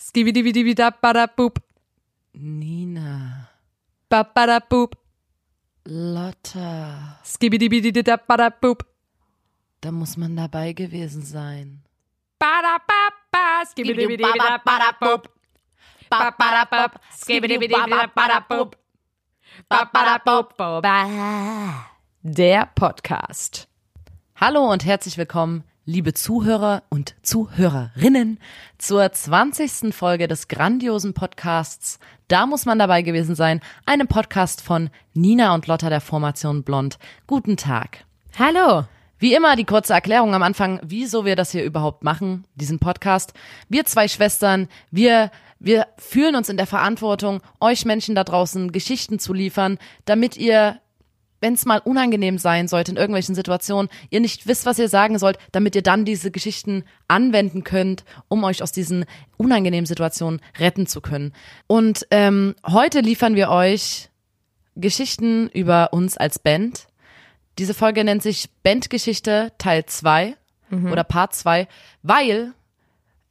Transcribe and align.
Skibidi-bidi-bidi-bada-boop. 0.00 1.58
Nina. 2.32 3.50
Ba-bada-boop. 4.08 4.96
Lotta. 5.84 7.20
Skibidi-bidi-bidi-bada-boop. 7.22 8.86
Da 9.82 9.92
muss 9.92 10.16
man 10.16 10.36
dabei 10.36 10.72
gewesen 10.72 11.22
sein. 11.22 11.84
Ba-da-ba-ba. 12.38 13.66
Skibidi-bidi-bidi-bada-boop. 13.70 15.28
Ba-ba-da-boop. 16.08 16.92
Skibidi-bidi-bidi-bada-boop. 17.20 18.76
Ba-ba-da-boop. 19.68 20.56
Ba. 20.56 21.90
Der 22.22 22.66
Podcast. 22.74 23.68
Hallo 24.34 24.72
und 24.72 24.86
herzlich 24.86 25.18
willkommen, 25.18 25.64
liebe 25.86 26.12
Zuhörer 26.12 26.82
und 26.90 27.14
Zuhörerinnen, 27.22 28.38
zur 28.78 29.10
20. 29.10 29.94
Folge 29.94 30.28
des 30.28 30.48
grandiosen 30.48 31.14
Podcasts 31.14 31.98
Da 32.28 32.46
muss 32.46 32.66
man 32.66 32.78
dabei 32.78 33.02
gewesen 33.02 33.34
sein, 33.34 33.60
einem 33.86 34.06
Podcast 34.06 34.60
von 34.60 34.90
Nina 35.14 35.54
und 35.54 35.66
Lotta 35.66 35.88
der 35.88 36.00
Formation 36.00 36.62
Blond. 36.62 36.98
Guten 37.26 37.56
Tag. 37.56 38.04
Hallo. 38.38 38.84
Wie 39.18 39.34
immer 39.34 39.56
die 39.56 39.64
kurze 39.64 39.92
Erklärung 39.92 40.34
am 40.34 40.42
Anfang, 40.42 40.80
wieso 40.82 41.24
wir 41.24 41.36
das 41.36 41.50
hier 41.50 41.64
überhaupt 41.64 42.04
machen, 42.04 42.44
diesen 42.54 42.78
Podcast. 42.78 43.34
Wir 43.68 43.84
zwei 43.84 44.08
Schwestern, 44.08 44.68
wir, 44.90 45.30
wir 45.58 45.88
fühlen 45.98 46.36
uns 46.36 46.48
in 46.48 46.56
der 46.56 46.66
Verantwortung, 46.66 47.42
euch 47.60 47.84
Menschen 47.84 48.14
da 48.14 48.24
draußen 48.24 48.72
Geschichten 48.72 49.18
zu 49.18 49.34
liefern, 49.34 49.78
damit 50.04 50.36
ihr 50.36 50.80
wenn 51.40 51.54
es 51.54 51.64
mal 51.64 51.78
unangenehm 51.78 52.38
sein 52.38 52.68
sollte 52.68 52.90
in 52.92 52.96
irgendwelchen 52.96 53.34
Situationen, 53.34 53.90
ihr 54.10 54.20
nicht 54.20 54.46
wisst, 54.46 54.66
was 54.66 54.78
ihr 54.78 54.88
sagen 54.88 55.18
sollt, 55.18 55.38
damit 55.52 55.74
ihr 55.74 55.82
dann 55.82 56.04
diese 56.04 56.30
Geschichten 56.30 56.84
anwenden 57.08 57.64
könnt, 57.64 58.04
um 58.28 58.44
euch 58.44 58.62
aus 58.62 58.72
diesen 58.72 59.04
unangenehmen 59.36 59.86
Situationen 59.86 60.40
retten 60.58 60.86
zu 60.86 61.00
können. 61.00 61.32
Und 61.66 62.06
ähm, 62.10 62.54
heute 62.66 63.00
liefern 63.00 63.34
wir 63.36 63.50
euch 63.50 64.08
Geschichten 64.76 65.48
über 65.48 65.92
uns 65.92 66.16
als 66.16 66.38
Band. 66.38 66.86
Diese 67.58 67.74
Folge 67.74 68.04
nennt 68.04 68.22
sich 68.22 68.48
Bandgeschichte 68.62 69.52
Teil 69.58 69.84
2 69.86 70.36
oder 70.92 71.02
Part 71.02 71.34
2, 71.34 71.66
weil 72.02 72.52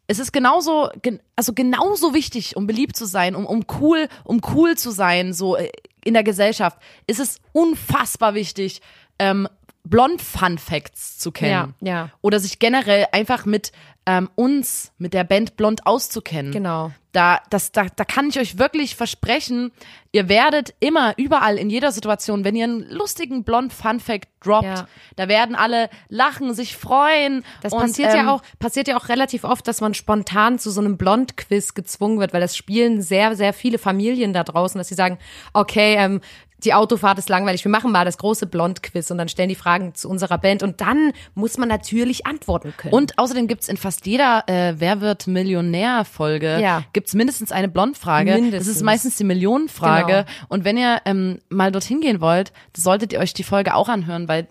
es 0.08 0.20
ist 0.20 0.34
genauso, 0.34 0.90
gen- 1.02 1.22
also 1.38 1.54
genauso 1.54 2.14
wichtig, 2.14 2.58
um 2.58 2.68
beliebt 2.68 2.98
zu 2.98 3.06
sein, 3.06 3.34
um, 3.36 3.46
um 3.46 3.64
cool, 3.80 4.10
um 4.26 4.42
cool 4.54 4.76
zu 4.76 4.92
sein, 4.92 5.32
so 5.34 5.56
äh, 5.56 5.70
in 6.10 6.14
der 6.16 6.24
Gesellschaft, 6.24 6.78
ist 7.08 7.20
es 7.20 7.40
unfassbar 7.54 8.34
wichtig, 8.34 8.82
ähm, 9.20 9.48
Blond 9.90 10.22
Fun 10.22 10.58
Facts 10.58 11.18
zu 11.18 11.32
kennen. 11.32 11.74
Ja, 11.82 11.94
ja. 11.94 12.10
Oder 12.22 12.40
sich 12.40 12.60
generell 12.60 13.08
einfach 13.12 13.46
mit 13.46 13.72
ähm, 14.06 14.30
uns, 14.36 14.92
mit 14.98 15.14
der 15.14 15.24
Band 15.24 15.56
Blond 15.56 15.86
auszukennen. 15.86 16.52
Genau. 16.52 16.92
Da, 17.12 17.42
das, 17.50 17.72
da, 17.72 17.86
da 17.96 18.06
kann 18.06 18.30
ich 18.30 18.40
euch 18.40 18.58
wirklich 18.58 18.96
versprechen, 18.96 19.72
ihr 20.12 20.30
werdet 20.30 20.76
immer, 20.80 21.14
überall, 21.18 21.58
in 21.58 21.70
jeder 21.70 21.92
Situation, 21.92 22.44
wenn 22.44 22.56
ihr 22.56 22.66
einen 22.66 22.88
lustigen 22.90 23.44
Blond 23.44 23.74
Fun 23.74 24.00
Fact 24.00 24.28
droppt, 24.42 24.66
Ja. 24.66 24.88
da 25.16 25.28
werden 25.28 25.56
alle 25.56 25.90
lachen, 26.08 26.54
sich 26.54 26.76
freuen. 26.78 27.44
Das 27.62 27.74
und, 27.74 27.82
passiert 27.82 28.14
ähm, 28.14 28.26
ja 28.26 28.34
auch, 28.34 28.42
passiert 28.60 28.88
ja 28.88 28.98
auch 28.98 29.10
relativ 29.10 29.44
oft, 29.44 29.68
dass 29.68 29.82
man 29.82 29.94
spontan 29.96 30.60
zu 30.60 30.70
so 30.70 30.82
einem 30.82 30.98
Blond-Quiz 30.98 31.74
gezwungen 31.74 32.20
wird, 32.20 32.32
weil 32.34 32.42
das 32.42 32.56
spielen 32.56 33.02
sehr, 33.02 33.36
sehr 33.36 33.54
viele 33.54 33.80
Familien 33.80 34.34
da 34.34 34.44
draußen, 34.44 34.78
dass 34.78 34.88
sie 34.88 34.96
sagen, 34.96 35.18
okay, 35.54 35.96
ähm, 35.98 36.22
die 36.64 36.74
Autofahrt 36.74 37.18
ist 37.20 37.30
langweilig, 37.30 37.64
wir 37.64 37.72
machen 37.72 37.92
mal 37.92 38.06
das 38.06 38.18
große 38.18 38.46
Blond-Quiz 38.48 39.10
und 39.12 39.18
dann 39.18 39.30
stellen 39.30 39.50
die 39.50 39.56
Fragen 39.56 39.96
zu 39.96 40.10
unserer 40.10 40.38
Band 40.38 40.62
und 40.64 40.82
dann 40.82 41.14
muss 41.36 41.58
man 41.58 41.70
natürlich 41.70 42.26
antworten 42.26 42.74
können. 42.78 42.94
Und 42.94 43.18
außerdem 43.18 43.48
gibt's 43.48 43.68
in 43.70 43.78
fast 43.78 44.06
jeder 44.06 44.44
äh, 44.48 44.74
Wer 44.78 45.02
wird 45.02 45.28
Millionär-Folge 45.28 46.60
Ja. 46.62 46.84
gibt's 46.94 47.14
mindestens 47.14 47.52
eine 47.52 47.68
Blondfrage. 47.70 48.34
Mindestens. 48.34 48.68
Das 48.68 48.76
ist 48.76 48.84
meistens 48.84 49.18
die 49.18 49.24
Millionenfrage. 49.24 50.26
Genau. 50.26 50.46
Und 50.50 50.64
wenn 50.66 50.78
ihr 50.78 51.02
ähm, 51.06 51.40
mal 51.50 51.72
dorthin 51.72 52.02
gehen 52.02 52.22
wollt, 52.22 52.52
solltet 52.76 53.14
ihr 53.14 53.20
euch 53.20 53.34
die 53.34 53.44
Folge 53.44 53.76
auch 53.76 53.90
anhören, 53.90 54.28
weil 54.28 54.48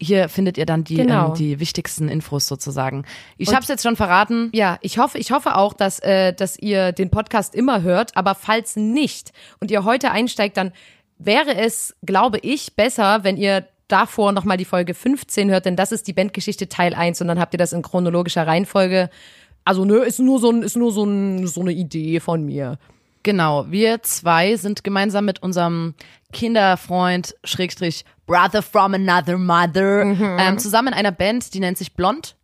hier 0.00 0.28
findet 0.28 0.58
ihr 0.58 0.66
dann 0.66 0.84
die, 0.84 0.96
Genau. 0.96 1.28
ähm, 1.28 1.34
die 1.34 1.60
wichtigsten 1.60 2.08
Infos 2.08 2.48
sozusagen. 2.48 3.04
Ich 3.36 3.54
hab's 3.54 3.68
jetzt 3.68 3.82
schon 3.82 3.94
verraten. 3.94 4.48
Ja, 4.52 4.78
ich 4.80 4.98
hoffe, 4.98 5.18
ich 5.18 5.30
hoffe 5.32 5.54
auch, 5.56 5.74
dass, 5.74 5.98
äh, 6.00 6.32
dass 6.32 6.58
ihr 6.58 6.92
den 6.92 7.10
Podcast 7.10 7.54
immer 7.54 7.82
hört, 7.82 8.16
aber 8.16 8.34
falls 8.34 8.74
nicht 8.76 9.32
und 9.60 9.70
ihr 9.70 9.84
heute 9.84 10.10
einsteigt, 10.10 10.56
dann 10.56 10.72
wäre 11.24 11.56
es, 11.56 11.94
glaube 12.04 12.38
ich, 12.38 12.74
besser, 12.74 13.24
wenn 13.24 13.36
ihr 13.36 13.66
davor 13.88 14.32
nochmal 14.32 14.56
die 14.56 14.64
Folge 14.64 14.94
15 14.94 15.50
hört, 15.50 15.66
denn 15.66 15.76
das 15.76 15.92
ist 15.92 16.06
die 16.06 16.12
Bandgeschichte 16.12 16.68
Teil 16.68 16.94
1 16.94 17.20
und 17.20 17.28
dann 17.28 17.38
habt 17.38 17.54
ihr 17.54 17.58
das 17.58 17.72
in 17.72 17.82
chronologischer 17.82 18.46
Reihenfolge. 18.46 19.10
Also, 19.64 19.84
nö, 19.84 20.02
ist 20.02 20.18
nur 20.18 20.40
so 20.40 20.50
ein, 20.50 20.62
ist 20.62 20.76
nur 20.76 20.92
so 20.92 21.04
ein, 21.04 21.46
so 21.46 21.60
eine 21.60 21.72
Idee 21.72 22.18
von 22.18 22.44
mir. 22.44 22.78
Genau, 23.22 23.70
wir 23.70 24.02
zwei 24.02 24.56
sind 24.56 24.82
gemeinsam 24.82 25.24
mit 25.24 25.42
unserem 25.42 25.94
Kinderfreund, 26.32 27.36
Schrägstrich, 27.44 28.04
Brother 28.26 28.62
from 28.62 28.94
another 28.94 29.38
mother, 29.38 30.02
ähm, 30.02 30.58
zusammen 30.58 30.88
in 30.88 30.94
einer 30.94 31.12
Band, 31.12 31.54
die 31.54 31.60
nennt 31.60 31.78
sich 31.78 31.94
Blond. 31.94 32.34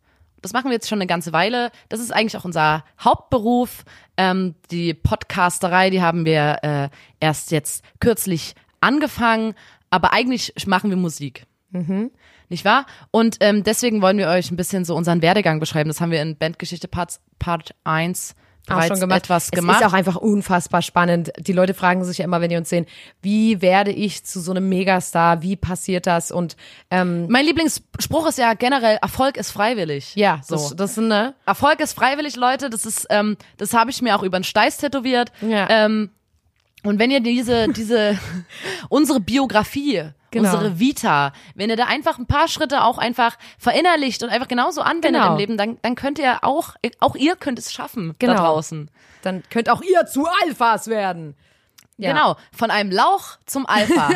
Das 0.41 0.53
machen 0.53 0.65
wir 0.65 0.73
jetzt 0.73 0.87
schon 0.87 0.99
eine 0.99 1.07
ganze 1.07 1.33
Weile. 1.33 1.71
Das 1.89 1.99
ist 1.99 2.11
eigentlich 2.11 2.37
auch 2.37 2.45
unser 2.45 2.85
Hauptberuf. 3.03 3.83
Ähm, 4.15 4.55
die 4.71 4.93
Podcasterei, 4.93 5.89
die 5.89 6.01
haben 6.01 6.25
wir 6.25 6.59
äh, 6.61 6.89
erst 7.19 7.51
jetzt 7.51 7.83
kürzlich 7.99 8.55
angefangen, 8.81 9.53
aber 9.89 10.13
eigentlich 10.13 10.53
machen 10.67 10.89
wir 10.89 10.97
Musik. 10.97 11.45
Nicht 12.49 12.65
wahr? 12.65 12.85
Und 13.11 13.37
ähm, 13.41 13.63
deswegen 13.63 14.01
wollen 14.01 14.17
wir 14.17 14.27
euch 14.29 14.49
ein 14.49 14.57
bisschen 14.57 14.83
so 14.85 14.95
unseren 14.95 15.21
Werdegang 15.21 15.59
beschreiben. 15.59 15.87
Das 15.89 16.01
haben 16.01 16.11
wir 16.11 16.21
in 16.21 16.35
Bandgeschichte 16.35 16.87
Part, 16.87 17.19
Part 17.37 17.75
1 17.83 18.33
Auch 18.63 18.73
bereits 18.73 18.87
schon 18.87 18.99
gemacht. 19.01 19.19
etwas 19.19 19.45
es 19.45 19.51
gemacht. 19.51 19.81
ist 19.81 19.85
auch 19.87 19.93
einfach 19.93 20.15
unfassbar 20.15 20.81
spannend. 20.81 21.31
Die 21.37 21.51
Leute 21.53 21.75
fragen 21.75 22.03
sich 22.03 22.17
ja 22.17 22.25
immer, 22.25 22.41
wenn 22.41 22.49
die 22.49 22.57
uns 22.57 22.69
sehen, 22.69 22.87
wie 23.21 23.61
werde 23.61 23.91
ich 23.91 24.25
zu 24.25 24.39
so 24.39 24.49
einem 24.49 24.67
Megastar? 24.67 25.43
Wie 25.43 25.57
passiert 25.57 26.07
das? 26.07 26.31
Und 26.31 26.55
ähm, 26.89 27.27
Mein 27.29 27.45
Lieblingsspruch 27.45 28.27
ist 28.27 28.39
ja 28.39 28.55
generell, 28.55 28.97
Erfolg 28.99 29.37
ist 29.37 29.51
freiwillig. 29.51 30.15
ja, 30.15 30.41
so. 30.43 30.55
das, 30.55 30.75
das 30.75 30.95
sind 30.95 31.07
ne, 31.07 31.35
Erfolg 31.45 31.79
ist 31.81 31.93
freiwillig, 31.93 32.35
Leute. 32.35 32.71
Das 32.71 32.83
ist, 32.87 33.05
ähm, 33.11 33.37
das 33.57 33.75
habe 33.75 33.91
ich 33.91 34.01
mir 34.01 34.15
auch 34.15 34.23
über 34.23 34.39
den 34.39 34.43
Steiß 34.43 34.77
tätowiert. 34.77 35.31
Ja. 35.41 35.67
Ähm, 35.69 36.09
und 36.83 36.99
wenn 36.99 37.11
ihr 37.11 37.19
diese, 37.19 37.67
diese, 37.69 38.17
unsere 38.89 39.19
Biografie, 39.19 40.09
Genau. 40.31 40.51
unsere 40.53 40.79
Vita, 40.79 41.33
wenn 41.55 41.71
ihr 41.71 41.75
da 41.75 41.85
einfach 41.85 42.19
ein 42.19 42.27
paar 42.27 42.47
Schritte 42.47 42.83
auch 42.83 42.99
einfach 42.99 43.35
verinnerlicht 43.57 44.21
und 44.21 44.29
einfach 44.29 44.47
genauso 44.47 44.81
anwendet 44.81 45.21
Genau. 45.23 45.31
im 45.31 45.37
Leben, 45.39 45.57
dann, 45.57 45.79
dann 45.81 45.95
könnt 45.95 46.19
ihr 46.19 46.43
auch, 46.43 46.75
auch 46.99 47.15
ihr 47.15 47.35
könnt 47.35 47.57
es 47.57 47.73
schaffen 47.73 48.13
Genau. 48.19 48.33
da 48.35 48.39
draußen. 48.43 48.91
dann 49.23 49.41
könnt 49.49 49.69
auch 49.71 49.81
ihr 49.81 50.05
zu 50.05 50.27
Alphas 50.43 50.85
werden. 50.87 51.35
Ja. 51.99 52.13
Genau. 52.13 52.37
Von 52.57 52.71
einem 52.71 52.91
Lauch 52.91 53.37
zum 53.45 53.65
Alpha. 53.65 54.09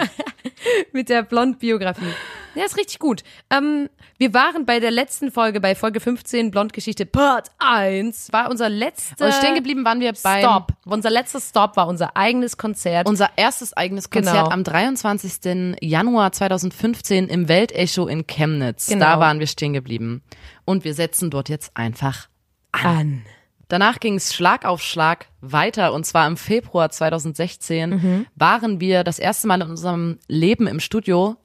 Mit 0.94 1.10
der 1.10 1.22
Blond-Biografie. 1.24 2.14
Ja, 2.56 2.64
ist 2.66 2.78
richtig 2.78 3.00
gut. 3.00 3.24
Ähm, 3.50 3.90
wir 4.18 4.34
waren 4.34 4.66
bei 4.66 4.80
der 4.80 4.92
letzten 4.92 5.32
Folge, 5.32 5.60
bei 5.60 5.76
Folge 5.76 6.00
15, 6.00 6.50
Blond-Geschichte 6.52 7.06
Part 7.06 7.50
1, 7.60 8.32
war 8.32 8.50
unser 8.50 8.70
letzter 8.70 9.26
und 9.26 9.34
stehen 9.34 9.56
geblieben 9.56 9.84
waren 9.84 10.00
wir 10.00 10.14
beim 10.24 10.40
Stop. 10.42 10.72
Unser 10.86 11.10
letzter 11.10 11.42
Stop 11.42 11.76
war 11.76 11.88
unser 11.88 12.16
eigenes 12.16 12.56
Konzert. 12.58 13.08
Unser 13.10 13.30
erstes 13.36 13.74
eigenes 13.76 14.10
Konzert 14.10 14.36
Genau. 14.46 14.50
am 14.50 14.64
23. 14.64 15.76
Januar 15.82 16.32
2015 16.32 17.28
im 17.28 17.48
Weltecho 17.50 18.08
in 18.08 18.28
Chemnitz. 18.28 18.88
Genau. 18.88 19.04
Da 19.06 19.20
waren 19.20 19.40
wir 19.40 19.48
stehen 19.48 19.74
geblieben. 19.74 20.22
Und 20.64 20.86
wir 20.86 20.94
setzen 20.94 21.32
dort 21.32 21.50
jetzt 21.50 21.76
einfach. 21.76 22.28
an. 22.72 23.24
Danach 23.70 24.00
ging 24.00 24.16
es 24.16 24.34
Schlag 24.34 24.66
auf 24.66 24.82
Schlag 24.82 25.28
weiter 25.42 25.94
und 25.94 26.06
zwar 26.06 26.28
im 26.28 26.38
Februar 26.38 26.90
2016 26.90 27.90
Mhm. 27.90 28.26
waren 28.36 28.80
wir 28.80 29.04
das 29.04 29.20
erste 29.20 29.48
Mal 29.48 29.62
in 29.62 29.70
unserem 29.70 30.20
Leben 30.28 30.68
im 30.68 30.80
Studio. 30.80 31.36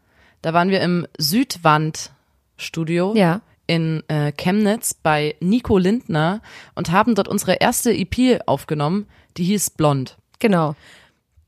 Da 0.43 0.53
waren 0.53 0.71
wir 0.71 0.81
im 0.81 1.07
Südwand-Studio 1.19 3.15
Ja. 3.17 3.41
in 3.67 4.03
äh, 4.09 4.33
Chemnitz 4.33 4.95
bei 4.95 5.35
Nico 5.41 5.79
Lindner 5.79 6.41
und 6.75 6.91
haben 6.91 7.15
dort 7.15 7.29
unsere 7.29 7.55
erste 7.55 7.93
EP 7.93 8.41
aufgenommen, 8.47 9.07
die 9.37 9.45
hieß 9.45 9.71
Blond. 9.71 10.17
Genau. 10.39 10.75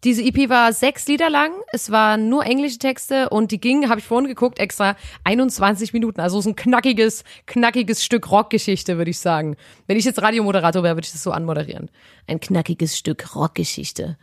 Diese 0.02 0.22
EP 0.22 0.48
war 0.48 0.72
sechs 0.72 1.06
Lieder 1.08 1.28
lang. 1.28 1.52
Es 1.72 1.90
waren 1.90 2.30
nur 2.30 2.46
englische 2.46 2.78
Texte 2.78 3.28
und 3.28 3.50
die 3.50 3.60
ging, 3.60 3.90
habe 3.90 4.00
ich 4.00 4.06
vorhin 4.06 4.28
geguckt, 4.28 4.58
extra 4.58 4.96
21 5.24 5.92
Minuten. 5.92 6.22
Also 6.22 6.40
so 6.40 6.48
ein 6.48 6.56
knackiges, 6.56 7.22
knackiges 7.44 8.02
Stück 8.02 8.30
Rockgeschichte, 8.30 8.96
würde 8.96 9.10
ich 9.10 9.18
sagen. 9.18 9.56
Wenn 9.86 9.98
ich 9.98 10.06
jetzt 10.06 10.22
Radiomoderator 10.22 10.82
wäre, 10.82 10.96
würde 10.96 11.04
ich 11.04 11.12
das 11.12 11.22
so 11.22 11.32
anmoderieren. 11.32 11.90
Ein 12.26 12.40
knackiges 12.40 12.96
Stück 12.96 13.34
Rockgeschichte. 13.34 14.16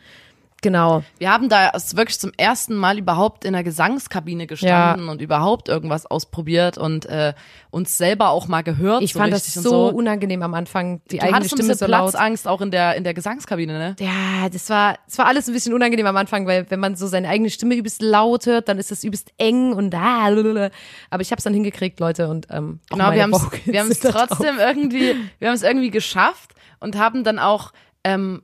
Genau. 0.61 1.03
Wir 1.19 1.31
haben 1.31 1.49
da 1.49 1.71
wirklich 1.93 2.19
zum 2.19 2.31
ersten 2.35 2.75
Mal 2.75 2.97
überhaupt 2.97 3.45
in 3.45 3.53
der 3.53 3.63
Gesangskabine 3.63 4.47
gestanden 4.47 5.07
und 5.07 5.21
überhaupt 5.21 5.69
irgendwas 5.69 6.05
ausprobiert 6.07 6.77
und 6.77 7.05
äh, 7.05 7.33
uns 7.69 7.97
selber 7.97 8.29
auch 8.29 8.47
mal 8.47 8.63
gehört. 8.63 9.03
Ich 9.03 9.13
so 9.13 9.19
fand 9.19 9.33
das 9.33 9.53
so, 9.53 9.61
so. 9.61 9.87
unangenehm 9.89 10.41
am 10.41 10.55
Anfang, 10.55 11.01
die 11.11 11.17
Du 11.17 11.23
eigene 11.23 11.37
hattest 11.37 11.53
ein 11.53 11.57
Stimme 11.57 11.73
bisschen 11.73 11.87
so 11.87 11.91
laut. 11.91 12.11
Platzangst 12.11 12.47
auch 12.47 12.61
in 12.61 12.71
der 12.71 12.95
in 12.95 13.03
der 13.03 13.13
Gesangskabine, 13.13 13.73
ne? 13.73 13.95
Ja, 13.99 14.49
das 14.49 14.69
war, 14.69 14.97
das 15.05 15.17
war 15.19 15.27
alles 15.27 15.47
ein 15.47 15.53
bisschen 15.53 15.73
unangenehm 15.73 16.07
am 16.07 16.17
Anfang, 16.17 16.47
weil 16.47 16.65
wenn 16.69 16.79
man 16.79 16.95
so 16.95 17.05
seine 17.05 17.29
eigene 17.29 17.51
Stimme 17.51 17.75
übelst 17.75 18.01
laut 18.01 18.47
hört, 18.47 18.67
dann 18.67 18.79
ist 18.79 18.89
das 18.89 19.03
übelst 19.03 19.31
eng 19.37 19.73
und 19.73 19.93
ah, 19.93 20.29
blablabla. 20.29 20.69
aber 21.11 21.21
ich 21.21 21.29
habe 21.31 21.37
es 21.37 21.43
dann 21.43 21.53
hingekriegt, 21.53 21.99
Leute 21.99 22.29
und 22.29 22.47
ähm, 22.49 22.79
Genau, 22.89 23.11
wir 23.11 23.21
haben 23.21 23.31
wir 23.65 23.79
haben 23.79 23.91
es 23.91 23.99
da 23.99 24.11
trotzdem 24.11 24.57
irgendwie 24.57 25.15
wir 25.37 25.49
haben 25.49 25.55
es 25.55 25.63
irgendwie 25.63 25.91
geschafft 25.91 26.55
und 26.79 26.97
haben 26.97 27.23
dann 27.23 27.39
auch, 27.39 27.73
ähm, 28.03 28.41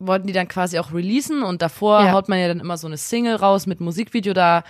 wollten 0.00 0.26
die 0.26 0.32
dann 0.32 0.48
quasi 0.48 0.78
auch 0.78 0.92
releasen 0.92 1.42
und 1.42 1.62
davor 1.62 2.02
Ja. 2.04 2.12
haut 2.12 2.28
man 2.28 2.38
ja 2.40 2.48
dann 2.48 2.58
immer 2.60 2.76
so 2.76 2.86
eine 2.86 2.96
Single 2.96 3.36
raus 3.36 3.66
mit 3.66 3.80
Musikvideo, 3.80 4.32
da 4.32 4.64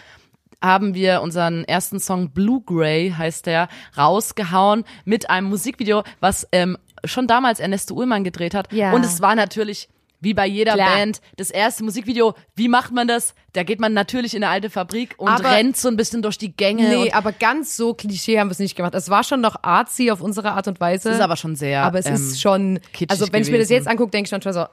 haben 0.62 0.93
wir 0.94 1.23
unseren 1.23 1.65
ersten 1.65 1.99
Song 2.00 2.31
Blue 2.32 2.61
Grey, 2.67 3.15
heißt 3.17 3.47
der, 3.47 3.69
rausgehauen 3.97 4.85
mit 5.06 5.31
einem 5.31 5.49
Musikvideo, 5.49 6.03
was 6.21 6.47
ähm, 6.53 6.77
schon 7.05 7.27
damals 7.27 7.61
Ernesto 7.61 7.94
Ullmann 7.94 8.25
gedreht 8.25 8.55
hat. 8.55 8.71
Ja. 8.73 8.93
Und 8.93 9.05
es 9.05 9.23
war 9.23 9.35
natürlich, 9.35 9.88
wie 10.21 10.35
bei 10.35 10.47
jeder 10.47 10.75
Klar. 10.75 10.97
Band, 10.97 11.21
das 11.37 11.51
erste 11.51 11.83
Musikvideo. 11.83 12.35
Wie 12.55 12.69
macht 12.69 12.93
man 12.93 13.09
das? 13.09 13.35
Da 13.55 13.63
geht 13.63 13.81
man 13.81 13.93
natürlich 13.95 14.35
in 14.35 14.45
eine 14.45 14.53
alte 14.53 14.69
Fabrik 14.71 15.15
und 15.17 15.29
Aber- 15.29 15.51
rennt 15.51 15.77
so 15.77 15.89
ein 15.89 15.97
bisschen 15.97 16.23
durch 16.23 16.37
die 16.39 16.55
Gänge. 16.55 16.89
Nee, 16.89 17.13
aber 17.13 17.33
ganz 17.33 17.77
so 17.77 17.95
Klischee 17.95 18.39
haben 18.39 18.49
wir 18.49 18.53
es 18.53 18.59
nicht 18.59 18.77
gemacht. 18.77 18.95
Es 18.95 19.09
war 19.09 19.25
schon 19.25 19.41
noch 19.41 19.57
artsy 19.63 20.11
auf 20.11 20.21
unsere 20.21 20.53
Art 20.53 20.69
und 20.69 20.79
Weise. 20.81 21.09
das 21.09 21.19
ist 21.19 21.25
aber 21.25 21.37
schon 21.37 21.57
sehr. 21.57 21.83
aber 21.83 21.99
es 21.99 22.07
ähm, 22.07 22.15
ist 22.15 22.41
schon, 22.41 22.81
kitschig 22.93 23.11
also 23.11 23.33
wenn 23.33 23.43
ich 23.43 23.51
mir 23.51 23.59
das 23.59 23.69
gewesen. 23.69 23.85
jetzt 23.85 23.89
angucke, 23.89 24.11
denke 24.11 24.27
ich 24.27 24.31
dann 24.31 24.43
schon 24.43 24.53
so, 24.53 24.67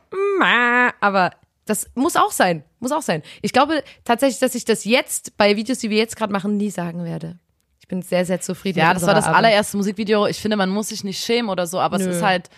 aber 0.99 1.31
das 1.65 1.89
muss 1.95 2.15
auch 2.15 2.31
sein, 2.31 2.63
muss 2.79 2.91
auch 2.91 3.01
sein. 3.01 3.23
Ich 3.41 3.53
glaube 3.53 3.83
tatsächlich, 4.05 4.39
dass 4.39 4.55
ich 4.55 4.65
das 4.65 4.85
jetzt 4.85 5.37
bei 5.37 5.55
Videos, 5.55 5.79
die 5.79 5.89
wir 5.89 5.97
jetzt 5.97 6.15
gerade 6.15 6.31
machen, 6.31 6.57
nie 6.57 6.69
sagen 6.69 7.03
werde. 7.03 7.39
Ich 7.79 7.87
bin 7.87 8.01
sehr, 8.01 8.25
sehr 8.25 8.41
zufrieden. 8.41 8.79
Ja, 8.79 8.93
das 8.93 9.05
war 9.05 9.13
das 9.13 9.25
Arbeit. 9.25 9.37
allererste 9.45 9.77
Musikvideo. 9.77 10.27
Ich 10.27 10.39
finde, 10.39 10.57
man 10.57 10.69
muss 10.69 10.89
sich 10.89 11.03
nicht 11.03 11.23
schämen 11.23 11.49
oder 11.49 11.67
so, 11.67 11.79
aber 11.79 11.97
Nö. 11.97 12.09
es 12.09 12.17
ist 12.17 12.21
halt, 12.23 12.49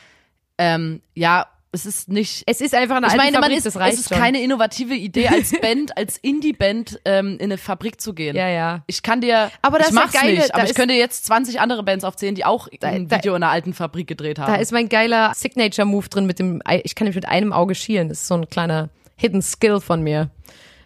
ähm, 0.57 1.01
ja, 1.13 1.47
es 1.71 1.85
ist 1.85 2.09
nicht. 2.09 2.43
Es 2.47 2.61
ist 2.61 2.73
einfach 2.73 2.95
eine 2.97 3.05
ich 3.07 3.11
alte 3.13 3.23
meine, 3.23 3.31
man 3.33 3.43
Fabrik, 3.43 3.57
ist, 3.59 3.65
das 3.65 3.75
reicht 3.77 3.93
es 3.93 3.99
ist 4.01 4.09
schon. 4.09 4.17
keine 4.17 4.41
innovative 4.41 4.95
Idee 4.95 5.27
als 5.27 5.51
Band, 5.61 5.95
als 5.97 6.17
Indie-Band 6.17 6.99
ähm, 7.05 7.33
in 7.37 7.43
eine 7.43 7.57
Fabrik 7.57 8.01
zu 8.01 8.13
gehen. 8.13 8.35
Ja, 8.35 8.47
ja. 8.47 8.83
Ich 8.87 9.03
kann 9.03 9.21
dir, 9.21 9.51
Aber 9.61 9.77
das 9.77 9.89
ich 9.89 9.93
mach's 9.93 10.13
geil, 10.13 10.33
nicht, 10.35 10.49
da 10.49 10.55
aber 10.55 10.65
ich 10.69 10.73
könnte 10.75 10.95
jetzt 10.95 11.25
20 11.25 11.59
andere 11.61 11.83
Bands 11.83 12.03
aufzählen, 12.03 12.33
die 12.35 12.43
auch 12.45 12.67
ein 12.81 13.07
da- 13.07 13.17
Video 13.17 13.35
in 13.35 13.43
einer 13.43 13.51
alten 13.51 13.73
Fabrik 13.73 14.07
gedreht 14.07 14.39
haben. 14.39 14.51
Da 14.51 14.59
ist 14.59 14.71
mein 14.71 14.89
geiler 14.89 15.33
Signature-Move 15.35 16.09
drin 16.09 16.25
mit 16.25 16.39
dem, 16.39 16.61
ich 16.83 16.95
kann 16.95 17.05
nämlich 17.05 17.15
mit 17.15 17.27
einem 17.27 17.53
Auge 17.53 17.75
schielen. 17.75 18.09
Das 18.09 18.21
ist 18.21 18.27
so 18.27 18.35
ein 18.35 18.49
kleiner 18.49 18.89
Hidden 19.15 19.41
Skill 19.41 19.79
von 19.81 20.01
mir. 20.01 20.31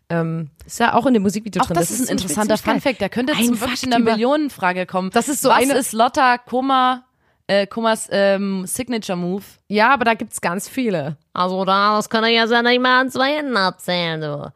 Ähm, 0.09 0.49
ist 0.65 0.79
ja 0.79 0.95
auch 0.95 1.05
in 1.05 1.13
dem 1.13 1.23
Musikvideo 1.23 1.61
auch 1.61 1.67
drin. 1.67 1.75
das, 1.77 1.89
ist 1.89 2.01
ein 2.01 2.07
interessanter. 2.17 2.57
Funfact, 2.57 2.99
der 2.99 3.09
könnte 3.09 3.33
Ein 3.33 3.45
zum 3.45 3.61
wirklich 3.61 3.83
in 3.83 3.89
der 3.91 3.99
über- 3.99 4.11
Millionenfrage 4.11 4.85
kommen. 4.85 5.11
Das 5.11 5.29
ist 5.29 5.41
so 5.41 5.49
Was 5.49 5.57
eine- 5.59 5.73
ist 5.75 5.93
Lotta 5.93 6.37
Kummer, 6.37 7.05
äh, 7.47 7.67
Kummers 7.67 8.07
ähm, 8.11 8.65
Signature-Move? 8.65 9.43
Ja, 9.67 9.93
aber 9.93 10.05
da 10.05 10.13
gibt's 10.13 10.41
ganz 10.41 10.67
viele. 10.67 11.17
Also 11.33 11.65
da, 11.65 11.95
das 11.95 12.09
kann 12.09 12.23
er 12.23 12.29
ja 12.29 12.47
seiner 12.47 12.77
mal 12.79 13.09
zwei 13.09 13.35
Händen 13.37 13.57
abzählen, 13.57 14.21
du. 14.21 14.53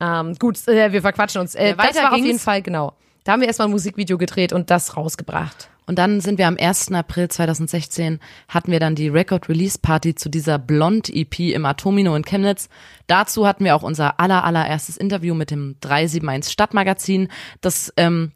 Ähm, 0.00 0.34
gut, 0.38 0.66
äh, 0.68 0.92
wir 0.92 1.02
verquatschen 1.02 1.40
uns. 1.42 1.54
Äh, 1.54 1.70
Ja, 1.70 1.74
das 1.76 1.86
weiter 1.86 2.02
war 2.02 2.10
auf 2.10 2.14
ging's. 2.16 2.26
jeden 2.26 2.38
Fall, 2.38 2.62
genau. 2.62 2.94
Da 3.24 3.32
haben 3.32 3.40
wir 3.40 3.48
erstmal 3.48 3.68
ein 3.68 3.72
Musikvideo 3.72 4.16
gedreht 4.16 4.52
und 4.52 4.70
das 4.70 4.96
rausgebracht. 4.96 5.68
Und 5.86 5.98
dann 5.98 6.20
sind 6.20 6.38
wir 6.38 6.46
am 6.46 6.56
1. 6.58 6.92
April 6.92 7.28
2016, 7.28 8.20
hatten 8.48 8.70
wir 8.70 8.80
dann 8.80 8.94
die 8.94 9.08
Record 9.08 9.48
Release 9.48 9.78
Party 9.78 10.14
zu 10.14 10.28
dieser 10.28 10.58
Blond 10.58 11.10
EP 11.10 11.38
im 11.40 11.66
Atomino 11.66 12.14
in 12.14 12.24
Chemnitz. 12.24 12.68
Dazu 13.08 13.46
hatten 13.46 13.64
wir 13.64 13.74
auch 13.74 13.82
unser 13.82 14.20
aller, 14.20 14.44
allererstes 14.44 14.96
Interview 14.96 15.34
mit 15.34 15.50
dem 15.50 15.76
371 15.80 16.52
Stadtmagazin. 16.52 17.28
Das 17.60 17.92
ähm, 17.96 18.30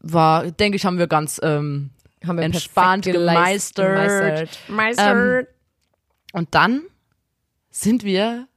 war, 0.00 0.50
denke 0.50 0.76
ich, 0.76 0.84
haben 0.84 0.98
wir 0.98 1.06
ganz 1.06 1.40
ähm, 1.42 1.90
Haben 2.26 2.38
wir 2.38 2.44
Entspannt 2.44 3.04
gemeistert. 3.04 3.86
gemeistert. 3.86 4.58
Meistert. 4.68 5.48
Und 6.32 6.54
dann 6.54 6.82
sind 7.70 8.04
wir 8.04 8.48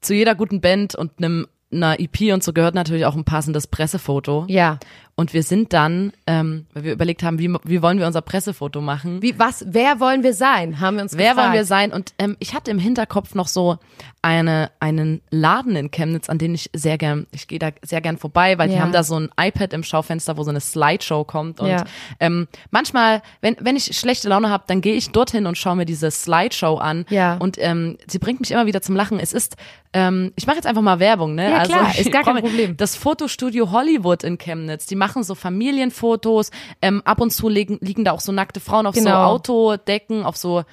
zu 0.00 0.14
jeder 0.14 0.34
guten 0.34 0.60
Band 0.60 0.94
und 0.94 1.18
einem 1.18 1.46
einer 1.72 2.00
EP 2.00 2.32
und 2.32 2.42
so 2.42 2.52
gehört 2.52 2.74
natürlich 2.74 3.04
auch 3.04 3.14
ein 3.14 3.24
passendes 3.24 3.66
Pressefoto. 3.66 4.44
ja. 4.48 4.78
Und 5.20 5.34
wir 5.34 5.42
sind 5.42 5.74
dann, 5.74 6.12
ähm, 6.26 6.64
weil 6.72 6.84
wir 6.84 6.92
überlegt 6.94 7.22
haben, 7.22 7.38
wie, 7.38 7.54
wie 7.64 7.82
wollen 7.82 7.98
wir 7.98 8.06
unser 8.06 8.22
Pressefoto 8.22 8.80
machen? 8.80 9.20
Wie, 9.20 9.38
was, 9.38 9.64
wer 9.68 10.00
wollen 10.00 10.22
wir 10.22 10.32
sein? 10.32 10.80
Haben 10.80 10.96
wir 10.96 11.02
uns 11.02 11.12
Wer 11.16 11.30
gefragt. 11.30 11.38
wollen 11.48 11.52
wir 11.52 11.64
sein? 11.66 11.92
Und 11.92 12.14
ähm, 12.18 12.36
ich 12.38 12.54
hatte 12.54 12.70
im 12.70 12.78
Hinterkopf 12.78 13.34
noch 13.34 13.46
so 13.48 13.76
eine 14.22 14.70
einen 14.80 15.20
Laden 15.30 15.76
in 15.76 15.90
Chemnitz, 15.90 16.28
an 16.28 16.36
den 16.38 16.54
ich 16.54 16.70
sehr 16.74 16.98
gern, 16.98 17.26
ich 17.32 17.48
gehe 17.48 17.58
da 17.58 17.70
sehr 17.82 18.00
gern 18.02 18.16
vorbei, 18.18 18.56
weil 18.58 18.68
die 18.68 18.74
Ja. 18.74 18.80
haben 18.82 18.92
da 18.92 19.02
so 19.02 19.18
ein 19.18 19.30
iPad 19.38 19.72
im 19.72 19.82
Schaufenster, 19.82 20.36
wo 20.36 20.42
so 20.42 20.50
eine 20.50 20.60
Slideshow 20.60 21.24
kommt. 21.24 21.58
Und 21.60 21.68
Ja. 21.68 21.84
ähm, 22.18 22.46
manchmal, 22.70 23.22
wenn 23.42 23.56
wenn 23.60 23.76
ich 23.76 23.96
schlechte 23.98 24.28
Laune 24.28 24.48
habe, 24.50 24.64
dann 24.66 24.80
gehe 24.80 24.94
ich 24.94 25.10
dorthin 25.10 25.46
und 25.46 25.56
schaue 25.58 25.76
mir 25.76 25.84
diese 25.86 26.10
Slideshow 26.10 26.76
an. 26.76 27.04
Ja. 27.10 27.36
Und 27.38 27.56
ähm, 27.58 27.96
sie 28.08 28.18
bringt 28.18 28.40
mich 28.40 28.50
immer 28.52 28.66
wieder 28.66 28.82
zum 28.82 28.94
Lachen. 28.96 29.18
Es 29.18 29.32
ist, 29.32 29.56
ähm, 29.94 30.32
ich 30.36 30.46
mache 30.46 30.56
jetzt 30.56 30.66
einfach 30.66 30.82
mal 30.82 30.98
Werbung, 31.00 31.34
ne? 31.34 31.50
Ja, 31.50 31.64
klar, 31.64 31.92
ist 31.98 32.12
gar 32.12 32.22
kein 32.22 32.36
Problem. 32.42 32.76
Das 32.76 32.96
Fotostudio 32.96 33.70
Hollywood 33.72 34.22
in 34.22 34.36
Chemnitz, 34.38 34.84
die 34.86 34.96
machen 34.96 35.09
so 35.22 35.34
Familienfotos. 35.34 36.50
Ähm, 36.82 37.02
ab 37.04 37.20
und 37.20 37.30
zu 37.30 37.48
liegen, 37.48 37.78
liegen 37.80 38.04
da 38.04 38.12
auch 38.12 38.20
so 38.20 38.32
nackte 38.32 38.60
Frauen 38.60 38.86
auf 38.86 38.94
so 38.94 39.02
Genau. 39.02 39.24
Autodecken, 39.26 40.24
auf 40.24 40.36
so 40.36 40.64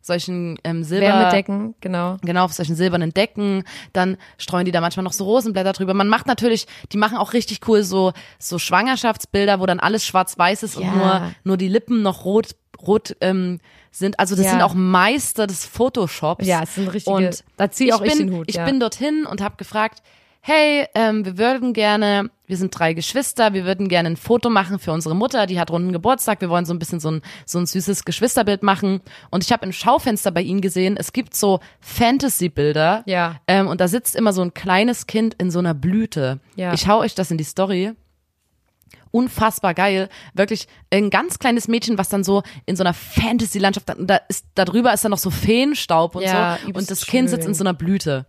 solchen 0.00 0.58
ähm, 0.64 0.84
Silber 0.84 1.06
Wärmedecken, 1.06 1.74
genau. 1.80 2.18
Genau, 2.20 2.44
auf 2.44 2.52
solchen 2.52 2.76
silbernen 2.76 3.14
Decken. 3.14 3.64
Dann 3.94 4.18
streuen 4.36 4.66
die 4.66 4.70
da 4.72 4.82
manchmal 4.82 5.02
noch 5.04 5.14
so 5.14 5.24
Rosenblätter 5.24 5.72
drüber. 5.72 5.94
Man 5.94 6.08
macht 6.08 6.26
natürlich, 6.26 6.66
die 6.92 6.98
machen 6.98 7.16
auch 7.16 7.32
richtig 7.32 7.60
cool 7.68 7.82
so, 7.82 8.12
so 8.38 8.58
Schwangerschaftsbilder, 8.58 9.60
wo 9.60 9.66
dann 9.66 9.80
alles 9.80 10.04
schwarz-weiß 10.04 10.62
ist 10.62 10.78
Ja. 10.78 10.80
und 10.80 10.96
nur, 10.98 11.22
nur 11.44 11.56
die 11.56 11.68
Lippen 11.68 12.02
noch 12.02 12.26
rot, 12.26 12.48
rot 12.86 13.16
ähm, 13.22 13.60
sind. 13.92 14.18
Also 14.20 14.36
das 14.36 14.44
Ja. 14.44 14.50
sind 14.50 14.62
auch 14.62 14.74
Meister 14.74 15.46
des 15.46 15.64
Photoshops. 15.64 16.46
Ja, 16.46 16.62
es 16.64 16.74
sind 16.74 16.88
richtige, 16.88 17.16
Und 17.16 17.44
da 17.56 17.70
ziehe 17.70 17.94
auch 17.96 18.02
ich, 18.02 18.10
bin, 18.12 18.26
den 18.28 18.36
Hut. 18.36 18.44
Ich 18.48 18.56
ja. 18.56 18.66
bin 18.66 18.80
dorthin 18.80 19.24
und 19.24 19.40
habe 19.40 19.56
gefragt, 19.56 20.02
hey, 20.46 20.86
ähm, 20.94 21.24
wir 21.24 21.38
würden 21.38 21.72
gerne, 21.72 22.30
wir 22.46 22.58
sind 22.58 22.78
drei 22.78 22.92
Geschwister, 22.92 23.54
wir 23.54 23.64
würden 23.64 23.88
gerne 23.88 24.10
ein 24.10 24.18
Foto 24.18 24.50
machen 24.50 24.78
für 24.78 24.92
unsere 24.92 25.16
Mutter, 25.16 25.46
die 25.46 25.58
hat 25.58 25.70
runden 25.70 25.90
Geburtstag, 25.90 26.42
wir 26.42 26.50
wollen 26.50 26.66
so 26.66 26.74
ein 26.74 26.78
bisschen 26.78 27.00
so 27.00 27.10
ein, 27.12 27.22
so 27.46 27.58
ein 27.58 27.64
süßes 27.64 28.04
Geschwisterbild 28.04 28.62
machen. 28.62 29.00
Und 29.30 29.42
ich 29.42 29.52
habe 29.52 29.64
im 29.64 29.72
Schaufenster 29.72 30.30
bei 30.32 30.42
ihnen 30.42 30.60
gesehen, 30.60 30.98
es 30.98 31.14
gibt 31.14 31.34
so 31.34 31.60
Fantasy-Bilder. 31.80 33.04
Ja. 33.06 33.36
Ähm, 33.46 33.68
und 33.68 33.80
da 33.80 33.88
sitzt 33.88 34.14
immer 34.16 34.34
so 34.34 34.42
ein 34.42 34.52
kleines 34.52 35.06
Kind 35.06 35.32
in 35.38 35.50
so 35.50 35.60
einer 35.60 35.72
Blüte. 35.72 36.40
Ja. 36.56 36.74
Ich 36.74 36.86
hau 36.88 36.98
euch 36.98 37.14
das 37.14 37.30
in 37.30 37.38
die 37.38 37.44
Story 37.44 37.92
unfassbar 39.10 39.74
geil. 39.74 40.08
Wirklich 40.34 40.66
ein 40.90 41.08
ganz 41.08 41.38
kleines 41.38 41.68
Mädchen, 41.68 41.96
was 41.98 42.08
dann 42.08 42.24
so 42.24 42.42
in 42.66 42.74
so 42.76 42.82
einer 42.82 42.92
Fantasy-Landschaft, 42.94 43.86
da- 43.96 44.20
ist, 44.28 44.44
da 44.56 44.64
drüber 44.64 44.92
ist 44.92 45.04
dann 45.04 45.10
noch 45.12 45.18
so 45.18 45.30
Feenstaub 45.30 46.16
und 46.16 46.22
Ja, 46.24 46.58
so. 46.62 46.72
Und 46.72 46.90
das 46.90 47.06
Kind 47.06 47.30
sitzt 47.30 47.44
schön. 47.44 47.50
in 47.52 47.54
so 47.54 47.62
einer 47.62 47.74
Blüte. 47.74 48.26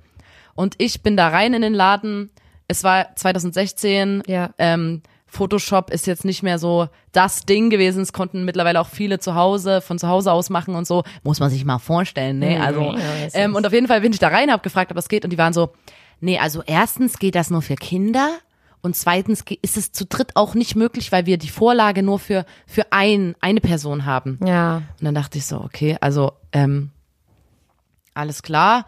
Und 0.55 0.75
ich 0.77 1.03
bin 1.03 1.17
da 1.17 1.27
rein 1.27 1.53
in 1.53 1.61
den 1.61 1.73
Laden. 1.73 2.31
Es 2.67 2.83
war 2.83 3.15
2016. 3.15 4.23
Ja. 4.25 4.51
Ähm, 4.57 5.01
Photoshop 5.27 5.89
ist 5.89 6.07
jetzt 6.07 6.23
nicht 6.23 6.43
mehr 6.43 6.57
so 6.57 6.87
das 7.11 7.45
Ding 7.45 7.69
gewesen. 7.69 8.01
Es 8.01 8.13
konnten 8.13 8.45
mittlerweile 8.45 8.79
auch 8.79 8.87
viele 8.87 9.19
zu 9.19 9.35
Hause, 9.35 9.81
von 9.81 9.99
zu 9.99 10.07
Hause 10.07 10.31
aus 10.31 10.49
machen 10.49 10.75
und 10.75 10.87
so. 10.87 11.03
Muss 11.23 11.39
man 11.39 11.49
sich 11.49 11.65
mal 11.65 11.79
vorstellen, 11.79 12.39
ne? 12.39 12.61
Also, 12.61 12.93
ja, 12.93 12.99
ähm, 13.33 13.55
und 13.55 13.67
auf 13.67 13.73
jeden 13.73 13.87
Fall 13.87 14.01
bin 14.01 14.13
ich 14.13 14.19
da 14.19 14.29
rein, 14.29 14.49
habe 14.49 14.63
gefragt, 14.63 14.91
ob 14.91 14.95
das 14.95 15.09
geht. 15.09 15.25
Und 15.25 15.31
die 15.31 15.37
waren 15.37 15.53
so, 15.53 15.73
nee, 16.21 16.39
also 16.39 16.63
erstens 16.65 17.19
geht 17.19 17.35
das 17.35 17.49
nur 17.49 17.61
für 17.61 17.75
Kinder. 17.75 18.29
Und 18.81 18.95
zweitens 18.95 19.43
ist 19.61 19.77
es 19.77 19.91
zu 19.91 20.05
dritt 20.05 20.35
auch 20.35 20.53
nicht 20.53 20.75
möglich, 20.75 21.11
weil 21.11 21.25
wir 21.25 21.37
die 21.37 21.49
Vorlage 21.49 22.03
nur 22.03 22.19
für, 22.19 22.45
für 22.67 22.91
ein, 22.91 23.35
eine 23.41 23.59
Person 23.59 24.05
haben. 24.05 24.39
ja. 24.45 24.83
Und 24.99 25.05
dann 25.05 25.15
dachte 25.15 25.37
ich 25.39 25.45
so, 25.45 25.59
okay, 25.59 25.97
also 25.99 26.33
ähm, 26.51 26.91
alles 28.13 28.43
klar. 28.43 28.85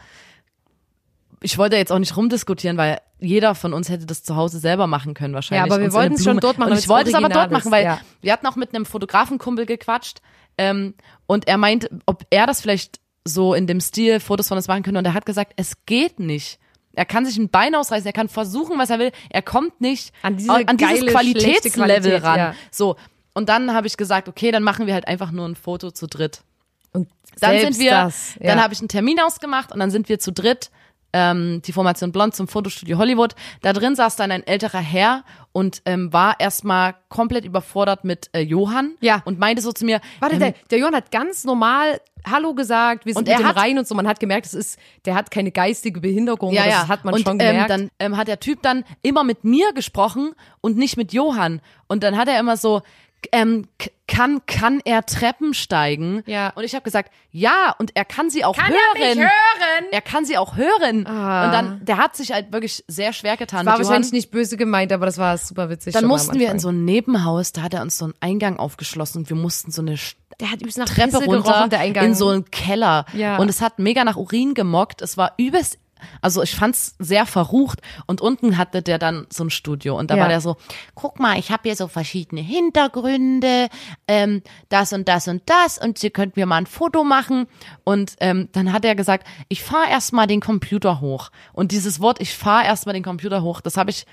Ich 1.42 1.58
wollte 1.58 1.76
jetzt 1.76 1.92
auch 1.92 2.00
nicht 2.00 2.18
rumdiskutieren, 2.18 2.78
weil 2.78 3.00
jeder 3.20 3.56
von 3.56 3.74
uns 3.74 3.90
hätte 3.90 4.06
das 4.06 4.24
zu 4.24 4.36
Hause 4.36 4.60
selber 4.60 4.88
machen 4.88 5.14
können 5.14 5.34
wahrscheinlich. 5.34 5.70
Ja, 5.70 5.74
aber 5.76 5.82
wir 5.82 5.94
wollten 5.94 6.16
es 6.16 6.24
schon 6.24 6.40
dort 6.40 6.58
machen, 6.58 6.72
Und 6.72 6.80
ich 6.80 6.88
wollte 6.88 7.10
es 7.10 7.16
aber 7.16 7.30
dort 7.30 7.52
machen, 7.52 7.72
weil 7.72 7.84
ja. 7.84 8.00
wir 8.22 8.34
hatten 8.34 8.48
auch 8.48 8.56
mit 8.56 8.74
einem 8.74 8.86
Fotografenkumpel 8.86 9.66
gequatscht 9.66 10.20
ähm, 10.58 10.96
und 11.28 11.48
er 11.48 11.58
meint, 11.58 11.90
ob 12.06 12.26
er 12.30 12.48
das 12.48 12.62
vielleicht 12.62 13.00
so 13.24 13.54
in 13.54 13.68
dem 13.68 13.82
Stil 13.82 14.20
Fotos 14.20 14.48
von 14.48 14.58
uns 14.58 14.68
machen 14.68 14.84
könnte 14.84 15.00
und 15.00 15.06
er 15.06 15.14
hat 15.14 15.26
gesagt, 15.26 15.54
es 15.58 15.74
geht 15.86 16.20
nicht. 16.20 16.60
Er 16.94 17.06
kann 17.06 17.26
sich 17.26 17.38
ein 17.38 17.50
Bein 17.50 17.76
ausreißen, 17.76 18.08
er 18.08 18.14
kann 18.14 18.30
versuchen, 18.30 18.80
was 18.80 18.90
er 18.90 18.98
will, 18.98 19.12
er 19.30 19.44
kommt 19.44 19.80
nicht 19.82 20.14
An 20.24 20.38
diese 20.38 20.52
an 20.52 20.78
dieses 20.78 21.00
geile, 21.00 21.12
Qualitätslevel 21.12 21.72
Qualität, 22.02 22.24
ran. 22.24 22.38
ja. 22.38 22.54
So. 22.72 22.96
Und 23.36 23.50
dann 23.50 23.74
habe 23.74 23.86
ich 23.86 23.98
gesagt, 23.98 24.28
okay, 24.28 24.50
dann 24.50 24.64
machen 24.64 24.88
wir 24.88 24.96
halt 24.96 25.08
einfach 25.08 25.30
nur 25.32 25.48
ein 25.48 25.56
Foto 25.56 25.92
zu 25.92 26.08
dritt. 26.08 26.42
Und 26.94 27.08
Dann 27.40 27.60
sind 27.60 27.78
wir, 27.78 27.92
das, 27.92 28.34
ja. 28.40 28.48
dann 28.48 28.64
habe 28.64 28.74
ich 28.74 28.80
einen 28.80 28.88
Termin 28.88 29.20
ausgemacht 29.20 29.72
und 29.72 29.80
dann 29.80 29.92
sind 29.92 30.10
wir 30.10 30.18
zu 30.18 30.32
dritt, 30.32 30.72
ähm, 31.14 31.62
die 31.66 31.72
Formation 31.72 32.12
Blond 32.12 32.36
zum 32.36 32.48
Fotostudio 32.48 32.98
Hollywood. 32.98 33.34
Da 33.62 33.74
drin 33.74 33.96
saß 33.96 34.16
dann 34.18 34.32
ein 34.32 34.46
älterer 34.46 34.80
Herr 34.80 35.24
und 35.54 35.82
ähm, 35.86 36.12
war 36.14 36.40
erstmal 36.40 36.96
komplett 37.10 37.46
überfordert 37.46 38.04
mit 38.04 38.30
äh, 38.34 38.42
Johann 38.42 38.96
Ja. 39.00 39.22
und 39.26 39.40
meinte 39.40 39.62
so 39.62 39.72
zu 39.72 39.86
mir, 39.86 40.02
Warte, 40.20 40.36
ähm, 40.36 40.40
der, 40.42 40.54
der 40.70 40.80
Johann 40.80 40.96
hat 40.96 41.12
ganz 41.12 41.44
normal 41.46 42.00
Hallo 42.30 42.54
gesagt, 42.54 43.06
wir 43.06 43.14
sind 43.14 43.22
Und 43.22 43.30
mit 43.30 43.40
dem 43.40 43.48
hat- 43.48 43.56
rein 43.56 43.78
und 43.80 43.88
so. 43.88 43.96
Man 43.96 44.06
hat 44.08 44.20
gemerkt, 44.20 44.48
es 44.48 44.54
ist, 44.54 44.78
der 45.06 45.16
hat 45.16 45.32
keine 45.32 45.52
geistige 45.52 46.02
Behinderung. 46.02 46.52
ja, 46.52 46.64
oder 46.64 46.70
ja, 46.72 46.80
Das 46.82 46.90
hat 46.90 47.06
man 47.06 47.14
und, 47.14 47.22
schon 47.26 47.38
gemerkt. 47.40 47.70
Ähm, 47.72 47.90
dann 48.00 48.12
ähm, 48.12 48.18
hat 48.18 48.28
der 48.28 48.40
Typ 48.42 48.62
dann 48.62 48.84
immer 49.02 49.24
mit 49.24 49.44
mir 49.46 49.72
gesprochen 49.74 50.34
und 50.60 50.78
nicht 50.78 50.98
mit 50.98 51.14
Johann. 51.14 51.62
Und 51.88 52.04
dann 52.04 52.18
hat 52.18 52.28
er 52.28 52.38
immer 52.40 52.58
so, 52.58 52.82
ähm, 53.32 53.68
kann, 54.08 54.42
kann 54.46 54.82
er 54.86 55.06
Treppen 55.06 55.54
steigen? 55.54 56.24
Ja. 56.26 56.50
Und 56.56 56.64
ich 56.64 56.74
habe 56.74 56.84
gesagt, 56.84 57.12
ja, 57.32 57.76
und 57.78 57.96
er 57.96 58.06
kann 58.06 58.30
sie 58.30 58.46
auch 58.46 58.56
Kann 58.56 58.70
hören. 58.70 58.80
er 58.96 59.16
mich 59.16 59.20
hören? 59.20 59.86
Er 59.92 60.02
kann 60.02 60.26
sie 60.26 60.38
auch 60.38 60.56
hören. 60.56 61.06
Ah. 61.06 61.46
Und 61.46 61.52
dann, 61.52 61.86
der 61.86 61.98
hat 61.98 62.16
sich 62.16 62.32
halt 62.32 62.52
wirklich 62.52 62.84
sehr 62.88 63.14
schwer 63.14 63.38
getan. 63.38 63.66
war 63.66 63.74
mit 63.74 63.82
Johann. 63.82 63.88
wahrscheinlich 63.88 64.14
nicht 64.14 64.32
böse 64.32 64.58
gemeint, 64.58 64.92
aber 64.92 65.06
das 65.06 65.18
war 65.18 65.38
super 65.38 65.70
witzig. 65.70 65.94
Dann 65.94 66.06
mussten 66.06 66.40
wir 66.40 66.52
in 66.52 66.60
so 66.60 66.70
ein 66.70 66.86
Nebenhaus, 66.86 67.52
da 67.52 67.64
hat 67.64 67.74
er 67.74 67.82
uns 67.82 67.98
so 67.98 68.06
einen 68.06 68.14
Eingang 68.22 68.58
aufgeschlossen 68.58 69.20
und 69.20 69.30
wir 69.30 69.38
mussten 69.38 69.72
so 69.72 69.82
eine 69.82 69.98
der 70.40 70.52
hat 70.52 70.62
übelst 70.62 70.78
nach 70.78 70.86
Treppe 70.86 71.18
Pisse 71.18 71.26
runter 71.26 71.52
gerochen, 71.52 71.70
der 71.72 71.80
Eingang. 71.80 72.06
in 72.06 72.16
so 72.16 72.30
einen 72.30 72.46
Keller. 72.46 73.06
Ja. 73.14 73.38
Und 73.38 73.50
es 73.50 73.60
hat 73.60 73.80
mega 73.80 74.04
nach 74.04 74.18
Urin 74.18 74.54
gemockt. 74.54 75.02
Es 75.02 75.18
war 75.18 75.34
übelst, 75.38 75.80
also 76.22 76.42
ich 76.44 76.56
fand's 76.56 76.96
sehr 77.00 77.26
verrucht. 77.26 77.82
Und 78.06 78.22
unten 78.22 78.58
hatte 78.58 78.82
der 78.82 78.98
dann 79.00 79.28
so 79.32 79.44
ein 79.44 79.50
Studio. 79.50 79.98
Und 79.98 80.12
da 80.12 80.16
Ja. 80.16 80.22
war 80.24 80.30
der 80.30 80.42
so, 80.42 80.58
guck 80.96 81.20
mal, 81.20 81.38
ich 81.40 81.52
habe 81.52 81.64
hier 81.64 81.76
so 81.76 81.88
verschiedene 81.88 82.42
Hintergründe, 82.42 83.68
ähm, 84.08 84.42
das 84.70 84.94
und 84.94 85.08
das 85.08 85.28
und 85.28 85.44
das. 85.46 85.78
Und 85.78 85.98
Sie 85.98 86.10
könnten 86.10 86.40
mir 86.40 86.46
mal 86.46 86.58
ein 86.58 86.66
Foto 86.66 87.04
machen. 87.04 87.48
Und 87.84 88.16
ähm, 88.20 88.50
dann 88.52 88.74
hat 88.74 88.86
er 88.86 88.96
gesagt, 88.96 89.28
ich 89.50 89.64
fahr 89.64 89.88
erst 89.90 90.14
mal 90.14 90.28
den 90.28 90.42
Computer 90.42 91.02
hoch. 91.02 91.30
Und 91.54 91.72
dieses 91.72 92.00
Wort, 92.00 92.22
ich 92.22 92.34
fahr 92.36 92.64
erst 92.66 92.86
mal 92.86 92.94
den 92.94 93.04
Computer 93.04 93.42
hoch, 93.42 93.62
das 93.62 93.78
habe 93.78 93.90
ich 93.92 94.06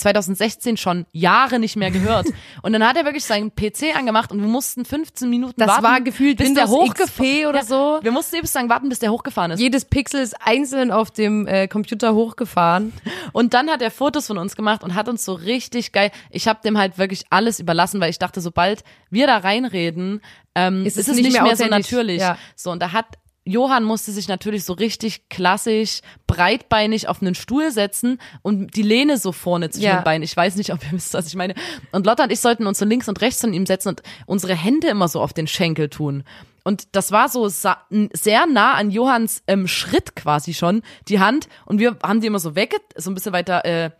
2016 0.00 0.76
schon 0.76 1.06
Jahre 1.12 1.58
nicht 1.58 1.76
mehr 1.76 1.90
gehört. 1.90 2.26
Und 2.62 2.72
dann 2.72 2.86
hat 2.86 2.96
er 2.96 3.04
wirklich 3.04 3.24
seinen 3.24 3.54
PC 3.54 3.96
angemacht 3.96 4.32
und 4.32 4.40
wir 4.40 4.48
mussten 4.48 4.84
15 4.84 5.28
Minuten 5.30 5.54
Das 5.56 5.68
warten, 5.68 5.82
war 5.82 6.00
gefühlt 6.00 6.38
bis 6.38 6.52
der 6.54 6.68
hochgefahren 6.68 7.46
oder 7.46 7.64
so. 7.64 7.98
Wir 8.02 8.12
mussten 8.12 8.36
eben 8.36 8.48
lang 8.52 8.68
warten, 8.68 8.88
bis 8.88 8.98
der 8.98 9.10
hochgefahren 9.10 9.52
ist. 9.52 9.60
Jedes 9.60 9.84
Pixel 9.84 10.20
ist 10.20 10.34
einzeln 10.44 10.90
auf 10.90 11.10
dem 11.10 11.46
äh, 11.46 11.68
Computer 11.68 12.14
hochgefahren. 12.14 12.92
Und 13.32 13.54
dann 13.54 13.70
hat 13.70 13.82
er 13.82 13.90
Fotos 13.90 14.26
von 14.26 14.38
uns 14.38 14.56
gemacht 14.56 14.82
und 14.82 14.94
hat 14.94 15.08
uns 15.08 15.24
so 15.24 15.34
richtig 15.34 15.92
geil. 15.92 16.10
Ich 16.30 16.48
habe 16.48 16.60
dem 16.64 16.76
halt 16.78 16.98
wirklich 16.98 17.24
alles 17.30 17.60
überlassen, 17.60 18.00
weil 18.00 18.10
ich 18.10 18.18
dachte, 18.18 18.40
sobald 18.40 18.82
wir 19.10 19.26
da 19.26 19.38
reinreden, 19.38 20.20
ähm, 20.54 20.84
Ist 20.84 20.96
ist, 20.96 21.02
es 21.04 21.08
es 21.08 21.16
nicht, 21.16 21.24
nicht 21.24 21.32
mehr, 21.34 21.42
mehr 21.42 21.56
so 21.56 21.66
natürlich. 21.66 22.20
Ja. 22.20 22.36
So 22.56 22.70
und 22.70 22.80
da 22.80 22.92
hat 22.92 23.06
Johann 23.44 23.84
musste 23.84 24.12
sich 24.12 24.28
natürlich 24.28 24.64
so 24.64 24.74
richtig 24.74 25.28
klassisch 25.28 26.00
breitbeinig 26.26 27.08
auf 27.08 27.22
einen 27.22 27.34
Stuhl 27.34 27.70
setzen 27.70 28.18
und 28.42 28.76
die 28.76 28.82
Lehne 28.82 29.16
so 29.18 29.32
vorne 29.32 29.70
zwischen 29.70 29.86
Ja. 29.86 30.00
den 30.00 30.04
Beinen. 30.04 30.22
Ich 30.22 30.36
weiß 30.36 30.56
nicht, 30.56 30.72
ob 30.72 30.82
ihr 30.84 30.92
wisst, 30.92 31.14
was 31.14 31.26
ich 31.26 31.34
meine. 31.36 31.54
Und 31.92 32.06
Lotta 32.06 32.24
und 32.24 32.32
ich 32.32 32.40
sollten 32.40 32.66
uns 32.66 32.78
so 32.78 32.84
links 32.84 33.08
und 33.08 33.20
rechts 33.20 33.40
von 33.40 33.52
ihm 33.52 33.66
setzen 33.66 33.88
und 33.88 34.02
unsere 34.26 34.54
Hände 34.54 34.88
immer 34.88 35.08
so 35.08 35.20
auf 35.20 35.32
den 35.32 35.46
Schenkel 35.46 35.88
tun. 35.88 36.22
Und 36.62 36.88
das 36.92 37.10
war 37.10 37.30
so 37.30 37.48
sehr 37.48 38.46
nah 38.46 38.74
an 38.74 38.90
Johanns 38.90 39.42
ähm, 39.46 39.66
Schritt 39.66 40.14
quasi 40.14 40.52
schon, 40.52 40.82
die 41.08 41.18
Hand. 41.18 41.48
Und 41.64 41.78
wir 41.78 41.96
haben 42.02 42.20
die 42.20 42.26
immer 42.26 42.38
so 42.38 42.54
wegge, 42.54 42.76
so 42.96 43.10
ein 43.10 43.14
bisschen 43.14 43.32
weiter 43.32 43.64
äh, 43.64 43.90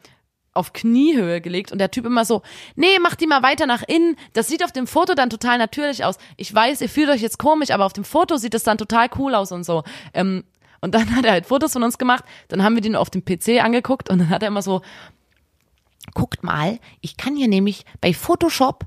auf 0.53 0.73
Kniehöhe 0.73 1.41
gelegt 1.41 1.71
und 1.73 1.79
der 1.79 1.91
Typ 1.91 2.07
immer 2.07 2.25
so, 2.25 2.43
nee, 2.75 2.99
mach 3.01 3.15
die 3.15 3.27
mal 3.27 3.43
weiter 3.43 3.67
nach 3.67 3.83
innen. 3.87 4.17
Das 4.33 4.49
sieht 4.49 4.65
auf 4.65 4.73
dem 4.73 4.87
Foto 4.87 5.15
dann 5.15 5.31
total 5.31 5.59
natürlich 5.59 6.05
aus. 6.05 6.17
Ich 6.37 6.53
weiß, 6.53 6.81
ihr 6.81 6.89
fühlt 6.89 7.09
euch 7.09 7.21
jetzt 7.21 7.39
komisch, 7.39 7.71
aber 7.71 7.87
auf 7.87 7.93
dem 7.93 8.05
Foto 8.05 8.37
sieht 8.37 8.55
es 8.55 8.65
dann 8.65 8.79
total 8.79 9.09
cool 9.19 9.35
aus 9.35 9.53
und 9.53 9.65
so. 9.65 9.85
Ähm, 10.13 10.45
und 10.81 10.95
dann 10.95 11.15
hat 11.17 11.25
er 11.25 11.33
halt 11.33 11.47
Fotos 11.47 11.73
von 11.73 11.83
uns 11.83 11.99
gemacht. 11.99 12.25
Dann 12.49 12.63
haben 12.63 12.75
wir 12.75 12.83
den 12.83 12.97
auf 12.97 13.11
dem 13.11 13.25
PC 13.25 13.63
angeguckt 13.63 14.11
und 14.11 14.19
dann 14.19 14.29
hat 14.29 14.43
er 14.43 14.49
immer 14.49 14.63
so, 14.63 14.83
guckt 16.15 16.43
mal, 16.43 16.81
ich 17.01 17.17
kann 17.17 17.37
hier 17.37 17.49
nämlich 17.49 17.85
bei 18.01 18.13
Photoshop 18.13 18.87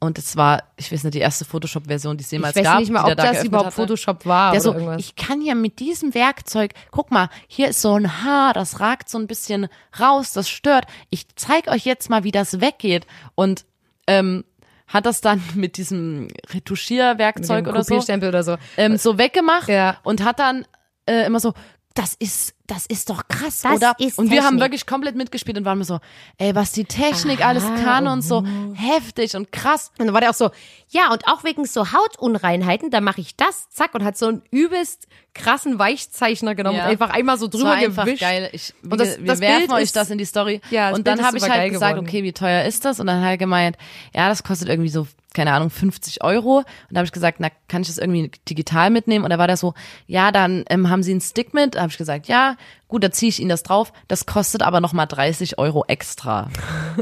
und 0.00 0.16
es 0.18 0.36
war, 0.36 0.62
ich 0.76 0.92
weiß 0.92 1.02
nicht, 1.04 1.14
die 1.14 1.18
erste 1.18 1.44
Photoshop-Version, 1.44 2.16
die 2.16 2.22
es 2.24 2.30
jemals 2.30 2.54
Ich 2.54 2.60
weiß 2.62 2.70
gab. 2.72 2.78
nicht 2.80 2.92
mal, 2.92 3.00
ob 3.10 3.16
da 3.16 3.32
das 3.32 3.44
überhaupt 3.44 3.66
hatte. 3.68 3.76
Photoshop 3.76 4.26
war 4.26 4.52
Der 4.52 4.60
oder 4.60 4.70
so, 4.70 4.72
irgendwas. 4.74 5.00
ich 5.00 5.16
kann 5.16 5.42
ja 5.42 5.54
mit 5.56 5.80
diesem 5.80 6.14
Werkzeug, 6.14 6.72
guck 6.92 7.10
mal, 7.10 7.28
hier 7.48 7.68
ist 7.68 7.80
so 7.82 7.94
ein 7.94 8.22
Haar, 8.22 8.52
das 8.52 8.78
ragt 8.80 9.08
so 9.08 9.18
ein 9.18 9.26
bisschen 9.26 9.66
raus, 9.98 10.32
das 10.32 10.48
stört. 10.48 10.86
Ich 11.10 11.26
zeig 11.34 11.66
euch 11.68 11.84
jetzt 11.84 12.10
mal, 12.10 12.22
wie 12.22 12.30
das 12.30 12.60
weggeht. 12.60 13.06
Und 13.34 13.64
ähm, 14.06 14.44
hat 14.86 15.04
das 15.04 15.20
dann 15.20 15.42
mit 15.54 15.76
diesem 15.78 16.22
Mit 16.26 16.54
Retuschierwerkzeug 16.54 17.64
dem 17.64 17.70
oder 17.74 17.82
so, 17.82 17.96
oder 17.96 18.42
so. 18.44 18.56
ähm, 18.76 18.96
so 18.96 19.18
weggemacht 19.18 19.68
Ja. 19.68 19.96
und 20.04 20.22
hat 20.24 20.38
dann 20.38 20.64
äh, 21.06 21.26
immer 21.26 21.40
so, 21.40 21.54
das 21.94 22.14
ist, 22.14 22.54
das 22.68 22.86
ist 22.86 23.10
doch 23.10 23.26
krass, 23.28 23.62
Das 23.62 23.76
oder? 23.78 23.94
ist 23.98 24.18
und 24.18 24.30
wir 24.30 24.38
haben 24.42 24.50
Technik. 24.50 24.60
wirklich 24.60 24.86
komplett 24.86 25.16
mitgespielt 25.16 25.56
und 25.58 25.64
waren 25.64 25.78
mir 25.78 25.84
so, 25.84 25.98
ey, 26.36 26.54
was 26.54 26.70
die 26.70 26.84
Technik 26.84 27.44
alles 27.44 27.64
kann 27.82 28.06
und 28.06 28.22
so 28.22 28.44
heftig 28.74 29.34
und 29.34 29.50
krass. 29.50 29.90
Und 29.98 30.06
dann 30.06 30.14
war 30.14 30.20
der 30.20 30.30
auch 30.30 30.34
so, 30.34 30.50
Ja, 30.90 31.10
und 31.12 31.26
auch 31.26 31.44
wegen 31.44 31.64
so 31.66 31.92
Hautunreinheiten, 31.92 32.90
da 32.90 33.00
mache 33.00 33.20
ich 33.20 33.36
das. 33.36 33.68
zack, 33.70 33.94
und 33.94 34.04
hat 34.04 34.16
so 34.16 34.26
einen 34.28 34.42
übelst 34.50 35.06
krassen 35.34 35.78
Weichzeichner 35.78 36.54
genommen 36.54 36.76
Ja. 36.78 36.84
und 36.84 36.90
einfach 36.90 37.10
einmal 37.10 37.38
so 37.38 37.46
Das 37.48 37.62
war 37.62 37.76
drüber 37.80 38.04
gewischt. 38.04 38.20
geil. 38.20 38.48
Ich, 38.52 38.72
Und 38.82 38.92
und 38.92 39.00
das- 39.00 39.18
wir 39.18 39.24
das 39.26 39.40
werfen 39.40 39.58
Bild 39.66 39.72
euch 39.72 39.82
ist- 39.84 39.96
das 39.96 40.10
in 40.10 40.18
die 40.18 40.24
Story. 40.24 40.60
Ja, 40.70 40.90
das 40.90 40.98
und 40.98 41.06
dann 41.06 41.14
Bild 41.16 41.20
ist 41.20 41.26
habe 41.26 41.36
ich 41.38 41.42
halt 41.58 41.72
gesagt, 41.72 41.92
geworden. 41.94 42.08
okay, 42.08 42.22
wie 42.22 42.32
teuer 42.32 42.64
ist 42.64 42.84
das? 42.84 43.00
Und 43.00 43.06
dann 43.06 43.20
hat 43.22 43.30
er 43.30 43.38
gemeint, 43.38 43.76
ja, 44.14 44.28
das 44.28 44.42
kostet 44.42 44.68
irgendwie 44.68 44.88
so, 44.90 45.06
keine 45.38 45.52
Ahnung, 45.52 45.70
50 45.70 46.24
Euro. 46.24 46.58
Und 46.58 46.66
da 46.90 46.98
habe 46.98 47.04
ich 47.06 47.12
gesagt, 47.12 47.38
na, 47.38 47.48
kann 47.68 47.82
ich 47.82 47.86
das 47.86 47.96
irgendwie 47.96 48.32
digital 48.48 48.90
mitnehmen? 48.90 49.22
Und 49.24 49.30
da 49.30 49.38
war 49.38 49.46
der 49.46 49.56
so, 49.56 49.72
ja, 50.08 50.32
dann 50.32 50.64
ähm, 50.68 50.90
haben 50.90 51.04
Sie 51.04 51.12
einen 51.12 51.20
Stick 51.20 51.54
mit? 51.54 51.76
Da 51.76 51.82
habe 51.82 51.92
ich 51.92 51.96
gesagt, 51.96 52.26
ja, 52.26 52.56
gut, 52.88 53.04
da 53.04 53.12
ziehe 53.12 53.28
ich 53.28 53.38
Ihnen 53.38 53.48
das 53.48 53.62
drauf. 53.62 53.92
Das 54.08 54.26
kostet 54.26 54.62
aber 54.64 54.80
nochmal 54.80 55.06
30 55.06 55.58
Euro 55.58 55.84
extra. 55.86 56.50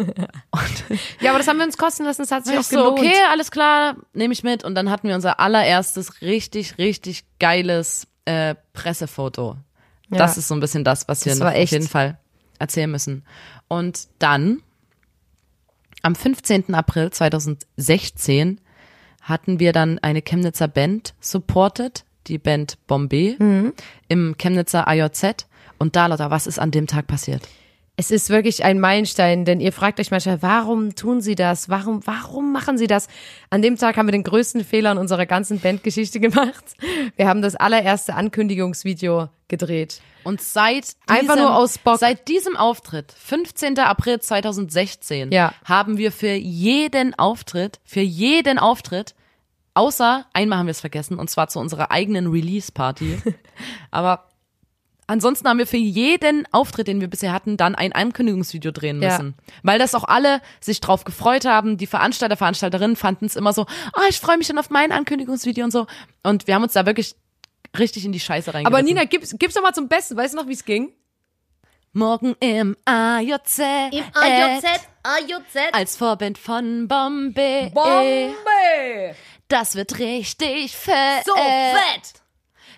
Ja, 1.21 1.31
aber 1.31 1.38
das 1.38 1.49
haben 1.49 1.57
wir 1.59 1.64
uns 1.64 1.76
kosten 1.78 2.05
lassen, 2.05 2.23
das 2.23 2.31
hat 2.31 2.45
sich 2.45 2.55
Ich 2.55 2.61
auch 2.61 2.64
so, 2.64 2.76
gelohnt. 2.76 2.99
okay, 2.99 3.14
alles 3.31 3.50
klar, 3.50 3.97
nehme 4.12 4.33
ich 4.33 4.43
mit. 4.43 4.64
Und 4.64 4.75
dann 4.75 4.90
hatten 4.90 5.09
wir 5.09 5.14
unser 5.14 5.40
allererstes 5.40 6.21
richtig, 6.21 6.76
richtig 6.78 7.25
geiles 7.38 8.07
äh, 8.26 8.55
Pressefoto. 8.75 9.57
Ja. 10.11 10.19
Das 10.19 10.37
ist 10.37 10.49
so 10.49 10.55
ein 10.55 10.61
bisschen 10.61 10.85
das, 10.85 11.09
was 11.09 11.25
wir 11.25 11.33
Das 11.33 11.40
noch 11.40 11.47
auf 11.49 11.71
jeden 11.71 11.88
Fall 11.88 12.19
erzählen 12.59 12.90
müssen. 12.90 13.25
Und 13.69 14.09
dann, 14.19 14.62
am 16.03 16.15
15. 16.15 16.75
April 16.75 17.11
2016, 17.11 18.61
hatten 19.23 19.59
wir 19.59 19.73
dann 19.73 19.99
eine 19.99 20.23
Chemnitzer 20.23 20.69
Band 20.69 21.15
supported, 21.21 22.05
die 22.29 22.38
Band 22.38 22.79
Bombay, 22.87 23.37
Mhm. 23.38 23.73
im 24.09 24.37
Chemnitzer 24.38 24.87
AJZ. 24.88 25.47
Und 25.79 25.97
da, 25.97 26.07
Lotta, 26.07 26.31
was 26.31 26.47
ist 26.47 26.59
an 26.59 26.71
dem 26.71 26.87
Tag 26.87 27.07
passiert? 27.07 27.47
Es 27.99 28.11
ist 28.11 28.29
wirklich 28.29 28.62
ein 28.62 28.79
Meilenstein, 28.79 29.47
denn 29.47 29.59
ihr 29.59 29.73
fragt 29.73 29.99
euch 30.00 30.11
manchmal, 30.11 30.43
warum 30.43 30.95
tun 30.95 31.23
sie 31.23 31.35
das? 31.35 31.71
Warum, 31.71 32.07
warum 32.07 32.53
machen 32.53 32.76
sie 32.76 32.87
das? 32.87 33.09
An 33.49 33.62
dem 33.62 33.79
Tag 33.79 33.97
haben 33.97 34.07
wir 34.07 34.12
den 34.12 34.23
größten 34.23 34.65
Fehler 34.65 34.93
in 34.93 34.99
unserer 34.99 35.25
ganzen 35.25 35.61
Bandgeschichte 35.61 36.21
gemacht. 36.21 36.65
Wir 37.17 37.26
haben 37.26 37.41
das 37.41 37.57
allererste 37.57 38.15
Ankündigungsvideo 38.15 39.31
gedreht. 39.49 40.03
Und 40.25 40.43
seit 40.43 40.85
diesem, 40.85 40.97
Einfach 41.07 41.37
nur 41.37 41.57
aus 41.57 41.79
Bock. 41.79 41.99
Seit 41.99 42.29
diesem 42.29 42.55
Auftritt, 42.57 43.12
15. 43.17 43.79
April 43.79 44.21
2016, 44.21 45.33
Ja. 45.33 45.55
haben 45.65 45.97
wir 45.97 46.12
für 46.12 46.33
jeden 46.33 47.19
Auftritt, 47.19 47.81
für 47.85 48.00
jeden 48.00 48.59
Auftritt, 48.59 49.15
außer 49.73 50.26
einmal 50.35 50.59
haben 50.59 50.67
wir 50.67 50.73
es 50.73 50.81
vergessen, 50.81 51.19
und 51.19 51.31
zwar 51.31 51.49
zu 51.49 51.61
unserer 51.61 51.91
eigenen 51.91 52.26
Release-Party. 52.26 53.23
Aber 53.91 54.26
ansonsten 55.06 55.48
haben 55.48 55.58
wir 55.58 55.66
für 55.66 55.76
jeden 55.76 56.46
Auftritt, 56.52 56.88
den 56.88 57.00
wir 57.00 57.08
bisher 57.08 57.32
hatten, 57.32 57.56
dann 57.56 57.75
ein 57.75 57.92
Ankündigungsvideo 57.92 58.72
drehen 58.72 59.00
Ja. 59.02 59.10
müssen. 59.10 59.34
Weil 59.62 59.78
das 59.78 59.94
auch 59.94 60.04
alle 60.04 60.40
sich 60.60 60.80
drauf 60.80 61.04
gefreut 61.04 61.44
haben. 61.44 61.76
Die 61.76 61.86
Veranstalter, 61.86 62.36
Veranstalterinnen 62.36 62.96
fanden 62.96 63.26
es 63.26 63.36
immer 63.36 63.52
so, 63.52 63.66
oh, 63.96 64.00
ich 64.08 64.18
freue 64.20 64.36
mich 64.38 64.46
schon 64.46 64.58
auf 64.58 64.70
mein 64.70 64.92
Ankündigungsvideo 64.92 65.64
und 65.64 65.70
so. 65.70 65.86
Und 66.22 66.46
wir 66.46 66.54
haben 66.54 66.62
uns 66.62 66.72
da 66.72 66.86
wirklich 66.86 67.14
richtig 67.78 68.04
in 68.04 68.12
die 68.12 68.20
Scheiße 68.20 68.54
reingeritten. 68.54 68.75
Aber 68.75 68.82
Nina, 68.82 69.04
gib's, 69.04 69.34
gib's 69.38 69.54
doch 69.54 69.62
mal 69.62 69.72
zum 69.75 69.88
Besten. 69.88 70.16
Weißt 70.16 70.34
du 70.34 70.38
noch, 70.38 70.48
wie 70.48 70.52
es 70.54 70.64
ging? 70.64 70.92
Morgen 71.92 72.34
im 72.40 72.76
AJZ. 72.84 73.58
Im 73.90 74.04
AJZ, 74.12 74.64
AJZ. 75.02 75.56
Als 75.72 75.96
Vorband 75.96 76.36
von 76.36 76.88
Bombay. 76.88 77.72
Das 79.48 79.76
wird 79.76 79.98
richtig 79.98 80.76
fett. 80.76 81.25
So 81.25 81.34
fett. 81.34 82.22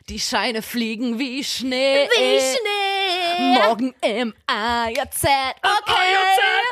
Die 0.09 0.19
Scheine 0.19 0.62
fliegen 0.62 1.19
wie 1.19 1.45
Schnee. 1.45 2.09
Wie 2.17 2.41
Schnee. 2.41 3.55
Morgen 3.55 3.95
im 4.00 4.33
AJZ. 4.47 5.25
Okay. 5.62 5.93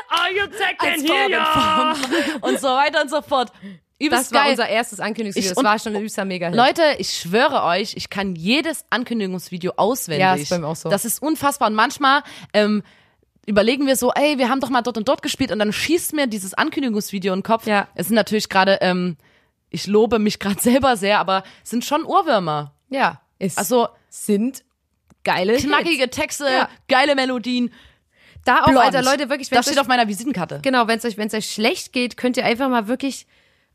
AJZ, 0.09 0.61
Als 0.79 1.05
Vorband 1.05 1.97
von 1.97 2.41
und 2.49 2.59
so 2.59 2.67
weiter 2.67 3.01
und 3.01 3.09
so 3.09 3.21
fort. 3.21 3.51
Übelst 3.99 4.25
Das 4.25 4.33
war 4.33 4.41
geil. 4.43 4.51
unser 4.51 4.67
erstes 4.69 4.99
Ankündigungsvideo. 4.99 5.49
Ich- 5.51 5.55
Das 5.55 5.63
war 5.63 5.79
schon 5.79 5.95
ein 5.95 6.03
übster 6.03 6.25
mega 6.25 6.49
Leute, 6.49 6.81
ich 6.99 7.15
schwöre 7.15 7.63
euch, 7.63 7.93
ich 7.95 8.09
kann 8.09 8.35
jedes 8.35 8.85
Ankündigungsvideo 8.89 9.73
auswendig. 9.77 10.21
Ja, 10.21 10.35
ist 10.35 10.49
bei 10.49 10.59
mir 10.59 10.67
auch 10.67 10.75
so. 10.75 10.89
Das 10.89 11.05
ist 11.05 11.21
unfassbar. 11.21 11.69
Und 11.69 11.75
manchmal 11.75 12.23
ähm, 12.53 12.83
überlegen 13.45 13.85
wir 13.87 13.95
so, 13.95 14.11
ey, 14.13 14.37
wir 14.37 14.49
haben 14.49 14.59
doch 14.61 14.69
mal 14.69 14.81
dort 14.81 14.97
und 14.97 15.07
dort 15.07 15.21
gespielt 15.21 15.51
und 15.51 15.59
dann 15.59 15.73
schießt 15.73 16.13
mir 16.13 16.27
dieses 16.27 16.53
Ankündigungsvideo 16.53 17.33
in 17.33 17.39
den 17.39 17.43
Kopf. 17.43 17.65
Ja. 17.67 17.87
Es 17.95 18.07
sind 18.07 18.15
natürlich 18.15 18.49
gerade, 18.49 18.79
ähm, 18.81 19.15
ich 19.69 19.87
lobe 19.87 20.19
mich 20.19 20.39
gerade 20.39 20.59
selber 20.61 20.95
sehr, 20.97 21.19
aber 21.19 21.43
es 21.63 21.69
sind 21.69 21.85
schon 21.85 22.03
Ohrwürmer. 22.03 22.73
Ja, 22.89 23.21
es 23.39 23.57
Also 23.57 23.87
sind 24.09 24.63
geile 25.23 25.53
Hits. 25.53 25.63
knackige 25.65 26.09
Texte, 26.09 26.45
Ja. 26.45 26.69
geile 26.87 27.15
Melodien. 27.15 27.71
Da 28.45 28.61
auch, 28.61 28.67
Blond. 28.67 28.79
Alter, 28.85 29.01
Leute, 29.03 29.29
wirklich, 29.29 29.51
wenn 29.51 29.57
Das 29.57 29.65
steht 29.65 29.77
euch, 29.77 29.81
auf 29.81 29.87
meiner 29.87 30.07
Visitenkarte. 30.07 30.59
genau, 30.63 30.87
wenn 30.87 30.97
es 30.99 31.05
euch, 31.05 31.17
wenn 31.17 31.27
es 31.27 31.33
euch 31.33 31.49
schlecht 31.51 31.91
geht, 31.91 32.15
könnt 32.17 32.37
ihr 32.37 32.45
einfach 32.45 32.69
mal 32.69 32.87
wirklich, 32.87 33.27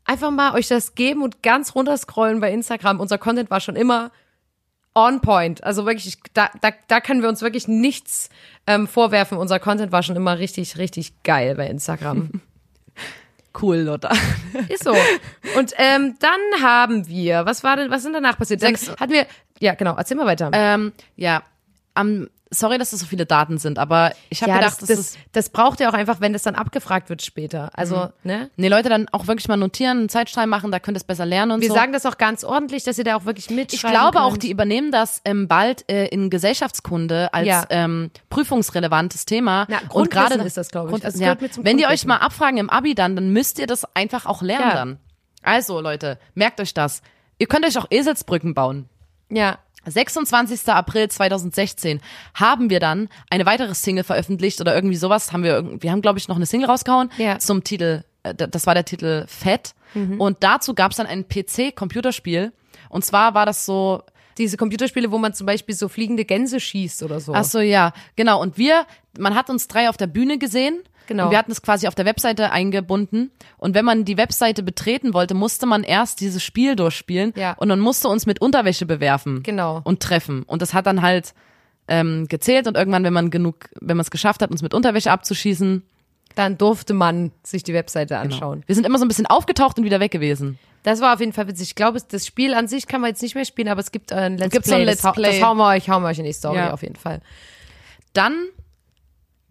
einfach 0.05 0.31
mal 0.31 0.55
euch 0.55 0.67
das 0.67 0.95
geben 0.95 1.21
und 1.21 1.43
ganz 1.43 1.75
runterscrollen 1.75 2.39
bei 2.39 2.51
Instagram. 2.51 2.99
Unser 2.99 3.17
Content 3.19 3.51
war 3.51 3.59
schon 3.59 3.75
immer 3.75 4.11
on 4.95 5.21
point. 5.21 5.63
Also 5.63 5.85
wirklich, 5.85 6.07
ich, 6.07 6.17
da, 6.33 6.49
da, 6.61 6.71
da 6.87 7.01
können 7.01 7.21
wir 7.21 7.29
uns 7.29 7.41
wirklich 7.41 7.67
nichts 7.67 8.29
ähm, 8.65 8.87
vorwerfen. 8.87 9.37
Unser 9.37 9.59
Content 9.59 9.91
war 9.91 10.01
schon 10.03 10.15
immer 10.15 10.39
richtig, 10.39 10.77
richtig 10.77 11.21
geil 11.23 11.55
bei 11.55 11.67
Instagram. 11.67 12.29
Cool, 13.61 13.77
Lotta. 13.77 14.11
Ist 14.69 14.83
so. 14.83 14.95
Und 15.57 15.73
ähm, 15.77 16.15
dann 16.19 16.63
haben 16.63 17.07
wir, 17.07 17.45
was 17.45 17.63
war 17.63 17.75
denn, 17.75 17.91
was 17.91 18.01
sind 18.03 18.13
danach 18.13 18.37
passiert? 18.37 18.63
Dann 18.63 18.75
Sechs- 18.75 18.95
hatten 18.99 19.13
wir, 19.13 19.27
ja 19.59 19.75
genau, 19.75 19.95
erzähl 19.95 20.17
mal 20.17 20.25
weiter. 20.25 20.49
Ähm, 20.53 20.91
ja, 21.15 21.43
am, 21.95 22.27
sorry, 22.49 22.77
dass 22.77 22.91
das 22.91 22.99
so 22.99 23.05
viele 23.05 23.25
Daten 23.25 23.57
sind, 23.57 23.79
aber 23.79 24.11
ich 24.29 24.41
habe 24.41 24.51
Ja, 24.51 24.57
gedacht, 24.57 24.81
das, 24.81 24.87
das, 24.87 24.97
das, 24.97 25.17
das 25.31 25.49
braucht 25.49 25.79
ihr 25.79 25.89
auch 25.89 25.93
einfach, 25.93 26.21
wenn 26.21 26.33
das 26.33 26.43
dann 26.43 26.55
abgefragt 26.55 27.09
wird 27.09 27.21
später. 27.23 27.71
Also, 27.73 28.09
ne? 28.23 28.49
nee, 28.57 28.67
Leute 28.67 28.89
dann 28.89 29.07
auch 29.09 29.25
wirklich 29.27 29.47
mal 29.47 29.57
notieren, 29.57 29.97
einen 29.99 30.09
Zeitstrahl 30.09 30.45
machen, 30.47 30.71
da 30.71 30.79
könnt 30.79 30.95
ihr 30.95 30.99
es 30.99 31.03
besser 31.03 31.25
lernen 31.25 31.51
und 31.53 31.61
Wir 31.61 31.69
so. 31.69 31.73
sagen 31.75 31.93
das 31.93 32.05
auch 32.05 32.17
ganz 32.17 32.43
ordentlich, 32.43 32.83
dass 32.83 32.97
ihr 32.97 33.03
da 33.03 33.15
auch 33.15 33.25
wirklich 33.25 33.49
ich 33.49 33.55
mitschreiben 33.55 33.91
glaube 33.97 34.21
auch, 34.21 34.31
könnt. 34.31 34.43
die 34.43 34.51
übernehmen 34.51 34.91
das 34.91 35.21
ähm, 35.25 35.47
bald 35.47 35.89
äh, 35.89 36.05
in 36.07 36.29
Gesellschaftskunde 36.29 37.33
als 37.33 37.47
Ja. 37.47 37.65
ähm, 37.69 38.11
prüfungsrelevantes 38.29 39.25
Thema. 39.25 39.65
Na, 39.69 39.77
und 39.89 40.11
gerade 40.11 40.35
ist 40.35 40.57
das, 40.57 40.69
glaube 40.69 40.87
ich. 40.89 40.91
Grund, 40.91 41.05
Also 41.05 41.23
ja, 41.23 41.35
mit 41.39 41.63
wenn 41.65 41.77
die 41.77 41.87
euch 41.87 42.05
mal 42.05 42.17
abfragen 42.17 42.57
im 42.57 42.69
Abi 42.69 42.93
dann, 42.95 43.15
dann 43.15 43.29
müsst 43.31 43.57
ihr 43.59 43.67
das 43.67 43.83
einfach 43.95 44.25
auch 44.25 44.41
lernen 44.41 44.67
Ja. 44.69 44.73
dann. 44.75 44.97
Also 45.41 45.81
Leute, 45.81 46.19
merkt 46.35 46.59
euch 46.61 46.73
das. 46.73 47.01
Ihr 47.39 47.47
könnt 47.47 47.65
euch 47.65 47.77
auch 47.77 47.87
Eselsbrücken 47.89 48.53
bauen. 48.53 48.87
Ja. 49.29 49.57
26. 49.85 50.67
April 50.69 51.09
2016 51.09 51.99
haben 52.33 52.69
wir 52.69 52.79
dann 52.79 53.09
eine 53.29 53.45
weitere 53.45 53.73
Single 53.75 54.03
veröffentlicht 54.03 54.61
oder 54.61 54.73
irgendwie 54.75 54.95
sowas. 54.95 55.31
Haben 55.33 55.43
wir, 55.43 55.81
wir 55.81 55.91
haben 55.91 56.01
glaube 56.01 56.19
ich 56.19 56.27
noch 56.27 56.35
eine 56.37 56.45
Single 56.45 56.69
rausgehauen 56.69 57.09
Ja. 57.17 57.39
zum 57.39 57.63
Titel. 57.63 58.03
äh, 58.23 58.33
Das 58.35 58.65
war 58.67 58.73
der 58.73 58.85
Titel 58.85 59.25
Fett. 59.27 59.73
Und 60.17 60.37
dazu 60.43 60.73
gab 60.73 60.89
es 60.89 60.97
dann 60.97 61.05
ein 61.05 61.27
PC-Computerspiel. 61.27 62.51
Und 62.89 63.05
zwar 63.05 63.33
war 63.35 63.45
das 63.45 63.65
so, 63.65 64.01
Diese 64.39 64.57
Computerspiele, 64.57 65.11
wo 65.11 65.19
man 65.19 65.35
zum 65.35 65.45
Beispiel 65.45 65.75
so 65.75 65.87
fliegende 65.87 66.25
Gänse 66.25 66.59
schießt 66.59 67.03
oder 67.03 67.19
so. 67.19 67.35
ach 67.35 67.43
so 67.43 67.59
ja, 67.59 67.93
genau. 68.15 68.41
Und 68.41 68.57
wir, 68.57 68.87
man 69.19 69.35
hat 69.35 69.51
uns 69.51 69.67
drei 69.67 69.89
auf 69.89 69.97
der 69.97 70.07
Bühne 70.07 70.39
gesehen. 70.39 70.81
Genau. 71.07 71.25
Und 71.25 71.31
wir 71.31 71.37
hatten 71.37 71.51
es 71.51 71.61
quasi 71.61 71.87
auf 71.87 71.95
der 71.95 72.05
Webseite 72.05 72.51
eingebunden. 72.51 73.31
Und 73.57 73.75
wenn 73.75 73.85
man 73.85 74.05
die 74.05 74.17
Webseite 74.17 74.63
betreten 74.63 75.13
wollte, 75.13 75.33
musste 75.33 75.65
man 75.65 75.83
erst 75.83 76.21
dieses 76.21 76.43
Spiel 76.43 76.75
durchspielen. 76.75 77.33
Ja. 77.35 77.53
Und 77.53 77.67
man 77.67 77.79
musste 77.79 78.07
uns 78.07 78.25
mit 78.25 78.41
Unterwäsche 78.41 78.85
bewerfen. 78.85 79.43
Genau. 79.43 79.81
Und 79.83 80.01
treffen. 80.01 80.43
Und 80.43 80.61
das 80.61 80.73
hat 80.73 80.85
dann 80.85 81.01
halt 81.01 81.33
ähm, 81.87 82.27
gezählt. 82.29 82.67
Und 82.67 82.77
irgendwann, 82.77 83.03
wenn 83.03 83.13
man 83.13 83.29
genug, 83.29 83.69
wenn 83.81 83.97
man 83.97 84.01
es 84.03 84.11
geschafft 84.11 84.41
hat, 84.41 84.51
uns 84.51 84.61
mit 84.61 84.73
Unterwäsche 84.73 85.11
abzuschießen, 85.11 85.83
Dann 86.35 86.57
durfte 86.57 86.93
man 86.93 87.31
sich 87.43 87.63
die 87.63 87.73
Webseite 87.73 88.15
genau. 88.15 88.21
anschauen. 88.23 88.63
Wir 88.65 88.73
sind 88.75 88.85
immer 88.85 88.97
so 88.97 89.05
ein 89.05 89.07
bisschen 89.07 89.27
aufgetaucht 89.27 89.77
und 89.77 89.83
wieder 89.85 89.99
weg 89.99 90.11
gewesen. 90.11 90.57
Das 90.83 90.99
war 90.99 91.13
auf 91.13 91.19
jeden 91.19 91.31
Fall 91.31 91.47
witzig. 91.47 91.67
Ich 91.69 91.75
glaube, 91.75 91.99
das 92.09 92.25
Spiel 92.25 92.53
an 92.55 92.67
sich 92.67 92.87
kann 92.87 93.01
man 93.01 93.09
jetzt 93.09 93.21
nicht 93.21 93.35
mehr 93.35 93.45
spielen, 93.45 93.67
aber 93.69 93.79
es 93.81 93.91
gibt 93.91 94.11
ein 94.11 94.37
Let's 94.37 94.51
Gibt's 94.51 94.67
so 94.69 94.73
Play. 94.75 94.81
ein 94.81 94.87
Let's 94.87 95.01
das, 95.01 95.13
Play. 95.13 95.39
das 95.39 95.47
hauen 95.47 95.57
wir 95.57 95.67
euch, 95.67 95.89
hauen 95.89 96.01
wir 96.03 96.09
euch 96.09 96.19
in 96.19 96.25
die 96.25 96.33
Story 96.33 96.57
Ja. 96.57 96.73
auf 96.73 96.81
jeden 96.81 96.95
Fall. 96.97 97.21
Dann 98.13 98.33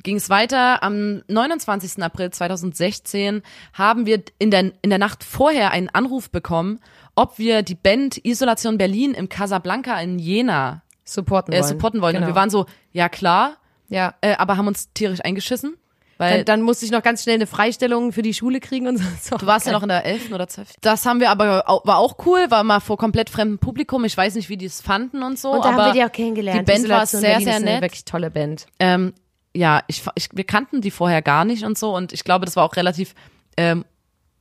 ging 0.03 0.17
es 0.17 0.29
weiter. 0.31 0.83
Am 0.83 1.23
29. 1.29 2.03
April 2.03 2.31
2016 2.31 3.43
haben 3.73 4.07
wir 4.07 4.23
in 4.39 4.51
der, 4.51 4.73
in 4.83 4.91
der 4.91 4.99
Nacht 4.99 5.25
vorher 5.25 5.71
einen 5.71 5.89
Anruf 5.89 6.31
bekommen, 6.31 6.81
ob 7.15 7.39
wir 7.39 7.63
die 7.63 7.75
Band 7.75 8.25
Isolation 8.25 8.79
Berlin 8.79 9.15
im 9.15 9.29
Casablanca 9.29 10.01
in 10.01 10.19
Jena 10.19 10.83
Supporten 11.05 11.53
äh, 11.53 11.59
wollen. 11.61 11.69
supporten 11.69 12.01
wollen. 12.01 12.15
Genau. 12.15 12.27
Und 12.27 12.33
wir 12.33 12.37
waren 12.37 12.51
so, 12.51 12.67
ja 12.93 13.09
klar, 13.09 13.57
ja. 13.89 14.15
äh, 14.21 14.35
aber 14.37 14.57
haben 14.57 14.67
uns 14.69 14.93
tierisch 14.93 15.21
eingeschissen. 15.23 15.77
Weil 16.19 16.39
Dann, 16.39 16.45
dann 16.45 16.63
musste 16.63 16.85
ich 16.85 16.93
noch 16.93 17.03
ganz 17.03 17.23
schnell 17.25 17.35
eine 17.35 17.47
Freistellung 17.49 18.13
für 18.13 18.23
die 18.23 18.33
Schule 18.35 18.61
kriegen 18.61 18.87
und 18.87 18.99
so. 18.99 19.37
Du 19.39 19.47
warst 19.47 19.67
ja 19.67 19.73
noch 19.73 19.83
in 19.83 19.89
der 19.89 20.05
11. 20.05 20.31
oder 20.31 20.47
12. 20.47 20.75
Das 20.81 21.05
haben 21.05 21.19
wir 21.19 21.31
aber, 21.31 21.65
au- 21.69 21.81
war 21.85 21.99
auch 21.99 22.17
cool, 22.27 22.47
war 22.51 22.63
mal 22.63 22.79
vor 22.81 22.97
komplett 22.97 23.29
fremdem 23.29 23.59
Publikum. 23.59 24.05
Ich 24.05 24.17
weiß 24.17 24.37
nicht, 24.37 24.49
wie 24.49 24.57
die 24.57 24.67
es 24.67 24.81
fanden 24.81 25.23
und 25.25 25.39
so. 25.39 25.51
Und 25.51 25.65
da 25.65 25.71
aber 25.71 25.85
haben 25.87 25.95
wir 25.95 26.01
die 26.01 26.09
auch 26.09 26.13
kennengelernt. 26.13 26.61
Die 26.69 26.73
Band 26.73 26.89
war 26.89 27.05
sehr, 27.07 27.21
Berlin 27.23 27.45
sehr 27.45 27.53
ist 27.57 27.63
eine 27.63 27.71
nett. 27.73 27.83
wirklich 27.83 28.05
tolle 28.05 28.31
Band. 28.31 28.67
Ähm, 28.79 29.15
ja, 29.55 29.83
ich, 29.87 30.03
ich, 30.15 30.29
wir 30.33 30.45
kannten 30.45 30.81
die 30.81 30.91
vorher 30.91 31.23
gar 31.23 31.45
nicht 31.45 31.65
und 31.65 31.77
so. 31.79 31.95
Und 31.95 32.13
ich 32.13 32.25
glaube, 32.25 32.45
das 32.47 32.57
war 32.57 32.65
auch 32.65 32.77
relativ, 32.77 33.15
ähm, 33.57 33.85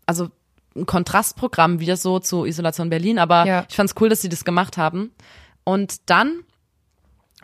also 0.06 0.30
ein 0.76 0.86
Kontrastprogramm 0.86 1.80
wieder 1.80 1.98
so 1.98 2.20
zu 2.20 2.46
Isolation 2.46 2.90
Berlin. 2.90 3.20
Aber 3.20 3.46
Ja. 3.46 3.66
ich 3.70 3.76
fand's 3.76 3.96
cool, 4.00 4.10
dass 4.10 4.22
sie 4.22 4.30
das 4.30 4.46
gemacht 4.46 4.78
haben. 4.78 5.12
Und 5.64 6.10
dann 6.10 6.44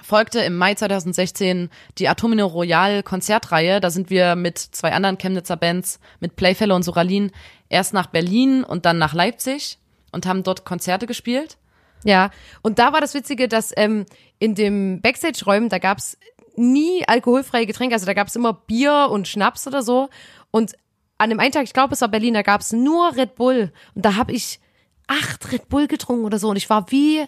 folgte 0.01 0.39
im 0.39 0.55
Mai 0.57 0.75
2016 0.75 1.69
die 1.97 2.07
Atomino 2.07 2.45
Royal 2.45 3.03
Konzertreihe. 3.03 3.79
Da 3.81 3.89
sind 3.89 4.09
wir 4.09 4.35
mit 4.35 4.57
zwei 4.57 4.93
anderen 4.93 5.17
Chemnitzer 5.17 5.57
Bands, 5.57 5.99
mit 6.19 6.35
Playfellow 6.35 6.75
und 6.75 6.83
Soralin, 6.83 7.31
erst 7.69 7.93
nach 7.93 8.07
Berlin 8.07 8.63
und 8.63 8.85
dann 8.85 8.97
nach 8.97 9.13
Leipzig 9.13 9.77
und 10.11 10.25
haben 10.25 10.43
dort 10.43 10.65
Konzerte 10.65 11.07
gespielt. 11.07 11.57
Ja, 12.05 12.29
und 12.61 12.79
da 12.79 12.93
war 12.93 13.01
das 13.01 13.13
Witzige, 13.15 13.47
dass 13.47 13.73
ähm, 13.75 14.05
in 14.39 14.55
dem 14.55 15.01
Backstage-Räumen, 15.01 15.67
da 15.67 15.79
gab's 15.79 16.17
nie 16.57 17.07
alkoholfreie 17.07 17.65
Getränke, 17.65 17.95
also 17.95 18.05
da 18.05 18.13
gab's 18.13 18.35
immer 18.35 18.53
Bier 18.53 19.09
und 19.11 19.27
Schnaps 19.27 19.67
oder 19.67 19.83
so. 19.83 20.09
Und 20.51 20.73
an 21.17 21.29
dem 21.29 21.39
einen 21.39 21.51
Tag, 21.51 21.63
ich 21.63 21.73
glaube, 21.73 21.93
es 21.93 22.01
war 22.01 22.07
Berlin, 22.07 22.33
da 22.33 22.41
gab's 22.41 22.73
nur 22.73 23.15
Red 23.15 23.35
Bull. 23.35 23.71
Und 23.95 24.05
da 24.05 24.15
habe 24.15 24.31
ich 24.31 24.59
acht 25.07 25.51
Red 25.51 25.69
Bull 25.69 25.87
getrunken 25.87 26.25
oder 26.25 26.39
so. 26.39 26.49
Und 26.49 26.57
ich 26.57 26.69
war 26.69 26.91
wie, 26.91 27.25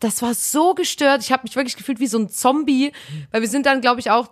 das 0.00 0.22
war 0.22 0.34
so 0.34 0.74
gestört. 0.74 1.22
Ich 1.22 1.32
habe 1.32 1.42
mich 1.44 1.56
wirklich 1.56 1.76
gefühlt 1.76 2.00
wie 2.00 2.06
so 2.06 2.18
ein 2.18 2.28
Zombie, 2.28 2.92
weil 3.30 3.40
wir 3.40 3.48
sind 3.48 3.66
dann, 3.66 3.80
glaube 3.80 4.00
ich, 4.00 4.10
auch 4.10 4.28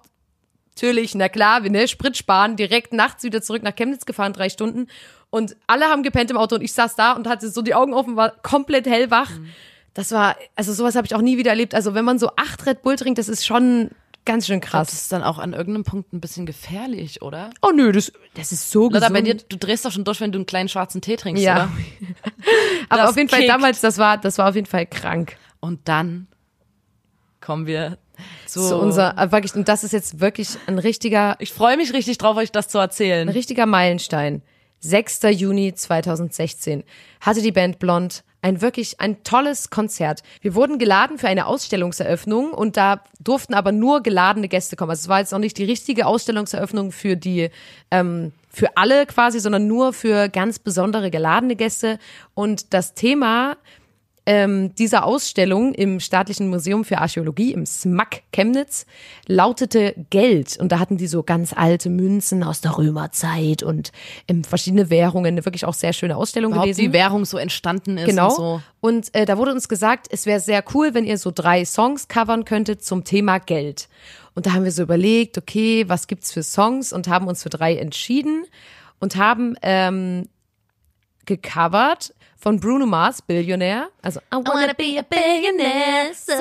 natürlich, 0.75 1.15
na 1.15 1.29
klar, 1.29 1.63
wir 1.63 1.71
ne, 1.71 1.89
Sprit 1.89 2.17
sparen, 2.17 2.57
direkt 2.57 2.93
nachts 2.93 3.23
wieder 3.23 3.43
zurück 3.43 3.63
nach 3.63 3.75
Chemnitz 3.75 4.07
gefahren, 4.07 4.33
drei 4.33 4.49
Stunden. 4.49 4.89
Und 5.31 5.57
alle 5.67 5.87
haben 5.87 6.03
gepennt 6.03 6.31
im 6.31 6.37
Auto 6.37 6.57
und 6.57 6.63
ich 6.63 6.73
saß 6.73 6.95
da 6.97 7.13
und 7.13 7.27
hatte 7.27 7.49
so 7.49 7.63
die 7.63 7.75
Augen 7.75 7.95
offen, 7.95 8.17
war 8.17 8.31
komplett 8.31 8.87
hellwach. 8.87 9.31
Das 9.93 10.11
war, 10.13 10.37
also 10.57 10.73
sowas 10.73 10.97
habe 10.97 11.07
ich 11.07 11.15
auch 11.15 11.23
nie 11.23 11.39
wieder 11.39 11.51
erlebt. 11.51 11.75
Also 11.75 11.95
wenn 11.95 12.05
man 12.05 12.19
so 12.19 12.31
acht 12.37 12.67
Red 12.67 12.83
Bull 12.83 12.97
trinkt, 12.97 13.19
das 13.19 13.29
ist 13.29 13.47
schon 13.47 13.91
ganz 14.25 14.47
schön 14.47 14.61
Das 14.61 14.71
krass. 14.71 14.93
ist 14.93 15.13
dann 15.13 15.23
auch 15.23 15.39
an 15.39 15.53
irgendeinem 15.53 15.85
Punkt 15.85 16.13
ein 16.13 16.21
bisschen 16.21 16.47
gefährlich, 16.47 17.23
oder? 17.23 17.51
Oh 17.63 17.71
nö, 17.75 17.93
das, 17.93 18.13
das 18.35 18.53
ist 18.53 18.71
so 18.71 18.85
Lotta, 18.85 19.09
gesund. 19.09 19.13
bei 19.15 19.21
dir, 19.23 19.35
du 19.35 19.57
drehst 19.57 19.85
doch 19.85 19.93
schon 19.93 20.05
durch, 20.05 20.21
wenn 20.21 20.33
du 20.33 20.39
einen 20.39 20.47
kleinen 20.47 20.69
schwarzen 20.69 21.01
Tee 21.01 21.17
trinkst, 21.17 21.43
Ja. 21.43 21.55
oder? 21.55 21.71
Aber 22.89 23.03
das 23.03 23.11
auf 23.11 23.17
jeden 23.17 23.29
Fall 23.29 23.41
kickt. 23.41 23.51
damals, 23.51 23.81
das 23.81 23.99
war, 23.99 24.19
das 24.19 24.39
war 24.39 24.49
auf 24.49 24.55
jeden 24.55 24.67
Fall 24.67 24.87
krank. 24.87 25.37
Und 25.61 25.89
dann 25.89 26.27
kommen 27.41 27.67
wir 27.67 27.99
zu, 28.47 28.61
So 28.61 28.79
unser, 28.79 29.19
äh, 29.19 29.33
wirklich, 29.33 29.55
und 29.55 29.69
das 29.69 29.85
ist 29.85 29.93
jetzt 29.93 30.21
wirklich 30.21 30.51
ein 30.67 30.79
richtiger, 30.79 31.37
Ich 31.41 31.53
freue 31.53 31.77
mich 31.77 31.93
richtig 31.93 32.19
drauf, 32.19 32.37
euch 32.37 32.53
das 32.53 32.69
zu 32.69 32.79
erzählen. 32.79 33.29
ein 33.29 33.33
richtiger 33.33 33.67
Meilenstein. 33.67 34.43
6. 34.81 35.21
Juni 35.31 35.75
2016 35.75 36.85
hatte 37.21 37.41
die 37.41 37.53
Band 37.53 37.79
Blond 37.79 38.23
ein 38.45 38.61
wirklich 38.61 39.01
ein 39.01 39.25
tolles 39.25 39.71
Konzert. 39.71 40.23
Wir 40.43 40.55
wurden 40.55 40.79
geladen 40.79 41.17
für 41.17 41.29
eine 41.29 41.47
Ausstellungseröffnung 41.47 42.53
und 42.53 42.77
da 42.77 43.03
durften 43.19 43.55
aber 43.55 43.73
nur 43.73 44.03
geladene 44.03 44.49
Gäste 44.49 44.77
kommen. 44.77 44.91
Also 44.91 45.01
es 45.01 45.09
war 45.09 45.21
jetzt 45.21 45.33
noch 45.33 45.39
nicht 45.39 45.57
die 45.57 45.65
richtige 45.65 46.05
Ausstellungseröffnung 46.05 46.93
für 46.93 47.17
die 47.17 47.49
ähm, 47.91 48.33
für 48.51 48.77
alle 48.77 49.07
quasi, 49.07 49.41
sondern 49.41 49.67
nur 49.67 49.95
für 49.95 50.29
ganz 50.29 50.59
besondere 50.59 51.11
geladene 51.11 51.57
Gäste. 51.57 51.99
Und 52.35 52.75
das 52.75 52.93
Thema 52.93 53.57
ähm, 54.27 54.75
dieser 54.75 55.05
Ausstellung 55.05 55.75
im 55.75 56.01
Staatlichen 56.01 56.49
Museum 56.49 56.85
für 56.85 56.99
Archäologie 56.99 57.53
im 57.53 57.67
SMAK 57.67 58.23
Chemnitz 58.33 58.87
lautete 59.27 59.95
Geld. 60.11 60.57
Und 60.59 60.73
da 60.73 60.79
hatten 60.79 60.97
die 60.97 61.07
so 61.07 61.23
ganz 61.23 61.53
alte 61.55 61.91
Münzen 61.91 62.43
aus 62.43 62.61
der 62.63 62.79
Römerzeit 62.79 63.63
und 63.63 63.93
ähm, 64.29 64.43
verschiedene 64.45 64.89
Währungen. 64.89 65.27
Eine 65.35 65.45
wirklich 65.45 65.67
auch 65.67 65.75
sehr 65.75 65.93
schöne 65.93 66.17
Ausstellung 66.17 66.53
Überhaupt 66.53 66.69
gewesen. 66.71 66.89
wie 66.89 66.93
Währung 66.95 67.25
so 67.25 67.37
entstanden 67.37 67.99
ist 67.99 68.07
Genau. 68.07 68.29
und 68.29 68.37
so. 68.37 68.63
Und 68.81 69.15
äh, 69.15 69.27
da 69.27 69.37
wurde 69.39 69.53
uns 69.53 69.69
gesagt, 69.69 70.07
es 70.11 70.27
wäre 70.27 70.41
sehr 70.41 70.65
cool, 70.75 70.95
wenn 70.95 71.05
ihr 71.05 71.19
so 71.19 71.31
drei 71.35 71.65
Songs 71.65 72.09
covern 72.09 72.45
könntet 72.45 72.85
zum 72.85 73.05
Thema 73.05 73.39
Geld. 73.39 73.89
Und 74.35 74.47
da 74.47 74.53
haben 74.53 74.65
wir 74.65 74.73
so 74.73 74.83
überlegt, 74.83 75.39
okay, 75.39 75.85
was 75.89 76.07
gibt's 76.07 76.33
für 76.33 76.43
Songs 76.43 76.93
und 76.93 77.09
haben 77.09 77.29
uns 77.29 77.43
für 77.43 77.51
drei 77.51 77.77
entschieden 77.77 78.45
und 79.01 79.17
haben 79.17 79.55
ähm, 79.63 80.29
gecovert 81.27 82.15
von 82.37 82.61
Bruno 82.61 82.87
Mars, 82.87 83.23
Billionär. 83.23 83.89
Also 84.03 84.21
I 84.33 84.37
wanna 84.37 84.73
be 84.75 84.99
a 84.99 85.03
billionaire, 85.03 86.13
so 86.15 86.35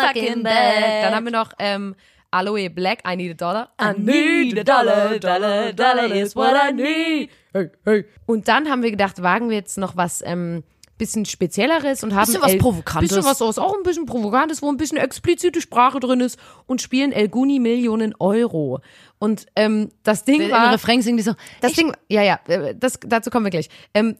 fucking 0.00 0.42
bad. 0.42 1.04
Dann 1.04 1.14
haben 1.14 1.24
wir 1.24 1.32
noch 1.32 1.52
ähm, 1.58 1.94
Aloe 2.30 2.68
Black, 2.68 2.98
I 3.10 3.16
need 3.16 3.30
a 3.30 3.34
dollar. 3.34 3.70
I 3.80 3.98
need 3.98 4.58
a 4.58 4.62
dollar, 4.64 5.18
dollar, 5.18 5.72
dollar 5.72 6.10
is 6.14 6.36
what 6.36 6.54
I 6.54 6.72
need. 6.72 7.30
Hey, 7.54 7.70
hey. 7.86 8.04
Und 8.26 8.48
dann 8.48 8.68
haben 8.70 8.82
wir 8.82 8.90
gedacht, 8.90 9.22
wagen 9.22 9.48
wir 9.48 9.56
jetzt 9.56 9.78
noch 9.78 9.96
was 9.96 10.22
ähm, 10.26 10.62
bisschen 10.98 11.24
spezielleres 11.24 12.02
und 12.02 12.14
haben 12.14 12.26
Bisschen 12.26 12.42
was 12.42 12.52
El- 12.52 12.58
Provokantes. 12.58 13.08
bisschen 13.10 13.24
was 13.24 13.40
was 13.40 13.58
auch 13.58 13.74
ein 13.76 13.84
bisschen 13.84 14.04
provokantes, 14.04 14.60
wo 14.62 14.68
ein 14.68 14.76
bisschen 14.76 14.98
explizite 14.98 15.60
Sprache 15.60 16.00
drin 16.00 16.20
ist 16.20 16.38
und 16.66 16.82
spielen 16.82 17.12
El 17.12 17.28
Guni 17.28 17.60
Millionen 17.60 18.14
Euro. 18.18 18.80
Und 19.18 19.46
ähm, 19.56 19.90
das 20.02 20.24
Ding 20.24 20.42
Im 20.42 20.50
war 20.50 20.72
Refrain 20.72 21.02
singen 21.02 21.16
die 21.16 21.22
so, 21.22 21.34
das 21.60 21.72
Ding, 21.72 21.92
ja, 22.08 22.22
ja, 22.22 22.38
äh, 22.46 22.74
das, 22.74 22.98
dazu 23.04 23.30
kommen 23.30 23.46
wir 23.46 23.50
gleich. 23.50 23.68
Ähm, 23.94 24.16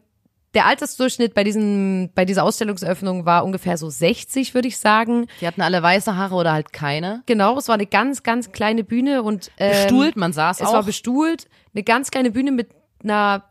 der 0.53 0.65
Altersdurchschnitt 0.65 1.33
bei 1.35 1.43
diesen, 1.43 2.11
bei 2.15 2.25
dieser 2.25 2.43
Ausstellungseröffnung 2.43 3.25
war 3.25 3.45
ungefähr 3.45 3.77
so 3.77 3.89
60, 3.89 4.53
würde 4.55 4.67
ich 4.67 4.79
sagen. 4.79 5.27
die 5.41 5.47
hatten 5.47 5.61
alle 5.61 5.81
weiße 5.83 6.15
Haare 6.15 6.35
oder 6.35 6.53
halt 6.53 6.73
keine. 6.73 7.21
Genau, 7.27 7.57
es 7.57 7.67
war 7.67 7.75
eine 7.75 7.85
ganz, 7.85 8.23
ganz 8.23 8.51
kleine 8.51 8.83
Bühne 8.83 9.21
und 9.21 9.51
ähm, 9.57 9.71
Bestuhlt, 9.71 10.15
man 10.17 10.33
saß 10.33 10.59
Es 10.59 10.67
auch. 10.67 10.73
war 10.73 10.83
bestuhlt, 10.83 11.47
eine 11.73 11.83
ganz 11.83 12.09
kleine 12.09 12.31
Bühne 12.31 12.51
mit 12.51 12.69
einer 13.03 13.43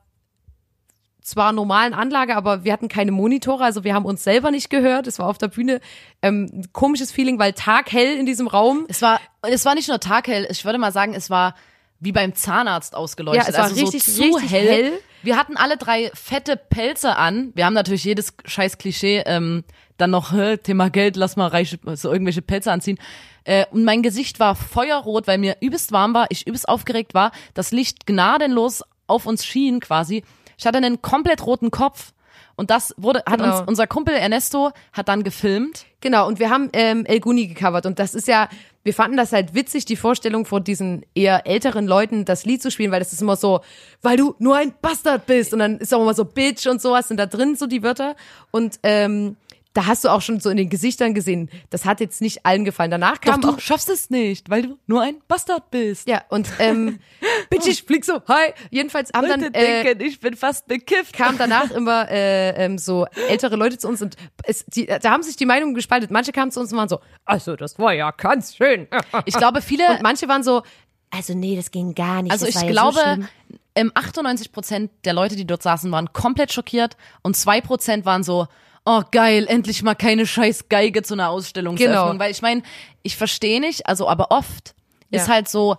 zwar 1.29 1.53
normalen 1.53 1.95
Anlage, 1.95 2.37
aber 2.37 2.65
wir 2.65 2.73
hatten 2.73 2.89
keine 2.89 3.13
Monitore, 3.13 3.65
also 3.65 3.85
wir 3.85 3.95
haben 3.95 4.05
uns 4.05 4.25
selber 4.25 4.51
nicht 4.51 4.71
gehört. 4.71 5.07
Es 5.07 5.19
war 5.19 5.27
auf 5.27 5.39
der 5.39 5.49
Bühne 5.49 5.81
ähm, 6.23 6.49
ein 6.53 6.73
komisches 6.73 7.13
Feeling, 7.13 7.39
weil 7.39 7.53
taghell 7.53 8.17
in 8.17 8.27
diesem 8.27 8.47
Raum. 8.47 8.87
es 8.89 9.03
war, 9.03 9.21
es 9.43 9.65
war 9.65 9.75
nicht 9.75 9.89
nur 9.89 10.01
taghell, 10.01 10.47
ich 10.51 10.65
würde 10.65 10.79
mal 10.79 10.93
sagen, 10.93 11.15
es 11.15 11.31
war 11.31 11.55
wie 12.01 12.13
beim 12.13 12.35
Zahnarzt 12.35 12.95
ausgeleuchtet. 12.95 13.45
Ja, 13.45 13.51
es 13.51 13.57
war 13.57 13.65
also 13.65 13.81
richtig, 13.81 14.05
so 14.05 14.23
zu 14.23 14.37
richtig 14.37 14.53
hell. 14.53 14.69
hell. 14.69 14.93
Wir 15.23 15.37
hatten 15.37 15.57
alle 15.57 15.77
drei 15.77 16.11
fette 16.15 16.57
Pelze 16.57 17.17
an. 17.17 17.51
Wir 17.55 17.67
haben 17.67 17.75
natürlich 17.75 18.05
jedes 18.05 18.35
scheiß 18.45 18.79
Klischee 18.79 19.23
ähm, 19.27 19.65
dann 19.97 20.11
noch 20.11 20.33
hä, 20.33 20.57
Thema 20.59 20.91
Geld, 20.91 21.17
lass 21.17 21.37
mal 21.37 21.49
reiche, 21.49 21.79
so 21.95 22.13
irgendwelche 22.13 22.41
Pelze 22.41 22.71
anziehen. 22.71 22.99
Äh, 23.45 23.67
und 23.71 23.85
mein 23.85 24.03
Gesicht 24.03 24.39
war 24.39 24.55
feuerrot, 24.55 25.27
weil 25.27 25.39
mir 25.39 25.57
übelst 25.61 25.91
warm 25.91 26.15
war, 26.15 26.27
ich 26.31 26.47
übelst 26.47 26.69
aufgeregt 26.69 27.15
war, 27.15 27.33
das 27.55 27.73
Licht 27.73 28.07
gnadenlos 28.07 28.85
auf 29.09 29.27
uns 29.27 29.45
schien 29.45 29.81
quasi. 29.81 30.23
Ich 30.59 30.67
hatte 30.67 30.77
einen 30.79 31.01
komplett 31.01 31.47
roten 31.47 31.71
Kopf. 31.71 32.13
Und 32.57 32.71
das 32.71 32.93
wurde, 32.97 33.21
hat 33.21 33.39
Genau. 33.39 33.61
uns, 33.61 33.69
unser 33.69 33.87
Kumpel 33.87 34.15
Ernesto 34.15 34.73
hat 34.93 35.07
dann 35.09 35.23
gefilmt. 35.23 35.87
Genau, 36.01 36.27
und 36.27 36.41
wir 36.41 36.51
haben 36.51 36.69
ähm, 36.73 37.07
El 37.07 37.21
Guni 37.21 37.47
gecovert 37.47 37.87
und 37.87 38.01
das 38.01 38.15
ist 38.17 38.27
ja, 38.27 38.49
wir 38.83 38.93
fanden 38.93 39.17
das 39.17 39.31
halt 39.33 39.55
witzig, 39.55 39.85
die 39.85 39.95
Vorstellung 39.95 40.45
vor 40.45 40.61
diesen 40.61 41.05
eher 41.15 41.47
älteren 41.47 41.87
Leuten 41.87 42.25
das 42.25 42.45
Lied 42.45 42.61
zu 42.61 42.73
spielen, 42.73 42.91
weil 42.91 42.99
das 42.99 43.13
ist 43.13 43.23
immer 43.23 43.37
so, 43.37 43.61
weil 44.03 44.17
du 44.17 44.35
nur 44.41 44.57
ein 44.57 44.75
Bastard 44.83 45.27
bist 45.27 45.53
und 45.53 45.61
dann 45.61 45.79
ist 45.79 45.95
auch 45.95 46.03
immer 46.03 46.15
so 46.15 46.25
Bitch 46.25 46.67
und 46.67 46.83
sowas 46.83 47.07
sind 47.07 47.19
da 47.19 47.27
drin 47.27 47.55
so 47.55 47.69
die 47.69 47.85
Wörter 47.85 48.17
und 48.51 48.81
ähm, 48.83 49.37
da 49.79 49.87
hast 49.87 50.05
du 50.05 50.09
auch 50.09 50.23
schon 50.23 50.41
so 50.41 50.51
in 50.51 50.57
den 50.57 50.69
Gesichtern 50.71 51.15
gesehen, 51.15 51.51
das 51.71 51.85
hat 51.85 52.01
jetzt 52.01 52.21
nicht 52.21 52.45
allen 52.45 52.65
gefallen. 52.65 52.91
Danach 52.91 53.19
Doch 53.19 53.31
kam 53.31 53.41
du 53.43 53.49
auch 53.51 53.61
schaffst 53.61 53.89
es 53.89 54.11
nicht, 54.11 54.51
weil 54.51 54.63
du 54.63 54.79
nur 54.89 55.03
ein 55.03 55.19
Bastard 55.29 55.71
bist. 55.71 56.09
ja 56.09 56.23
und 56.31 56.49
ähm, 56.59 56.99
Bitch, 57.51 57.69
ich 57.69 57.85
flieg 57.85 58.05
so, 58.05 58.21
hi. 58.27 58.53
Jedenfalls 58.73 59.11
haben 59.15 59.29
dann 59.29 59.55
äh, 59.55 59.93
ich 60.03 60.19
bin 60.19 60.35
fast 60.37 60.67
bekifft. 60.67 61.13
kam 61.15 61.39
danach 61.39 61.71
immer 61.71 62.11
äh, 62.11 62.65
ähm, 62.65 62.77
so 62.77 63.07
ältere 63.29 63.55
Leute 63.55 63.79
zu 63.79 63.87
uns 63.87 64.03
und 64.03 64.17
es, 64.43 64.67
die, 64.67 64.87
da 64.87 65.13
haben 65.13 65.23
sich 65.23 65.37
die 65.37 65.47
Meinungen 65.47 65.75
gespalten. 65.75 66.09
Manche 66.11 66.33
kamen 66.33 66.51
zu 66.51 66.59
uns 66.59 66.73
und 66.73 66.79
waren 66.79 66.89
so, 66.89 66.99
also 67.25 67.55
das 67.55 67.79
war 67.79 67.93
ja 67.93 68.11
ganz 68.11 68.57
schön. 68.57 68.89
Ich 69.27 69.35
glaube, 69.35 69.63
viele, 69.63 69.87
Und 69.91 70.03
manche 70.03 70.27
waren 70.27 70.43
so, 70.43 70.63
Also 71.11 71.35
nee, 71.35 71.55
das 71.55 71.71
ging 71.71 71.95
gar 71.95 72.23
nicht. 72.23 72.33
also 72.33 72.47
das 72.47 72.57
ich 72.61 72.69
glaube, 72.69 72.95
so 72.99 73.03
schlimm. 73.05 73.29
ähm, 73.77 73.93
98 73.95 74.51
Prozent 74.51 74.91
der 75.05 75.13
Leute, 75.13 75.37
die 75.37 75.47
dort 75.47 75.63
saßen, 75.63 75.93
waren 75.93 76.13
komplett 76.13 76.53
schockiert 76.53 76.97
und 77.23 77.37
zwei 77.37 77.61
Prozent 77.61 78.05
waren 78.05 78.25
so, 78.25 78.49
oh 78.89 79.03
geil, 79.11 79.47
endlich 79.49 79.83
mal 79.83 79.95
keine 79.95 80.27
scheiß 80.27 80.69
Geige 80.69 81.03
zu 81.03 81.15
einer 81.15 81.29
Ausstellungseröffnung. 81.29 82.13
Genau. 82.13 82.19
Weil 82.25 82.31
ich 82.31 82.41
meine, 82.43 82.63
ich 83.03 83.17
verstehe 83.17 83.61
nicht, 83.61 83.87
also 83.87 84.09
aber 84.09 84.31
oft 84.31 84.75
ist 85.11 85.27
Ja. 85.29 85.35
halt 85.35 85.49
so, 85.49 85.77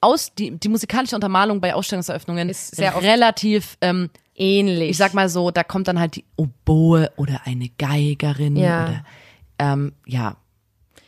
aus, 0.00 0.34
die, 0.34 0.52
die 0.58 0.68
musikalische 0.68 1.14
Untermalung 1.14 1.60
bei 1.60 1.74
Ausstellungseröffnungen 1.74 2.48
Ist 2.48 2.74
sehr 2.76 2.94
relativ, 3.02 3.76
ähm, 3.82 4.08
ähnlich. 4.34 4.90
ich 4.90 4.96
sag 4.96 5.12
mal 5.14 5.28
so, 5.28 5.50
da 5.50 5.62
kommt 5.64 5.88
dann 5.88 5.98
halt 6.00 6.16
die 6.16 6.24
Oboe 6.36 7.10
oder 7.16 7.42
eine 7.44 7.68
Geigerin 7.76 8.56
Ja. 8.56 8.84
oder 8.84 9.04
ähm, 9.58 9.92
ja, 10.06 10.36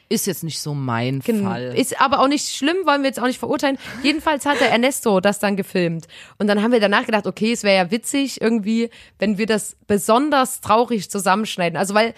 ist 0.09 0.27
jetzt 0.27 0.45
nicht 0.45 0.61
so 0.61 0.75
mein 0.75 1.21
Fall. 1.23 1.75
Ist 1.77 2.01
aber 2.01 2.21
auch 2.21 2.29
nicht 2.29 2.49
schlimm, 2.49 2.77
wollen 2.85 3.03
wir 3.03 3.09
jetzt 3.09 3.21
auch 3.21 3.27
nicht 3.27 3.39
verurteilen. 3.39 3.79
Jedenfalls 4.03 4.47
hat 4.47 4.61
der 4.61 4.71
Ernesto 4.71 5.21
das 5.21 5.39
dann 5.39 5.57
gefilmt. 5.57 6.07
Und 6.39 6.47
dann 6.47 6.63
haben 6.63 6.73
wir 6.73 6.81
danach 6.81 7.07
gedacht, 7.07 7.27
okay, 7.27 7.53
es 7.53 7.63
wäre 7.63 7.77
ja 7.77 7.91
witzig 7.91 8.41
irgendwie, 8.41 8.91
wenn 9.19 9.39
wir 9.39 9.47
das 9.47 9.77
besonders 9.87 10.61
traurig 10.61 11.11
zusammenschneiden. 11.11 11.77
Also 11.77 11.95
weil 11.95 12.15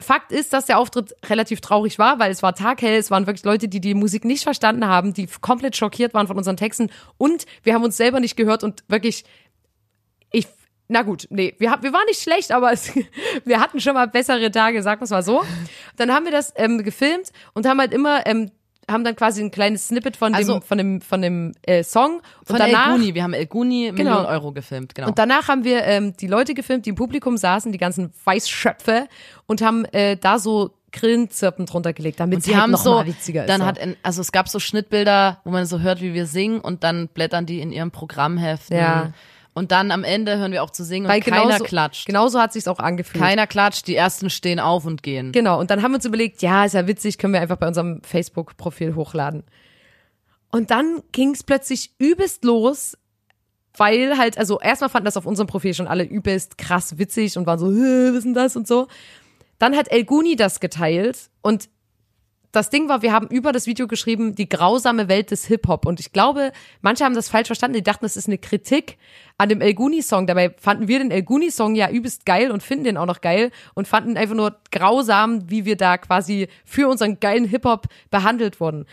Fakt 0.00 0.32
ist, 0.32 0.52
dass 0.52 0.66
der 0.66 0.78
Auftritt 0.78 1.14
relativ 1.26 1.60
traurig 1.60 1.98
war, 1.98 2.18
weil 2.18 2.30
es 2.30 2.42
war 2.42 2.54
taghell, 2.54 2.98
es 2.98 3.10
waren 3.10 3.26
wirklich 3.26 3.44
Leute, 3.44 3.68
die 3.68 3.80
die 3.80 3.94
Musik 3.94 4.24
nicht 4.24 4.42
verstanden 4.42 4.86
haben, 4.86 5.14
die 5.14 5.28
komplett 5.40 5.76
schockiert 5.76 6.14
waren 6.14 6.26
von 6.26 6.36
unseren 6.36 6.56
Texten 6.56 6.90
und 7.16 7.46
wir 7.62 7.74
haben 7.74 7.84
uns 7.84 7.96
selber 7.96 8.20
nicht 8.20 8.36
gehört 8.36 8.64
und 8.64 8.82
wirklich 8.88 9.24
ich, 10.32 10.46
na 10.88 11.02
gut, 11.02 11.26
nee, 11.30 11.54
wir, 11.58 11.70
hab- 11.70 11.82
wir 11.82 11.92
waren 11.92 12.04
nicht 12.06 12.20
schlecht, 12.22 12.52
aber 12.52 12.72
es, 12.72 12.92
wir 13.44 13.60
hatten 13.60 13.80
schon 13.80 13.94
mal 13.94 14.06
bessere 14.06 14.50
Tage, 14.50 14.82
sagen 14.82 15.00
wir 15.00 15.04
es 15.04 15.10
mal 15.10 15.22
so. 15.22 15.42
Dann 15.96 16.12
haben 16.12 16.24
wir 16.24 16.32
das 16.32 16.52
ähm, 16.56 16.82
gefilmt 16.82 17.30
und 17.54 17.66
haben 17.66 17.78
halt 17.80 17.92
immer, 17.92 18.26
ähm, 18.26 18.50
haben 18.90 19.02
dann 19.02 19.16
quasi 19.16 19.40
ein 19.42 19.50
kleines 19.50 19.88
Snippet 19.88 20.14
von 20.16 20.32
dem, 20.32 20.36
Also- 20.36 20.60
von 20.60 20.76
dem, 20.76 21.00
von 21.00 21.22
dem 21.22 21.52
äh, 21.62 21.82
Song. 21.82 22.20
Von 22.44 22.56
und 22.56 22.58
danach, 22.60 22.88
El 22.88 22.92
Guni, 22.98 23.14
wir 23.14 23.22
haben 23.22 23.32
El 23.32 23.46
Guni 23.46 23.92
Millionen 23.92 24.26
Euro 24.26 24.52
gefilmt, 24.52 24.94
genau. 24.94 25.08
und 25.08 25.18
danach 25.18 25.48
haben 25.48 25.64
wir 25.64 25.84
ähm, 25.84 26.14
die 26.18 26.26
Leute 26.26 26.52
gefilmt, 26.52 26.84
die 26.84 26.90
im 26.90 26.96
Publikum 26.96 27.38
saßen, 27.38 27.72
die 27.72 27.78
ganzen 27.78 28.12
Weißschöpfe 28.24 29.08
und 29.46 29.62
haben 29.62 29.86
äh, 29.86 30.16
da 30.18 30.38
so 30.38 30.74
Grillenzirpen 30.92 31.66
drunter 31.66 31.92
gelegt, 31.92 32.20
damit 32.20 32.36
Und 32.36 32.42
sie 32.42 32.50
die 32.50 32.54
halt 32.56 32.62
haben 32.64 32.70
noch 32.72 32.82
so, 32.84 32.94
mal 32.96 33.06
witziger 33.06 33.44
ist. 33.44 33.48
dann 33.48 33.62
so. 33.62 33.66
hat, 33.66 33.78
in, 33.78 33.96
also 34.02 34.20
es 34.20 34.30
gab 34.32 34.48
so 34.48 34.60
Schnittbilder, 34.60 35.40
wo 35.44 35.50
man 35.50 35.66
so 35.66 35.80
hört, 35.80 36.00
wie 36.00 36.14
wir 36.14 36.26
singen 36.26 36.60
und 36.60 36.84
dann 36.84 37.08
blättern 37.08 37.46
die 37.46 37.60
in 37.60 37.72
ihrem 37.72 37.90
Programmheften. 37.90 38.76
Ja. 38.76 39.12
Und 39.56 39.70
dann 39.70 39.92
am 39.92 40.02
Ende 40.02 40.36
hören 40.36 40.50
wir 40.50 40.64
auch 40.64 40.70
zu 40.70 40.84
singen 40.84 41.06
Weil 41.08 41.18
und 41.18 41.24
keiner 41.24 41.44
genauso, 41.44 41.64
klatscht. 41.64 42.06
Genauso 42.06 42.40
hat 42.40 42.52
sich's 42.52 42.66
auch 42.66 42.80
angefühlt. 42.80 43.22
Keiner 43.22 43.46
klatscht, 43.46 43.86
die 43.86 43.94
ersten 43.94 44.28
stehen 44.28 44.58
auf 44.58 44.84
und 44.84 45.04
gehen. 45.04 45.30
Genau, 45.30 45.60
und 45.60 45.70
dann 45.70 45.82
haben 45.82 45.92
wir 45.92 45.96
uns 45.96 46.04
überlegt, 46.04 46.42
ja, 46.42 46.64
ist 46.64 46.74
ja 46.74 46.88
witzig, 46.88 47.18
können 47.18 47.32
wir 47.32 47.40
einfach 47.40 47.56
bei 47.56 47.68
unserem 47.68 48.02
Facebook-Profil 48.02 48.96
hochladen. 48.96 49.44
Und 50.50 50.72
dann 50.72 51.02
ging's 51.12 51.44
plötzlich 51.44 51.92
übelst 51.98 52.44
los, 52.44 52.98
weil 53.76 54.18
halt, 54.18 54.38
also 54.38 54.58
erstmal 54.60 54.90
fanden 54.90 55.06
das 55.06 55.16
auf 55.16 55.26
unserem 55.26 55.46
Profil 55.46 55.74
schon 55.74 55.86
alle 55.86 56.04
übelst 56.04 56.58
krass 56.58 56.98
witzig 56.98 57.36
und 57.38 57.46
waren 57.46 57.58
so, 57.58 57.68
"Hä, 57.68 58.08
was 58.10 58.18
ist 58.18 58.24
denn 58.24 58.34
das 58.34 58.56
und 58.56 58.66
so. 58.66 58.88
Dann 59.58 59.76
hat 59.76 59.90
El 59.90 60.04
Guni 60.04 60.34
das 60.36 60.58
geteilt 60.58 61.30
und 61.42 61.68
das 62.54 62.70
Ding 62.70 62.88
war, 62.88 63.02
wir 63.02 63.12
haben 63.12 63.28
über 63.28 63.52
das 63.52 63.66
Video 63.66 63.86
geschrieben, 63.86 64.34
die 64.34 64.48
grausame 64.48 65.08
Welt 65.08 65.30
des 65.30 65.46
Hip-Hop. 65.46 65.86
Und 65.86 66.00
ich 66.00 66.12
glaube, 66.12 66.52
manche 66.82 67.04
haben 67.04 67.14
das 67.14 67.28
falsch 67.28 67.48
verstanden. 67.48 67.76
Die 67.76 67.82
dachten, 67.82 68.04
das 68.04 68.16
ist 68.16 68.28
eine 68.28 68.38
Kritik 68.38 68.98
an 69.38 69.48
dem 69.48 69.60
El 69.60 69.74
Guni-Song. 69.74 70.26
Dabei 70.26 70.54
fanden 70.58 70.88
wir 70.88 70.98
den 70.98 71.10
El 71.10 71.22
Guni-Song 71.22 71.74
ja 71.74 71.90
übelst 71.90 72.24
geil 72.26 72.50
und 72.50 72.62
finden 72.62 72.84
den 72.84 72.96
auch 72.96 73.06
noch 73.06 73.20
geil 73.20 73.50
und 73.74 73.88
fanden 73.88 74.16
einfach 74.16 74.36
nur 74.36 74.56
grausam, 74.70 75.50
wie 75.50 75.64
wir 75.64 75.76
da 75.76 75.98
quasi 75.98 76.48
für 76.64 76.88
unseren 76.88 77.20
geilen 77.20 77.44
Hip-Hop 77.44 77.86
behandelt 78.10 78.60
wurden. 78.60 78.86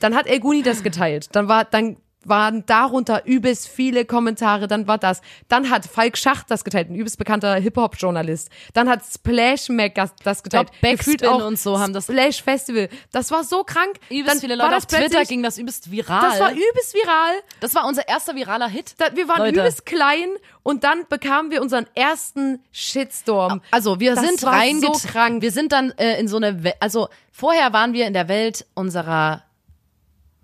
Dann 0.00 0.14
hat 0.14 0.26
El 0.26 0.40
Guni 0.40 0.62
das 0.62 0.82
geteilt. 0.82 1.28
Dann 1.32 1.48
war, 1.48 1.64
dann 1.64 1.96
waren 2.28 2.64
darunter 2.66 3.24
übelst 3.24 3.68
viele 3.68 4.04
Kommentare, 4.04 4.68
dann 4.68 4.86
war 4.86 4.98
das. 4.98 5.20
Dann 5.48 5.70
hat 5.70 5.86
Falk 5.86 6.16
Schacht 6.18 6.50
das 6.50 6.64
geteilt, 6.64 6.90
ein 6.90 6.94
übelst 6.94 7.18
bekannter 7.18 7.54
Hip-Hop-Journalist. 7.56 8.50
Dann 8.74 8.88
hat 8.88 9.02
Splash 9.04 9.68
Mac 9.68 9.94
das, 9.94 10.42
geteilt. 10.42 10.70
glaub, 10.70 10.80
Backspin 10.80 11.26
und 11.28 11.58
so 11.58 11.78
haben 11.78 11.92
das- 11.92 12.04
Splash 12.04 12.42
Festival. 12.42 12.88
Das 13.12 13.30
war 13.30 13.44
so 13.44 13.64
krank. 13.64 13.98
Übelst 14.10 14.28
dann 14.28 14.40
viele 14.40 14.58
war 14.58 14.66
Leute 14.66 14.74
das 14.76 14.84
auf 14.84 14.98
Twitter 15.00 15.24
ging 15.24 15.42
das 15.42 15.58
übelst 15.58 15.90
viral. 15.90 16.30
Das 16.30 16.40
war 16.40 16.50
übelst 16.52 16.94
viral. 16.94 17.34
Das 17.60 17.74
war 17.74 17.86
unser 17.86 18.06
erster 18.08 18.34
viraler 18.34 18.68
Hit. 18.68 18.94
Da, 18.98 19.14
wir 19.14 19.28
waren 19.28 19.38
Leute. 19.38 19.60
übelst 19.60 19.86
klein 19.86 20.28
und 20.62 20.84
dann 20.84 21.06
bekamen 21.08 21.50
wir 21.50 21.62
unseren 21.62 21.86
ersten 21.94 22.60
Shitstorm. 22.72 23.60
Also 23.70 24.00
wir 24.00 24.14
Das 24.14 24.24
sind 24.24 24.42
war 24.42 24.52
reinget 24.54 24.96
so 24.96 25.08
krank. 25.08 25.42
Wir 25.42 25.52
sind 25.52 25.72
dann 25.72 25.92
äh, 25.98 26.18
in 26.18 26.28
so 26.28 26.36
eine, 26.36 26.64
We 26.64 26.74
also 26.80 27.08
vorher 27.30 27.72
waren 27.72 27.92
wir 27.92 28.06
in 28.06 28.12
der 28.14 28.28
Welt 28.28 28.66
unserer 28.74 29.42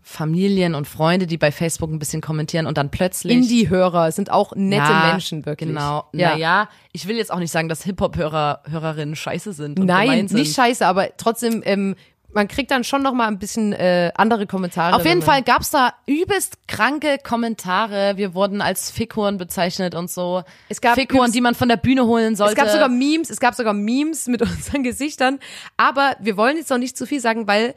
Familien 0.02 0.74
und 0.74 0.88
Freunde, 0.88 1.26
die 1.26 1.38
bei 1.38 1.52
Facebook 1.52 1.90
ein 1.90 1.98
bisschen 1.98 2.20
kommentieren 2.20 2.66
und 2.66 2.76
dann 2.76 2.90
plötzlich 2.90 3.32
Indie-Hörer 3.36 4.10
sind 4.12 4.30
auch 4.30 4.52
nette 4.56 4.82
Ja, 4.90 5.10
Menschen, 5.12 5.46
wirklich. 5.46 5.68
Genau. 5.68 6.04
Ja. 6.12 6.30
Naja, 6.32 6.68
ich 6.92 7.06
will 7.06 7.16
jetzt 7.16 7.32
auch 7.32 7.38
nicht 7.38 7.52
sagen, 7.52 7.68
dass 7.68 7.84
Hip-Hop-Hörer, 7.84 8.62
Hörerinnen 8.68 9.14
scheiße 9.14 9.52
sind. 9.52 9.78
Und 9.78 9.86
Nein, 9.86 10.26
sind. 10.28 10.38
nicht 10.38 10.54
scheiße, 10.56 10.84
aber 10.86 11.16
trotzdem, 11.16 11.62
ähm, 11.64 11.94
man 12.34 12.48
kriegt 12.48 12.70
dann 12.70 12.82
schon 12.82 13.02
noch 13.02 13.12
mal 13.12 13.28
ein 13.28 13.38
bisschen 13.38 13.74
äh, 13.74 14.10
andere 14.14 14.46
Kommentare. 14.46 14.96
Auf 14.96 15.04
jeden 15.04 15.18
man- 15.18 15.26
Fall 15.26 15.42
gab's 15.42 15.70
da 15.70 15.92
übelst 16.06 16.66
kranke 16.66 17.18
Kommentare. 17.22 18.14
Wir 18.16 18.34
wurden 18.34 18.60
als 18.62 18.90
Fickhorn 18.90 19.36
bezeichnet 19.36 19.94
und 19.94 20.10
so. 20.10 20.42
Es 20.70 20.80
gab 20.80 20.94
Fickhorn, 20.94 21.26
übelst- 21.26 21.34
die 21.34 21.40
man 21.42 21.54
von 21.54 21.68
der 21.68 21.76
Bühne 21.76 22.06
holen 22.06 22.34
sollte. 22.34 22.52
Es 22.54 22.58
gab 22.58 22.70
sogar 22.70 22.88
Memes, 22.88 23.28
es 23.28 23.38
gab 23.38 23.54
sogar 23.54 23.74
Memes 23.74 24.28
mit 24.28 24.40
unseren 24.42 24.82
Gesichtern. 24.82 25.38
Aber 25.76 26.16
wir 26.20 26.36
wollen 26.38 26.56
jetzt 26.56 26.70
noch 26.70 26.78
nicht 26.78 26.96
zu 26.96 27.06
viel 27.06 27.20
sagen, 27.20 27.46
weil 27.46 27.74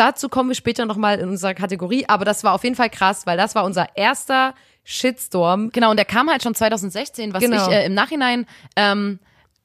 dazu 0.00 0.28
kommen 0.28 0.48
wir 0.48 0.56
später 0.56 0.86
nochmal 0.86 1.18
in 1.20 1.28
unserer 1.28 1.54
Kategorie. 1.54 2.06
Aber 2.08 2.24
das 2.24 2.42
war 2.42 2.54
auf 2.54 2.64
jeden 2.64 2.74
Fall 2.76 2.90
krass, 2.90 3.26
weil 3.26 3.36
das 3.36 3.54
war 3.54 3.64
unser 3.64 3.96
erster 3.96 4.54
Shitstorm. 4.82 5.70
Genau, 5.70 5.90
und 5.90 5.96
der 5.98 6.06
kam 6.06 6.28
halt 6.30 6.42
schon 6.42 6.54
2016, 6.54 7.32
was 7.34 7.42
Genau. 7.42 7.68
ich 7.68 7.72
äh, 7.74 7.86
im 7.86 7.94
Nachhinein 7.94 8.46
ähm, 8.76 9.18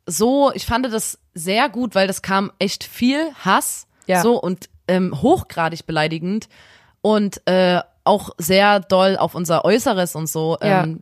so, 0.05 0.51
ich 0.53 0.65
fand 0.67 0.85
das 0.85 1.17
sehr 1.33 1.67
gut, 1.69 1.95
weil 1.95 2.05
das 2.07 2.21
kam 2.21 2.51
echt 2.59 2.83
viel 2.83 3.31
Hass 3.43 3.87
Ja. 4.05 4.21
so 4.21 4.39
und 4.39 4.69
ähm, 4.87 5.19
hochgradig 5.19 5.87
beleidigend 5.87 6.47
und 7.01 7.41
äh, 7.47 7.79
auch 8.03 8.29
sehr 8.37 8.79
doll 8.81 9.17
auf 9.17 9.33
unser 9.33 9.65
Äußeres 9.65 10.15
und 10.15 10.27
so 10.29 10.57
Ja. 10.61 10.83
ähm, 10.83 11.01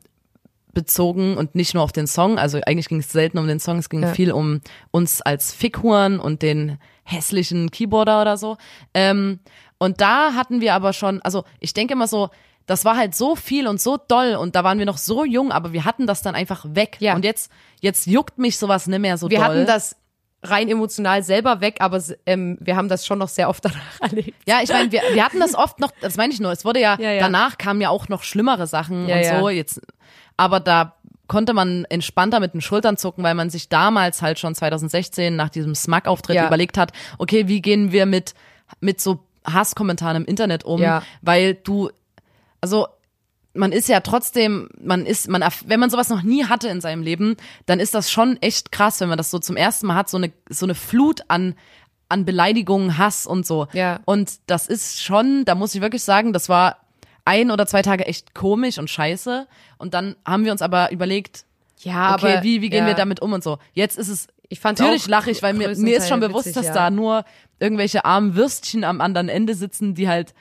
bezogen 0.74 1.38
und 1.38 1.54
nicht 1.54 1.74
nur 1.74 1.84
auf 1.84 1.92
den 1.92 2.08
Song. 2.08 2.40
Also 2.40 2.60
eigentlich 2.66 2.88
ging 2.88 3.00
es 3.00 3.12
selten 3.12 3.38
um 3.38 3.48
den 3.48 3.60
Song, 3.60 3.78
es 3.78 3.90
ging 3.90 4.02
Ja. 4.04 4.14
viel 4.14 4.32
um 4.32 4.62
uns 4.92 5.22
als 5.22 5.52
Fickhuren 5.54 6.20
und 6.20 6.42
den 6.42 6.80
hässlichen 7.04 7.72
Keyboarder 7.72 8.22
oder 8.22 8.38
so. 8.38 8.58
Ähm, 8.94 9.40
und 9.78 10.02
da 10.02 10.34
hatten 10.34 10.62
wir 10.62 10.74
aber 10.74 10.94
schon, 10.94 11.22
also 11.22 11.44
ich 11.60 11.74
denke 11.74 11.94
immer 11.94 12.08
so, 12.08 12.30
das 12.66 12.86
war 12.86 12.96
halt 12.96 13.14
so 13.14 13.36
viel 13.36 13.68
und 13.68 13.82
so 13.82 13.98
doll 13.98 14.36
und 14.36 14.56
da 14.56 14.64
waren 14.64 14.80
wir 14.80 14.86
noch 14.86 14.98
so 14.98 15.26
jung, 15.26 15.52
aber 15.52 15.74
wir 15.74 15.84
hatten 15.84 16.08
das 16.08 16.22
dann 16.22 16.36
einfach 16.36 16.66
weg. 16.70 16.98
Ja. 17.00 17.16
Und 17.16 17.26
jetzt, 17.26 17.52
jetzt 17.82 18.08
juckt 18.08 18.38
mich 18.38 18.58
sowas 18.58 18.88
nicht 18.88 19.00
mehr 19.00 19.18
so 19.18 19.30
Wir 19.30 19.40
doll. 19.40 19.48
hatten 19.48 19.66
das 19.66 19.98
rein 20.44 20.70
emotional 20.70 21.24
selber 21.24 21.62
weg, 21.62 21.78
aber 21.80 22.02
ähm, 22.26 22.58
wir 22.60 22.76
haben 22.76 22.88
das 22.90 23.06
schon 23.06 23.20
noch 23.20 23.28
sehr 23.30 23.50
oft 23.50 23.64
danach 23.66 24.02
erlebt. 24.02 24.34
Ja, 24.48 24.60
ich 24.62 24.70
meine, 24.70 24.92
wir, 24.92 25.02
wir 25.14 25.24
hatten 25.26 25.40
das 25.40 25.56
oft 25.56 25.80
noch, 25.80 25.92
das 26.02 26.16
meine 26.16 26.34
ich 26.34 26.40
nur, 26.40 26.52
es 26.52 26.64
wurde 26.64 26.80
ja, 26.80 26.98
Ja, 27.00 27.12
ja. 27.12 27.20
danach 27.20 27.58
kamen 27.58 27.82
ja 27.82 27.90
auch 27.90 28.08
noch 28.10 28.24
schlimmere 28.24 28.68
Sachen 28.68 29.06
und 29.06 29.26
so, 29.40 29.50
jetzt, 29.50 29.82
aber 30.38 30.60
da 30.60 30.96
konnte 31.34 31.54
man 31.54 31.86
entspannter 31.86 32.40
mit 32.40 32.54
den 32.54 32.62
Schultern 32.62 32.96
zucken, 32.96 33.24
weil 33.24 33.34
man 33.34 33.50
sich 33.50 33.68
damals 33.70 34.22
halt 34.22 34.38
schon 34.38 34.54
2016 34.54 35.36
nach 35.36 35.50
diesem 35.50 35.74
Smug-Auftritt 35.74 36.36
Ja. 36.36 36.46
überlegt 36.48 36.78
hat, 36.78 36.92
okay, 37.18 37.48
wie 37.48 37.60
gehen 37.60 37.92
wir 37.92 38.06
mit, 38.06 38.36
mit 38.82 39.02
so 39.02 39.20
Hasskommentaren 39.44 40.18
im 40.18 40.26
Internet 40.26 40.64
um, 40.64 40.80
Ja. 40.80 41.02
weil 41.24 41.56
du, 41.56 41.90
also 42.62 42.86
man 43.56 43.72
ist 43.72 43.90
ja 43.90 44.00
trotzdem, 44.02 44.70
man 44.80 45.06
ist, 45.08 45.28
man, 45.28 45.44
wenn 45.66 45.80
man 45.80 45.90
sowas 45.90 46.10
noch 46.10 46.22
nie 46.22 46.46
hatte 46.46 46.68
in 46.70 46.82
seinem 46.82 47.02
Leben, 47.02 47.36
dann 47.66 47.80
ist 47.80 47.94
das 47.96 48.12
schon 48.12 48.40
echt 48.42 48.72
krass, 48.72 49.00
wenn 49.00 49.10
man 49.10 49.18
das 49.18 49.32
so 49.32 49.40
zum 49.40 49.58
ersten 49.58 49.88
Mal 49.88 49.96
hat, 49.96 50.10
so 50.10 50.18
eine, 50.18 50.32
so 50.50 50.66
eine 50.68 50.76
Flut 50.76 51.22
an, 51.30 51.56
an 52.10 52.26
Beleidigungen, 52.26 52.98
Hass 53.00 53.26
und 53.26 53.46
so. 53.48 53.68
Ja. 53.74 54.00
Und 54.06 54.34
das 54.48 54.68
ist 54.68 55.02
schon, 55.04 55.46
da 55.46 55.56
muss 55.56 55.74
ich 55.74 55.82
wirklich 55.82 56.04
sagen, 56.04 56.32
das 56.32 56.48
war 56.48 56.78
ein 57.26 57.52
oder 57.52 57.66
zwei 57.68 57.82
Tage 57.82 58.06
echt 58.06 58.34
komisch 58.34 58.78
und 58.78 58.90
scheiße. 58.90 59.48
Und 59.78 59.94
dann 59.94 60.16
haben 60.26 60.46
wir 60.46 60.52
uns 60.52 60.62
aber 60.62 60.92
überlegt, 60.92 61.46
Ja, 61.80 62.14
okay, 62.16 62.34
aber 62.36 62.44
wie, 62.44 62.62
wie 62.62 62.70
gehen 62.70 62.84
ja. 62.84 62.88
wir 62.88 62.94
damit 62.96 63.22
um 63.22 63.34
und 63.34 63.44
so. 63.44 63.60
Jetzt 63.74 63.98
ist 63.98 64.10
es 64.10 64.28
Ich 64.50 64.60
fand 64.60 64.80
Natürlich 64.80 65.08
lache 65.08 65.32
ich, 65.32 65.42
weil 65.42 65.54
mir, 65.54 65.76
mir 65.76 65.98
ist 65.98 66.10
schon 66.10 66.20
bewusst, 66.20 66.48
witzig, 66.48 66.56
dass 66.56 66.68
ja. 66.68 66.74
da 66.74 66.90
nur 66.92 67.26
irgendwelche 67.60 68.06
armen 68.06 68.36
Würstchen 68.36 68.84
am 68.84 69.00
anderen 69.02 69.30
Ende 69.30 69.56
sitzen, 69.56 69.96
die 69.96 70.08
halt, 70.10 70.34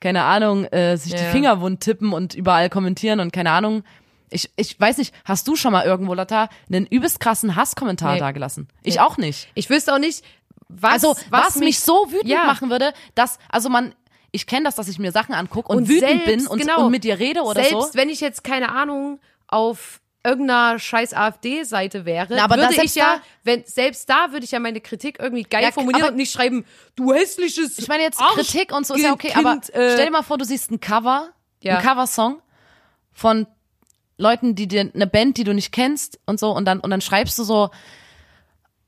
keine 0.00 0.22
Ahnung, 0.24 0.64
äh, 0.66 0.96
sich 0.96 1.12
die 1.14 1.22
Ja. 1.22 1.30
Finger 1.30 1.60
wund 1.60 1.80
tippen 1.80 2.12
und 2.12 2.34
überall 2.34 2.70
kommentieren 2.70 3.20
und 3.20 3.32
keine 3.32 3.50
Ahnung. 3.50 3.84
Ich, 4.30 4.50
ich 4.56 4.80
weiß 4.80 4.96
nicht, 4.96 5.14
hast 5.26 5.46
du 5.46 5.54
schon 5.56 5.72
mal 5.72 5.84
irgendwo, 5.84 6.14
Lotta, 6.14 6.48
einen 6.70 6.86
übelst 6.86 7.20
krassen 7.20 7.54
Hasskommentar 7.54 8.14
Nee. 8.14 8.18
dagelassen? 8.20 8.68
Ich 8.82 8.94
Nee. 8.94 9.00
auch 9.00 9.18
nicht. 9.18 9.48
Ich 9.54 9.68
wüsste 9.68 9.92
auch 9.94 9.98
nicht, 9.98 10.24
was, 10.68 11.04
Also, 11.04 11.14
was, 11.28 11.56
mich 11.56 11.80
so 11.80 12.06
wütend 12.10 12.28
Ja. 12.30 12.44
machen 12.44 12.70
würde, 12.70 12.94
dass, 13.14 13.38
also 13.50 13.68
man, 13.68 13.94
ich 14.32 14.46
kenne 14.46 14.64
das, 14.64 14.74
dass 14.76 14.88
ich 14.88 14.98
mir 14.98 15.12
Sachen 15.12 15.34
angucke 15.34 15.68
und, 15.70 15.78
Und 15.78 15.88
wütend 15.88 16.08
selbst, 16.10 16.26
bin 16.26 16.46
und, 16.46 16.58
genau, 16.58 16.86
und 16.86 16.90
mit 16.90 17.04
dir 17.04 17.18
rede 17.18 17.42
oder 17.42 17.62
Selbst 17.62 17.92
so. 17.92 17.94
wenn 17.94 18.08
ich 18.08 18.20
jetzt, 18.20 18.42
keine 18.44 18.70
Ahnung, 18.72 19.20
auf 19.46 20.00
irgendeiner 20.24 20.78
scheiß 20.78 21.14
AfD-Seite 21.14 22.04
wäre, 22.04 22.28
Na, 22.36 22.44
aber 22.44 22.56
würde 22.56 22.70
ich 22.70 22.76
selbst 22.76 22.96
ja, 22.96 23.16
da- 23.16 23.22
wenn, 23.42 23.64
selbst 23.66 24.08
da 24.08 24.30
würde 24.32 24.44
ich 24.44 24.52
ja 24.52 24.60
meine 24.60 24.80
Kritik 24.80 25.18
irgendwie 25.20 25.42
geil 25.42 25.62
Ja, 25.64 25.72
formulieren 25.72 26.02
aber- 26.04 26.10
und 26.12 26.16
nicht 26.16 26.32
schreiben, 26.32 26.64
du 26.94 27.12
hässliches 27.12 27.76
Ich 27.78 27.88
meine 27.88 28.04
jetzt 28.04 28.20
Arsch- 28.20 28.34
Kritik 28.34 28.72
und 28.74 28.86
so 28.86 28.94
ist 28.94 29.02
ja 29.02 29.12
okay, 29.12 29.32
aber 29.34 29.52
Kind, 29.52 29.74
äh, 29.74 29.92
stell 29.94 30.06
dir 30.06 30.12
mal 30.12 30.22
vor, 30.22 30.38
du 30.38 30.44
siehst 30.44 30.70
ein 30.70 30.80
Cover, 30.80 31.30
Ja. 31.60 31.78
ein 31.78 31.84
Coversong 31.84 32.40
von 33.12 33.46
Leuten, 34.16 34.54
die 34.54 34.68
dir 34.68 34.90
eine 34.94 35.06
Band, 35.08 35.36
die 35.38 35.44
du 35.44 35.52
nicht 35.54 35.72
kennst 35.72 36.20
und 36.24 36.38
so 36.38 36.52
und 36.52 36.64
dann 36.66 36.78
und 36.80 36.90
dann 36.90 37.00
schreibst 37.00 37.36
du 37.38 37.42
so 37.44 37.70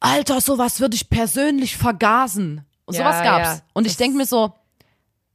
Alter, 0.01 0.41
sowas 0.41 0.81
würde 0.81 0.95
ich 0.97 1.09
persönlich 1.09 1.77
vergasen. 1.77 2.65
Und 2.85 2.95
Ja, 2.95 3.01
sowas 3.11 3.23
gab's. 3.23 3.49
ja. 3.59 3.61
und 3.73 3.87
ich 3.87 3.97
denk 3.97 4.15
mir 4.15 4.27
so, 4.27 4.53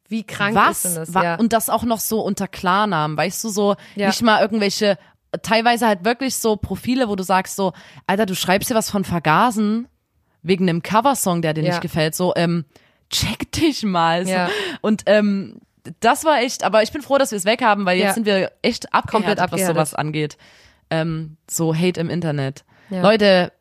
Wie 0.10 0.24
krank 0.24 0.56
was? 0.56 0.84
ist 0.86 0.96
denn 0.98 1.06
das? 1.14 1.24
Ja. 1.24 1.36
Und 1.36 1.54
das 1.54 1.70
auch 1.70 1.84
noch 1.84 2.00
so 2.00 2.22
unter 2.22 2.48
Klarnamen, 2.48 3.16
weißt 3.16 3.44
du, 3.44 3.50
so 3.50 3.76
Ja. 3.96 4.08
nicht 4.08 4.22
mal 4.22 4.42
irgendwelche, 4.42 4.98
teilweise 5.44 5.88
halt 5.88 6.04
wirklich 6.04 6.36
so 6.36 6.56
Profile, 6.58 7.08
wo 7.08 7.16
du 7.16 7.24
sagst 7.24 7.56
so, 7.56 7.74
Alter, 8.08 8.26
du 8.26 8.36
schreibst 8.36 8.70
dir 8.70 8.76
was 8.76 8.90
von 8.90 9.04
Vergasen 9.06 9.88
wegen 10.42 10.68
einem 10.68 10.82
Coversong, 10.84 11.42
der 11.42 11.54
dir 11.54 11.64
Ja. 11.64 11.70
nicht 11.72 11.82
gefällt, 11.82 12.16
so, 12.16 12.34
ähm, 12.36 12.66
check 13.10 13.52
dich 13.52 13.84
mal. 13.84 14.26
So. 14.26 14.32
Ja. 14.32 14.50
Und 14.82 15.04
ähm, 15.06 15.60
das 16.00 16.26
war 16.26 16.40
echt, 16.42 16.64
aber 16.64 16.84
ich 16.84 16.92
bin 16.92 17.02
froh, 17.02 17.18
dass 17.18 17.32
wir 17.32 17.38
es 17.38 17.46
weg 17.46 17.62
haben, 17.64 17.86
weil 17.86 17.98
jetzt 17.98 18.16
sind 18.16 18.26
wir 18.26 18.52
echt 18.62 18.94
abgehärtet, 18.94 19.12
Komplett 19.12 19.38
was 19.38 19.44
abgehärtet. 19.44 19.76
sowas 19.76 19.94
angeht. 19.96 20.38
Ähm, 20.90 21.38
so 21.50 21.74
Hate 21.76 22.00
im 22.00 22.10
Internet. 22.10 22.64
Leute, 22.90 23.52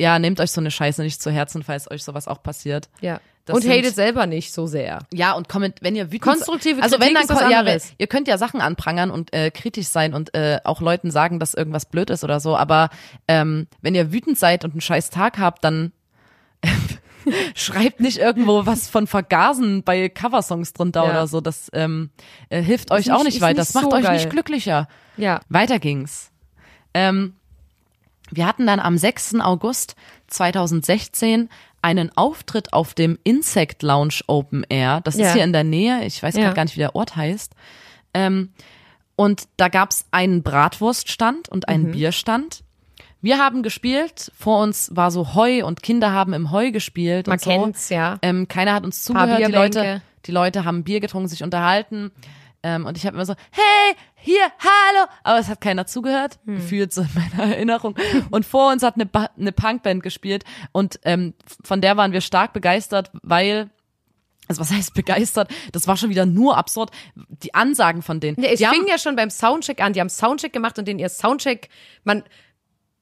ja, 0.00 0.18
nehmt 0.18 0.40
euch 0.40 0.50
so 0.50 0.60
eine 0.60 0.70
Scheiße 0.70 1.02
nicht 1.02 1.22
zu 1.22 1.30
Herzen, 1.30 1.62
falls 1.62 1.90
euch 1.90 2.04
sowas 2.04 2.28
auch 2.28 2.42
passiert. 2.42 2.88
ja. 3.00 3.20
das 3.46 3.54
Und 3.56 3.62
sind- 3.62 3.72
hatet 3.72 3.94
selber 3.94 4.26
nicht 4.26 4.52
so 4.52 4.66
sehr. 4.66 4.98
Ja, 5.14 5.32
und 5.34 5.48
komment, 5.48 5.76
wenn 5.80 5.94
ihr 5.94 6.06
wütend 6.10 6.22
Konstruktive 6.22 6.82
also 6.82 6.98
wenn 6.98 7.14
Kritik 7.14 7.28
dann 7.28 7.36
was 7.36 7.44
ko- 7.44 7.50
ja, 7.50 7.58
anderes. 7.60 7.92
ihr 7.96 8.06
könnt 8.08 8.26
ja 8.26 8.38
Sachen 8.38 8.60
anprangern 8.60 9.10
und 9.12 9.32
äh, 9.32 9.52
kritisch 9.52 9.86
sein 9.86 10.14
und 10.14 10.34
äh, 10.34 10.58
auch 10.64 10.80
Leuten 10.80 11.12
sagen, 11.12 11.38
dass 11.38 11.54
irgendwas 11.54 11.86
blöd 11.86 12.10
ist 12.10 12.24
oder 12.24 12.40
so, 12.40 12.56
aber 12.56 12.90
ähm, 13.28 13.68
wenn 13.82 13.94
ihr 13.94 14.12
wütend 14.12 14.36
seid 14.36 14.64
und 14.64 14.72
einen 14.72 14.80
scheiß 14.80 15.10
Tag 15.10 15.38
habt, 15.38 15.62
dann 15.62 15.92
schreibt 17.54 18.00
nicht 18.00 18.18
irgendwo 18.18 18.66
was 18.66 18.88
von 18.88 19.06
Vergasen 19.06 19.82
bei 19.82 20.08
Coversongs 20.08 20.72
drunter 20.72 21.04
Ja. 21.04 21.10
oder 21.10 21.26
so. 21.26 21.40
Das 21.40 21.70
ähm, 21.72 22.10
äh, 22.48 22.60
hilft 22.62 22.90
euch 22.90 23.06
nicht- 23.06 23.12
auch 23.14 23.24
nicht 23.24 23.40
weiter. 23.40 23.60
nicht 23.60 23.68
Das 23.68 23.74
macht 23.74 23.90
so 23.90 23.96
euch 23.96 24.02
geil. 24.04 24.14
nicht 24.16 24.30
glücklicher. 24.30 24.88
Ja. 25.16 25.40
Weiter 25.48 25.78
ging's. 25.78 26.30
Ähm, 26.94 27.34
wir 28.30 28.46
hatten 28.46 28.66
dann 28.66 28.80
am 28.80 28.96
6. 28.98 29.36
August 29.40 29.94
2016 30.28 31.48
einen 31.82 32.16
Auftritt 32.16 32.72
auf 32.72 32.94
dem 32.94 33.18
Insect 33.24 33.82
Lounge 33.82 34.20
Open 34.26 34.64
Air. 34.68 35.00
Das 35.04 35.16
Ja. 35.16 35.26
ist 35.28 35.32
hier 35.34 35.44
in 35.44 35.52
der 35.52 35.64
Nähe. 35.64 36.04
Ich 36.04 36.22
weiß 36.22 36.34
Ja. 36.34 36.42
gerade 36.42 36.56
gar 36.56 36.64
nicht, 36.64 36.74
wie 36.76 36.80
der 36.80 36.96
Ort 36.96 37.14
heißt. 37.16 37.52
Ähm, 38.14 38.50
und 39.14 39.44
da 39.56 39.68
gab's 39.68 40.04
einen 40.10 40.42
Bratwurststand 40.42 41.48
und 41.48 41.66
Mhm. 41.68 41.74
einen 41.74 41.90
Bierstand. 41.92 42.62
Wir 43.22 43.38
haben 43.38 43.62
gespielt. 43.62 44.30
Vor 44.36 44.62
uns 44.62 44.90
war 44.94 45.10
so 45.10 45.34
Heu 45.34 45.64
und 45.64 45.82
Kinder 45.82 46.12
haben 46.12 46.32
im 46.32 46.50
Heu 46.50 46.70
gespielt. 46.70 47.26
Man 47.28 47.34
und 47.34 47.40
so. 47.40 47.50
kennt's, 47.50 47.88
ja. 47.88 48.18
Ähm, 48.22 48.46
keiner 48.48 48.74
hat 48.74 48.84
uns 48.84 49.04
zugehört. 49.04 49.38
Die. 49.46 49.52
Leute, 49.52 50.02
die 50.26 50.32
Leute 50.32 50.64
haben 50.64 50.84
Bier 50.84 51.00
getrunken, 51.00 51.28
sich 51.28 51.42
unterhalten. 51.42 52.10
Ähm, 52.62 52.84
und 52.84 52.96
ich 52.96 53.06
habe 53.06 53.14
immer 53.16 53.26
so, 53.26 53.34
hey, 53.52 53.96
hier, 54.26 54.42
hallo. 54.58 55.06
Aber 55.22 55.38
es 55.38 55.48
hat 55.48 55.60
keiner 55.60 55.86
zugehört, 55.86 56.38
Hm. 56.44 56.56
gefühlt 56.56 56.92
so 56.92 57.00
in 57.02 57.08
meiner 57.14 57.50
Erinnerung. 57.54 57.96
Und 58.30 58.44
vor 58.44 58.70
uns 58.72 58.82
hat 58.82 58.96
eine, 58.96 59.06
ba 59.06 59.30
eine 59.38 59.52
Punkband 59.52 60.02
gespielt. 60.02 60.44
Und 60.72 61.00
ähm, 61.04 61.32
von 61.64 61.80
der 61.80 61.96
waren 61.96 62.12
wir 62.12 62.20
stark 62.20 62.52
begeistert, 62.52 63.10
weil 63.22 63.70
also 64.48 64.60
was 64.60 64.70
heißt 64.72 64.94
begeistert? 64.94 65.50
Das 65.72 65.88
war 65.88 65.96
schon 65.96 66.10
wieder 66.10 66.24
nur 66.24 66.56
absurd. 66.56 66.90
Die 67.14 67.52
Ansagen 67.54 68.02
von 68.02 68.20
denen. 68.20 68.36
Nee, 68.38 68.52
es 68.52 68.58
die 68.60 68.66
haben, 68.66 68.74
fing 68.76 68.86
ja 68.86 68.96
schon 68.98 69.16
beim 69.16 69.30
Soundcheck 69.30 69.80
an. 69.82 69.92
Die 69.92 70.00
haben 70.00 70.08
Soundcheck 70.08 70.52
gemacht 70.52 70.78
und 70.78 70.86
den 70.86 70.98
ihr 71.00 71.08
Soundcheck, 71.08 71.68
man, 72.04 72.22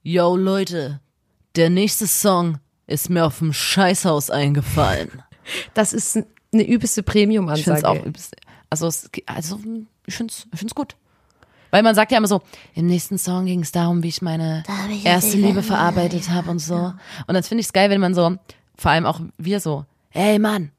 Yo 0.03 0.37
Leute, 0.37 1.01
der 1.57 1.71
nächste 1.71 2.07
Song 2.07 2.59
ist 2.87 3.09
mir 3.09 3.25
auf 3.25 3.39
dem 3.39 3.55
Scheißhaus 3.55 4.29
eingefallen. 4.29 5.23
das 5.73 5.95
ist 5.95 6.19
eine 6.53 6.67
übelste 6.67 7.01
Ich 7.01 7.07
finde 7.07 7.11
es 7.23 7.25
Premium-Ansage. 7.25 7.89
auch 7.89 8.05
übelst. 8.05 8.37
Also, 8.73 8.87
es, 8.87 9.11
also 9.27 9.61
ich 10.07 10.15
finde 10.15 10.33
es 10.33 10.47
ich 10.51 10.59
find's 10.59 10.75
gut. 10.75 10.97
Weil 11.71 11.83
man 11.83 11.95
sagt 11.95 12.11
ja 12.11 12.17
immer 12.17 12.27
so, 12.27 12.41
im 12.75 12.87
nächsten 12.87 13.19
Song 13.19 13.45
ging 13.45 13.61
es 13.61 13.71
darum, 13.71 14.03
wie 14.03 14.09
ich 14.09 14.23
meine 14.23 14.63
ich 14.91 15.05
erste 15.05 15.37
Liebe 15.37 15.63
verarbeitet 15.63 16.31
habe 16.31 16.51
und 16.51 16.59
so. 16.59 16.95
Und 17.27 17.35
dann 17.35 17.43
finde 17.43 17.61
ich 17.61 17.67
es 17.67 17.75
geil, 17.75 17.91
wenn 17.91 18.01
man 18.01 18.15
so, 18.15 18.37
vor 18.77 18.91
allem 18.91 19.05
auch 19.05 19.21
wir 19.37 19.61
so, 19.61 19.85
ey 20.13 20.39
Mann, 20.39 20.72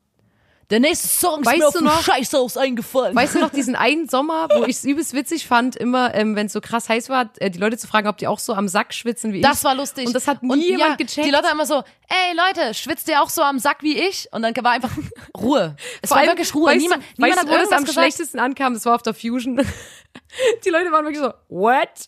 der 0.74 0.80
nächste 0.80 1.08
Song 1.08 1.42
ist 1.42 1.46
Weißt 1.46 1.60
mir 1.60 1.68
auf 1.68 1.74
du 1.76 1.84
noch- 1.84 2.02
Scheißhaus 2.02 2.58
eingefallen. 2.58 3.16
Weißt 3.16 3.36
du 3.36 3.40
noch 3.40 3.52
diesen 3.52 3.76
einen 3.78 4.10
Sommer, 4.10 4.48
wo 4.56 4.64
ich 4.64 4.78
es 4.78 4.84
übelst 4.84 5.14
witzig 5.14 5.46
fand, 5.48 5.76
immer, 5.76 6.16
ähm, 6.16 6.36
wenn 6.36 6.48
es 6.48 6.54
so 6.54 6.62
krass 6.62 6.90
heiß 6.90 7.10
war, 7.10 7.30
äh, 7.38 7.52
die 7.52 7.60
Leute 7.60 7.78
zu 7.78 7.86
fragen, 7.88 8.08
ob 8.08 8.18
die 8.18 8.26
auch 8.26 8.40
so 8.40 8.54
am 8.56 8.68
Sack 8.68 8.92
schwitzen 8.94 9.34
wie 9.34 9.38
ich. 9.38 9.44
das 9.44 9.64
war 9.64 9.76
lustig. 9.76 10.08
Und 10.08 10.14
das 10.14 10.28
hat 10.28 10.42
nie 10.42 10.50
Und 10.52 10.60
jemand 10.62 10.80
ja, 10.90 10.96
gecheckt. 10.96 11.28
Die 11.28 11.32
Leute 11.32 11.48
immer 11.52 11.68
so, 11.68 11.76
ey 11.76 12.36
Leute, 12.36 12.74
schwitzt 12.74 13.08
ihr 13.08 13.22
auch 13.22 13.30
so 13.30 13.44
am 13.44 13.60
Sack 13.60 13.84
wie 13.84 13.96
ich? 13.98 14.28
Und 14.32 14.42
dann 14.42 14.56
war 14.64 14.72
einfach 14.72 14.90
Ruhe. 15.38 15.76
Es 16.02 16.10
Vor 16.10 16.16
war 16.16 16.22
allem, 16.24 16.32
wirklich 16.32 16.56
Ruhe. 16.56 16.66
Weißt 16.72 16.82
niemand 16.82 17.04
du, 17.04 17.08
niemand 17.22 17.32
weißt 17.34 17.40
hat 17.42 17.48
wo 17.48 17.62
das 17.62 17.72
am 17.72 17.86
gesagt. 17.86 17.94
schlechtesten 17.94 18.40
ankam? 18.40 18.74
Das 18.74 18.86
war 18.88 18.96
auf 18.96 19.04
der 19.04 19.14
Fusion. 19.14 19.58
die 20.66 20.70
Leute 20.70 20.92
waren 20.92 21.06
wirklich 21.06 21.20
so, 21.24 21.32
what 21.50 22.08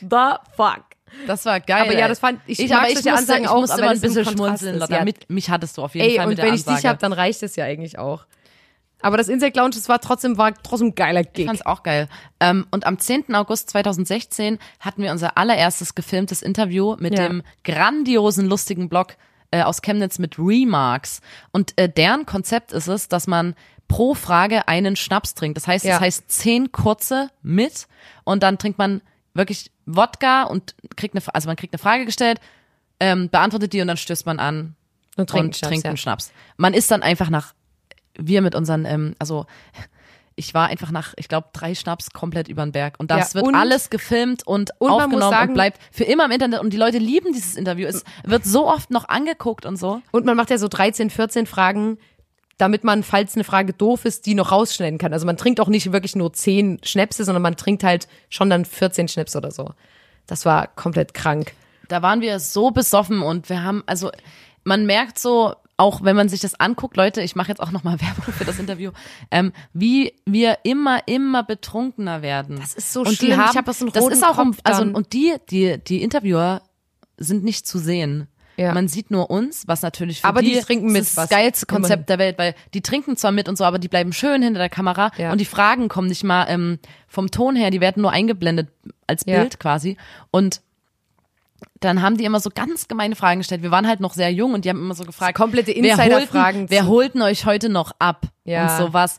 the 0.00 0.36
fuck? 0.56 0.84
Das 1.26 1.44
war 1.44 1.60
geil. 1.60 1.82
Aber 1.82 1.96
ja, 1.98 2.08
das 2.08 2.18
fand- 2.18 2.40
ich 2.46 2.58
ich 2.58 2.74
aber 2.74 2.88
ich 2.88 2.94
solche 2.94 3.10
musste, 3.10 3.18
Ansagen 3.20 3.42
ich 3.44 3.48
auch, 3.48 3.60
musste 3.60 3.82
aber 3.82 3.90
ein 3.90 4.00
bisschen 4.00 4.24
schmunzeln. 4.24 4.80
ist, 4.80 4.90
ja. 4.90 5.04
Mit, 5.04 5.28
mich 5.30 5.50
hattest 5.50 5.76
du 5.78 5.82
auf 5.82 5.94
jeden 5.94 6.08
Ey, 6.08 6.16
Fall 6.16 6.24
und 6.26 6.30
mit 6.30 6.38
der 6.38 6.46
wenn 6.46 6.54
ich 6.54 6.64
dich 6.64 6.84
hab, 6.86 6.98
dann 6.98 7.12
reicht 7.12 7.42
es 7.42 7.56
ja 7.56 7.64
eigentlich 7.64 7.98
auch. 7.98 8.26
Aber 9.04 9.16
das 9.16 9.28
Insect 9.28 9.56
Lounge, 9.56 9.70
das 9.74 9.88
war 9.88 10.00
trotzdem, 10.00 10.38
war 10.38 10.54
trotzdem 10.54 10.88
ein 10.88 10.94
geiler 10.94 11.22
Ich 11.22 11.32
Gig. 11.32 11.46
fand's 11.46 11.66
auch 11.66 11.82
geil. 11.82 12.08
Ähm, 12.38 12.66
und 12.70 12.86
am 12.86 12.98
10. 13.00 13.34
August 13.34 13.68
2016 13.70 14.58
hatten 14.78 15.02
wir 15.02 15.10
unser 15.10 15.36
allererstes 15.36 15.94
gefilmtes 15.96 16.40
Interview 16.40 16.96
mit 17.00 17.18
Ja. 17.18 17.26
dem 17.28 17.42
grandiosen, 17.64 18.46
lustigen 18.48 18.88
Blog 18.88 19.16
äh, 19.50 19.62
aus 19.62 19.82
Chemnitz 19.82 20.18
mit 20.20 20.38
Remarks. 20.38 21.20
Und 21.50 21.76
äh, 21.78 21.88
deren 21.88 22.26
Konzept 22.26 22.72
ist 22.72 22.86
es, 22.86 23.08
dass 23.08 23.26
man 23.26 23.54
pro 23.88 24.14
Frage 24.14 24.68
einen 24.68 24.94
Schnaps 24.96 25.34
trinkt. 25.34 25.56
Das 25.56 25.66
heißt, 25.66 25.84
Ja. 25.84 25.94
das 25.94 26.00
heißt 26.00 26.30
zehn 26.30 26.70
kurze 26.72 27.28
mit 27.42 27.88
und 28.24 28.42
dann 28.44 28.56
trinkt 28.56 28.78
man 28.78 29.02
wirklich 29.34 29.70
Wodka 29.86 30.44
und 30.44 30.74
kriegt 30.96 31.14
eine, 31.14 31.22
also 31.34 31.48
man 31.48 31.56
kriegt 31.56 31.72
eine 31.72 31.78
Frage 31.78 32.04
gestellt, 32.04 32.38
ähm, 33.00 33.28
beantwortet 33.30 33.72
die 33.72 33.80
und 33.80 33.88
dann 33.88 33.96
stößt 33.96 34.26
man 34.26 34.38
an 34.38 34.74
Und 35.16 35.28
trinkt 35.30 35.46
und 35.46 35.56
Schnaps, 35.56 35.68
trinkt 35.68 35.84
ja. 35.84 35.90
einen 35.90 35.96
Schnaps. 35.96 36.32
Man 36.56 36.74
ist 36.74 36.90
dann 36.90 37.02
einfach 37.02 37.30
nach, 37.30 37.54
wir 38.18 38.42
mit 38.42 38.54
unseren, 38.54 38.84
ähm, 38.84 39.14
also 39.18 39.46
ich 40.34 40.54
war 40.54 40.68
einfach 40.68 40.90
nach, 40.90 41.12
ich 41.16 41.28
glaube, 41.28 41.48
drei 41.52 41.74
Schnaps 41.74 42.10
komplett 42.10 42.48
über 42.48 42.64
den 42.64 42.72
Berg. 42.72 42.94
Und 42.98 43.10
das 43.10 43.32
Ja, 43.32 43.34
wird 43.40 43.46
und- 43.48 43.54
alles 43.54 43.90
gefilmt 43.90 44.46
und, 44.46 44.70
und 44.78 44.90
aufgenommen 44.90 45.30
sagen- 45.30 45.48
und 45.50 45.54
bleibt 45.54 45.78
für 45.90 46.04
immer 46.04 46.24
im 46.24 46.30
Internet. 46.30 46.60
Und 46.60 46.72
die 46.72 46.78
Leute 46.78 46.98
lieben 46.98 47.32
dieses 47.34 47.54
Interview. 47.54 47.86
Es 47.86 48.02
wird 48.24 48.44
so 48.44 48.66
oft 48.66 48.90
noch 48.90 49.08
angeguckt 49.08 49.66
und 49.66 49.76
so. 49.76 50.00
Und 50.10 50.24
man 50.24 50.36
macht 50.36 50.48
ja 50.50 50.56
so 50.58 50.68
13, 50.68 51.10
14 51.10 51.46
Fragen. 51.46 51.98
Damit 52.58 52.84
man, 52.84 53.02
falls 53.02 53.34
eine 53.34 53.44
Frage 53.44 53.72
doof 53.72 54.04
ist, 54.04 54.26
die 54.26 54.34
noch 54.34 54.52
rausschneiden 54.52 54.98
kann. 54.98 55.12
Also 55.12 55.26
man 55.26 55.36
trinkt 55.36 55.60
auch 55.60 55.68
nicht 55.68 55.92
wirklich 55.92 56.16
nur 56.16 56.32
zehn 56.32 56.78
Schnäpse, 56.84 57.24
sondern 57.24 57.42
man 57.42 57.56
trinkt 57.56 57.84
halt 57.84 58.08
schon 58.28 58.50
dann 58.50 58.64
14 58.64 59.08
Schnaps 59.08 59.36
oder 59.36 59.50
so. 59.50 59.70
Das 60.26 60.44
war 60.44 60.68
komplett 60.68 61.14
krank. 61.14 61.52
Da 61.88 62.02
waren 62.02 62.20
wir 62.20 62.38
so 62.38 62.70
besoffen 62.70 63.22
und 63.22 63.48
wir 63.48 63.62
haben, 63.62 63.82
also 63.86 64.10
man 64.64 64.86
merkt 64.86 65.18
so, 65.18 65.54
auch 65.76 66.04
wenn 66.04 66.14
man 66.14 66.28
sich 66.28 66.40
das 66.40 66.58
anguckt, 66.58 66.96
Leute, 66.96 67.22
ich 67.22 67.34
mache 67.34 67.48
jetzt 67.48 67.60
auch 67.60 67.72
nochmal 67.72 68.00
Werbung 68.00 68.32
für 68.32 68.44
das 68.44 68.58
Interview, 68.58 68.92
ähm, 69.30 69.52
wie 69.72 70.14
wir 70.24 70.58
immer, 70.64 71.06
immer 71.06 71.42
betrunkener 71.42 72.22
werden. 72.22 72.56
Das 72.56 72.74
ist 72.74 72.92
so 72.92 73.00
und 73.00 73.14
schlimm. 73.14 73.32
Die 73.32 73.36
haben, 73.36 73.50
Ich 73.50 73.56
hab 73.56 73.64
das 73.64 73.84
das 73.92 74.06
ist 74.06 74.24
auch, 74.24 74.38
um, 74.38 74.54
also 74.64 74.82
und 74.84 75.12
die, 75.12 75.34
die, 75.50 75.78
die 75.82 76.02
Interviewer 76.02 76.62
sind 77.16 77.44
nicht 77.44 77.66
zu 77.66 77.78
sehen. 77.78 78.28
Ja. 78.62 78.74
Man 78.74 78.88
sieht 78.88 79.10
nur 79.10 79.30
uns, 79.30 79.66
was 79.68 79.82
natürlich 79.82 80.20
für 80.22 80.26
Aber 80.28 80.40
die 80.42 80.52
die, 80.54 80.60
trinken 80.60 80.92
mit 80.92 81.02
das, 81.02 81.14
das 81.14 81.28
geilste 81.28 81.66
Konzept 81.66 81.92
Immerhin. 81.92 82.06
der 82.06 82.18
Welt, 82.18 82.38
weil 82.38 82.54
die 82.74 82.80
trinken 82.80 83.16
zwar 83.16 83.32
mit 83.32 83.48
und 83.48 83.56
so, 83.56 83.64
aber 83.64 83.78
die 83.78 83.88
bleiben 83.88 84.12
schön 84.12 84.42
hinter 84.42 84.58
der 84.58 84.68
Kamera 84.68 85.10
Ja. 85.16 85.32
und 85.32 85.40
die 85.40 85.44
Fragen 85.44 85.88
kommen 85.88 86.08
nicht 86.08 86.24
mal 86.24 86.46
ähm, 86.48 86.78
vom 87.08 87.30
Ton 87.30 87.56
her, 87.56 87.70
die 87.70 87.80
werden 87.80 88.00
nur 88.02 88.10
eingeblendet 88.12 88.68
als 89.06 89.24
Ja. 89.26 89.40
Bild 89.40 89.58
quasi 89.60 89.96
und 90.30 90.60
dann 91.80 92.02
haben 92.02 92.16
die 92.16 92.24
immer 92.24 92.40
so 92.40 92.50
ganz 92.52 92.88
gemeine 92.88 93.14
Fragen 93.16 93.40
gestellt. 93.40 93.62
Wir 93.62 93.70
waren 93.70 93.86
halt 93.86 94.00
noch 94.00 94.14
sehr 94.14 94.32
jung 94.32 94.54
und 94.54 94.64
die 94.64 94.68
haben 94.68 94.80
immer 94.80 94.94
so 94.94 95.04
gefragt, 95.04 95.34
komplette 95.36 95.72
wer 95.74 95.76
Insider-Fragen 95.76 96.70
Wer 96.70 96.82
zu- 96.82 96.88
holten 96.88 97.22
euch 97.22 97.44
heute 97.46 97.68
noch 97.68 97.92
ab? 97.98 98.26
Ja. 98.44 98.62
Und 98.78 98.86
sowas. 98.86 99.18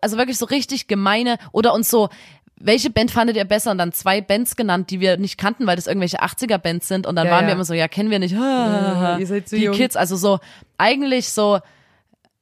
Also 0.00 0.16
wirklich 0.16 0.38
so 0.38 0.46
richtig 0.46 0.86
gemeine 0.86 1.38
oder 1.52 1.74
uns 1.74 1.88
so, 1.90 2.08
welche 2.58 2.90
Band 2.90 3.10
fandet 3.10 3.36
ihr 3.36 3.44
besser? 3.44 3.70
Und 3.70 3.78
dann 3.78 3.92
zwei 3.92 4.20
Bands 4.20 4.56
genannt, 4.56 4.90
die 4.90 5.00
wir 5.00 5.16
nicht 5.18 5.36
kannten, 5.38 5.66
weil 5.66 5.76
das 5.76 5.86
irgendwelche 5.86 6.22
80er-Bands 6.22 6.88
sind. 6.88 7.06
Und 7.06 7.16
dann 7.16 7.26
Ja, 7.26 7.32
waren 7.32 7.42
ja. 7.42 7.48
wir 7.48 7.54
immer 7.54 7.64
so, 7.64 7.74
ja, 7.74 7.86
kennen 7.88 8.10
wir 8.10 8.18
nicht. 8.18 8.32
Ja, 8.32 9.18
ihr 9.18 9.26
seid 9.26 9.48
zu 9.48 9.56
die 9.56 9.64
jung. 9.64 9.74
Kids, 9.76 9.94
also 9.96 10.16
so, 10.16 10.38
eigentlich 10.78 11.28
so, 11.30 11.60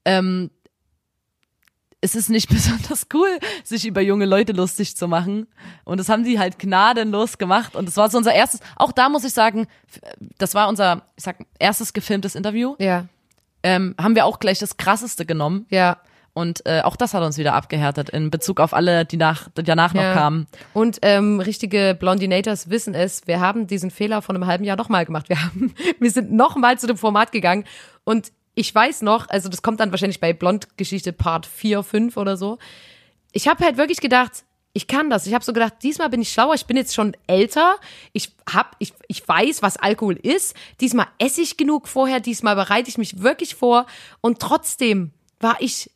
ähm, 0.04 0.50
es 2.00 2.14
ist 2.14 2.28
nicht 2.28 2.48
besonders 2.50 3.06
cool, 3.14 3.38
sich 3.64 3.86
über 3.86 4.00
junge 4.02 4.26
Leute 4.26 4.52
lustig 4.52 4.96
zu 4.96 5.08
machen. 5.08 5.46
Und 5.84 5.98
das 5.98 6.08
haben 6.08 6.22
die 6.24 6.38
halt 6.38 6.58
gnadenlos 6.58 7.38
gemacht. 7.38 7.74
Und 7.74 7.86
das 7.88 7.96
war 7.96 8.10
so 8.10 8.18
unser 8.18 8.34
erstes, 8.34 8.60
auch 8.76 8.92
da 8.92 9.08
muss 9.08 9.24
ich 9.24 9.32
sagen, 9.32 9.66
das 10.38 10.54
war 10.54 10.68
unser, 10.68 11.02
ich 11.16 11.24
sag, 11.24 11.38
erstes 11.58 11.92
gefilmtes 11.92 12.34
Interview. 12.34 12.76
Ja, 12.78 13.06
Ähm, 13.62 13.94
haben 13.98 14.14
wir 14.14 14.26
auch 14.26 14.38
gleich 14.38 14.58
das 14.58 14.76
krasseste 14.76 15.24
genommen. 15.26 15.66
ja. 15.70 15.96
Und 16.34 16.66
äh, 16.66 16.82
auch 16.82 16.96
das 16.96 17.14
hat 17.14 17.22
uns 17.22 17.38
wieder 17.38 17.54
abgehärtet 17.54 18.10
in 18.10 18.28
Bezug 18.30 18.58
auf 18.60 18.74
alle, 18.74 19.04
die, 19.04 19.16
nach, 19.16 19.48
die 19.56 19.62
danach 19.62 19.94
noch 19.94 20.02
Ja. 20.02 20.12
kamen. 20.14 20.46
Und 20.72 20.98
ähm, 21.02 21.38
richtige 21.40 21.96
Blondinators 21.98 22.68
wissen 22.70 22.92
es, 22.94 23.26
wir 23.26 23.40
haben 23.40 23.68
diesen 23.68 23.90
Fehler 23.90 24.20
von 24.20 24.34
einem 24.36 24.46
halben 24.46 24.64
Jahr 24.64 24.76
nochmal 24.76 25.06
gemacht. 25.06 25.28
Wir 25.28 25.40
haben, 25.40 25.72
wir 26.00 26.10
sind 26.10 26.32
nochmal 26.32 26.78
zu 26.78 26.86
dem 26.88 26.96
Format 26.96 27.30
gegangen 27.32 27.64
und 28.02 28.32
ich 28.56 28.72
weiß 28.74 29.02
noch, 29.02 29.28
also 29.30 29.48
das 29.48 29.62
kommt 29.62 29.80
dann 29.80 29.90
wahrscheinlich 29.92 30.20
bei 30.20 30.32
Blond-Geschichte 30.32 31.12
Part 31.12 31.46
4, 31.46 31.82
5 31.82 32.16
oder 32.16 32.36
so. 32.36 32.58
Ich 33.32 33.48
habe 33.48 33.64
halt 33.64 33.76
wirklich 33.76 34.00
gedacht, 34.00 34.44
ich 34.72 34.88
kann 34.88 35.08
das. 35.10 35.26
Ich 35.26 35.34
habe 35.34 35.44
so 35.44 35.52
gedacht, 35.52 35.74
diesmal 35.84 36.08
bin 36.10 36.20
ich 36.20 36.32
schlauer, 36.32 36.54
ich 36.54 36.66
bin 36.66 36.76
jetzt 36.76 36.94
schon 36.94 37.16
älter. 37.28 37.76
Ich 38.12 38.32
hab, 38.52 38.74
ich, 38.80 38.92
ich 39.06 39.26
weiß, 39.26 39.62
was 39.62 39.76
Alkohol 39.76 40.14
ist. 40.16 40.56
Diesmal 40.80 41.06
esse 41.18 41.42
ich 41.42 41.56
genug 41.56 41.86
vorher, 41.86 42.18
diesmal 42.18 42.56
bereite 42.56 42.88
ich 42.88 42.98
mich 42.98 43.22
wirklich 43.22 43.54
vor. 43.54 43.86
Und 44.20 44.40
trotzdem 44.40 45.12
war 45.38 45.56
ich 45.60 45.90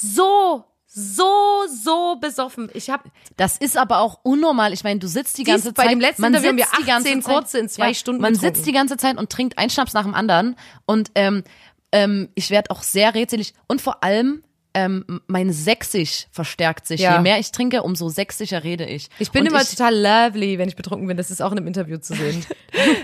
so, 0.00 0.64
so, 0.86 1.64
so 1.68 2.16
besoffen. 2.20 2.70
Ich 2.74 2.90
habe 2.90 3.04
Das 3.36 3.56
ist 3.58 3.76
aber 3.76 4.00
auch 4.00 4.20
unnormal. 4.22 4.72
Ich 4.72 4.84
meine, 4.84 5.00
du 5.00 5.06
sitzt 5.06 5.38
die 5.38 5.44
ganze 5.44 5.64
Siehst, 5.64 5.74
bei 5.76 5.84
Zeit. 5.84 5.92
dem 5.92 6.00
letzten 6.00 6.22
man 6.22 6.34
Interview 6.34 6.48
haben 6.50 6.58
sitzt 6.58 6.72
wir 6.72 6.78
die 6.84 6.86
ganze 6.86 7.08
18 7.08 7.22
Zeit, 7.22 7.34
kurze 7.34 7.58
in 7.58 7.68
zwei 7.68 7.94
Stunden 7.94 8.22
Man 8.22 8.32
getrunken. 8.32 8.54
sitzt 8.54 8.66
die 8.66 8.72
ganze 8.72 8.96
Zeit 8.96 9.18
und 9.18 9.30
trinkt 9.30 9.58
einen 9.58 9.70
Schnaps 9.70 9.92
nach 9.92 10.04
dem 10.04 10.14
anderen. 10.14 10.56
Und 10.86 11.10
ähm, 11.14 11.44
ähm, 11.92 12.28
ich 12.34 12.50
werde 12.50 12.70
auch 12.70 12.82
sehr 12.82 13.14
rätselig. 13.14 13.54
Und 13.68 13.80
vor 13.80 14.02
allem, 14.02 14.42
ähm, 14.74 15.20
mein 15.26 15.52
Sächsisch 15.52 16.26
verstärkt 16.30 16.86
sich. 16.86 17.00
Ja. 17.00 17.16
Je 17.16 17.22
mehr 17.22 17.38
ich 17.38 17.52
trinke, 17.52 17.82
umso 17.82 18.08
sächsischer 18.08 18.64
rede 18.64 18.84
ich. 18.84 19.08
Ich 19.18 19.30
bin 19.30 19.42
und 19.42 19.48
immer 19.48 19.62
ich, 19.62 19.70
total 19.70 19.94
lovely, 19.94 20.58
wenn 20.58 20.68
ich 20.68 20.76
betrunken 20.76 21.06
bin. 21.06 21.16
Das 21.16 21.30
ist 21.30 21.42
auch 21.42 21.52
in 21.52 21.58
einem 21.58 21.66
Interview 21.66 21.98
zu 21.98 22.14
sehen. 22.14 22.44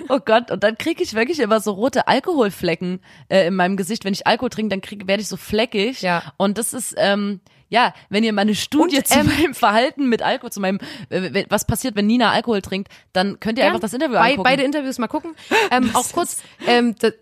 Oh 0.09 0.18
Gott, 0.24 0.50
und 0.50 0.64
dann 0.64 0.78
kriege 0.78 1.02
ich 1.02 1.12
wirklich 1.12 1.38
immer 1.40 1.61
so 1.61 1.72
rote 1.72 2.09
Alkoholflecken 2.09 3.00
äh, 3.28 3.48
in 3.48 3.54
meinem 3.54 3.76
Gesicht. 3.76 4.07
Wenn 4.07 4.14
ich 4.14 4.26
Alkohol 4.26 4.48
trinke, 4.48 4.70
dann 4.70 4.81
krieg, 4.81 5.07
werde 5.07 5.20
ich 5.20 5.28
so 5.28 5.37
fleckig. 5.37 6.00
Ja. 6.00 6.33
Und 6.38 6.57
das 6.57 6.72
ist, 6.72 6.94
ähm, 6.96 7.40
ja, 7.68 7.92
wenn 8.09 8.24
ihr 8.24 8.33
meine 8.33 8.54
Studie 8.54 8.98
Und, 8.98 9.07
zu 9.09 9.18
ähm, 9.18 9.26
meinem 9.26 9.54
Verhalten 9.54 10.09
mit 10.09 10.22
Alkohol, 10.22 10.50
zu 10.50 10.61
meinem, 10.61 10.78
äh, 11.11 11.44
was 11.48 11.66
passiert, 11.66 11.96
wenn 11.96 12.07
Nina 12.07 12.31
Alkohol 12.31 12.62
trinkt, 12.62 12.92
dann 13.12 13.40
könnt 13.40 13.59
ihr 13.59 13.66
einfach 13.66 13.81
das 13.81 13.92
Interview 13.92 14.14
Bei, 14.14 14.31
angucken. 14.31 14.42
beide 14.42 14.62
Interviews 14.62 14.98
mal 14.98 15.09
gucken. 15.09 15.35
Ähm, 15.70 15.90
auch 15.94 16.11
kurz, 16.12 16.42
ähm, 16.66 16.94
das, 16.98 17.12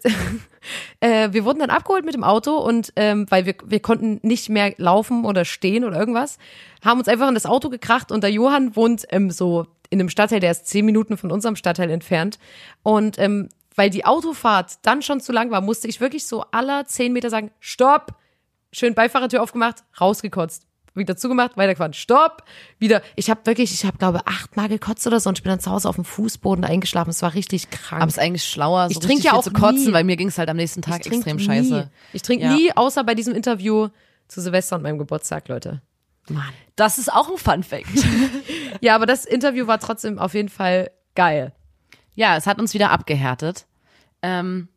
äh, 1.01 1.33
wir 1.33 1.45
wurden 1.45 1.59
dann 1.59 1.71
abgeholt 1.71 2.05
mit 2.05 2.15
dem 2.15 2.25
Auto 2.25 2.57
und 2.57 2.93
ähm, 2.97 3.27
weil 3.29 3.47
wir, 3.47 3.55
wir 3.65 3.81
konnten 3.81 4.21
nicht 4.23 4.49
mehr 4.49 4.75
laufen 4.77 5.25
oder 5.25 5.45
stehen 5.45 5.85
oder 5.85 5.99
irgendwas, 5.99 6.39
haben 6.85 6.99
uns 6.99 7.09
einfach 7.09 7.29
in 7.29 7.35
das 7.35 7.47
Auto 7.47 7.69
gekracht 7.69 8.13
und 8.13 8.23
der 8.23 8.31
Johann 8.31 8.77
wohnt 8.77 9.07
ähm, 9.11 9.31
so 9.31 9.67
in 9.91 10.01
einem 10.01 10.09
Stadtteil, 10.09 10.41
der 10.41 10.51
ist 10.51 10.67
zehn 10.67 10.85
Minuten 10.85 11.17
von 11.17 11.31
unserem 11.31 11.57
Stadtteil 11.57 11.91
entfernt. 11.91 12.39
Und 12.83 13.19
ähm, 13.19 13.49
weil 13.77 13.91
die 13.91 14.05
Autofahrt 14.05 14.79
dann 14.83 15.03
schon 15.03 15.21
zu 15.21 15.33
lang 15.33 15.51
war, 15.51 15.61
musste 15.61 15.87
ich 15.87 16.01
wirklich 16.01 16.27
so 16.27 16.45
aller 16.51 16.87
zehn 16.87 17.13
Meter 17.13 17.31
sagen, 17.31 17.51
stopp, 17.61 18.15
schön 18.73 18.95
Beifahrertür 18.95 19.43
aufgemacht, 19.43 19.85
rausgekotzt. 20.01 20.67
Wieder 20.95 21.15
zugemacht, 21.15 21.59
weitergefahren. 21.59 21.93
Stopp! 21.93 22.43
Wieder. 22.79 23.03
Ich 23.17 23.29
habe 23.29 23.45
wirklich, 23.45 23.71
ich 23.75 23.85
habe 23.85 23.99
glaube 23.99 24.27
achtmal 24.27 24.69
gekotzt 24.69 25.07
oder 25.07 25.21
so 25.21 25.29
und 25.29 25.39
ich 25.39 25.43
bin 25.43 25.51
dann 25.51 25.61
zu 25.61 25.71
Hause 25.71 25.91
auf 25.91 25.97
dem 25.97 26.07
Fußboden 26.07 26.65
eingeschlafen. 26.65 27.11
Es 27.11 27.21
war 27.21 27.35
richtig 27.35 27.69
krank. 27.71 28.01
aber 28.01 28.09
es 28.09 28.17
ist 28.17 28.23
eigentlich 28.23 28.45
schlauer, 28.45 28.89
so 28.89 28.93
Ich 28.93 29.07
trinke 29.07 29.23
ja 29.25 29.35
auch 29.35 29.43
zu 29.43 29.53
kotzen, 29.53 29.89
nie. 29.89 29.93
weil 29.93 30.05
mir 30.05 30.17
ging 30.17 30.29
es 30.29 30.39
halt 30.39 30.49
am 30.49 30.57
nächsten 30.57 30.81
Tag 30.81 31.05
extrem 31.05 31.37
nie. 31.37 31.45
scheiße. 31.45 31.91
Ich 32.15 32.23
trinke 32.23 32.47
Ja. 32.47 32.55
nie, 32.55 32.73
außer 32.75 33.05
bei 33.05 33.15
diesem 33.15 33.35
Interview 33.35 33.89
zu 34.27 34.41
Silvester 34.41 34.77
und 34.77 34.83
meinem 34.83 34.97
Geburtstag, 34.97 35.49
Leute. 35.49 35.83
Das 36.77 36.97
ist 36.97 37.13
auch 37.13 37.29
ein 37.31 37.37
Fun 37.37 37.63
Fact. 37.63 37.87
Ja, 38.81 38.95
aber 38.95 39.07
das 39.07 39.25
Interview 39.27 39.67
war 39.67 39.79
trotzdem 39.79 40.19
auf 40.19 40.35
jeden 40.35 40.49
Fall 40.51 40.91
geil. 41.15 41.53
Ja, 42.15 42.37
es 42.37 42.47
hat 42.47 42.59
uns 42.59 42.73
wieder 42.75 42.91
abgehärtet. 42.91 43.67
Ähm, 44.23 44.69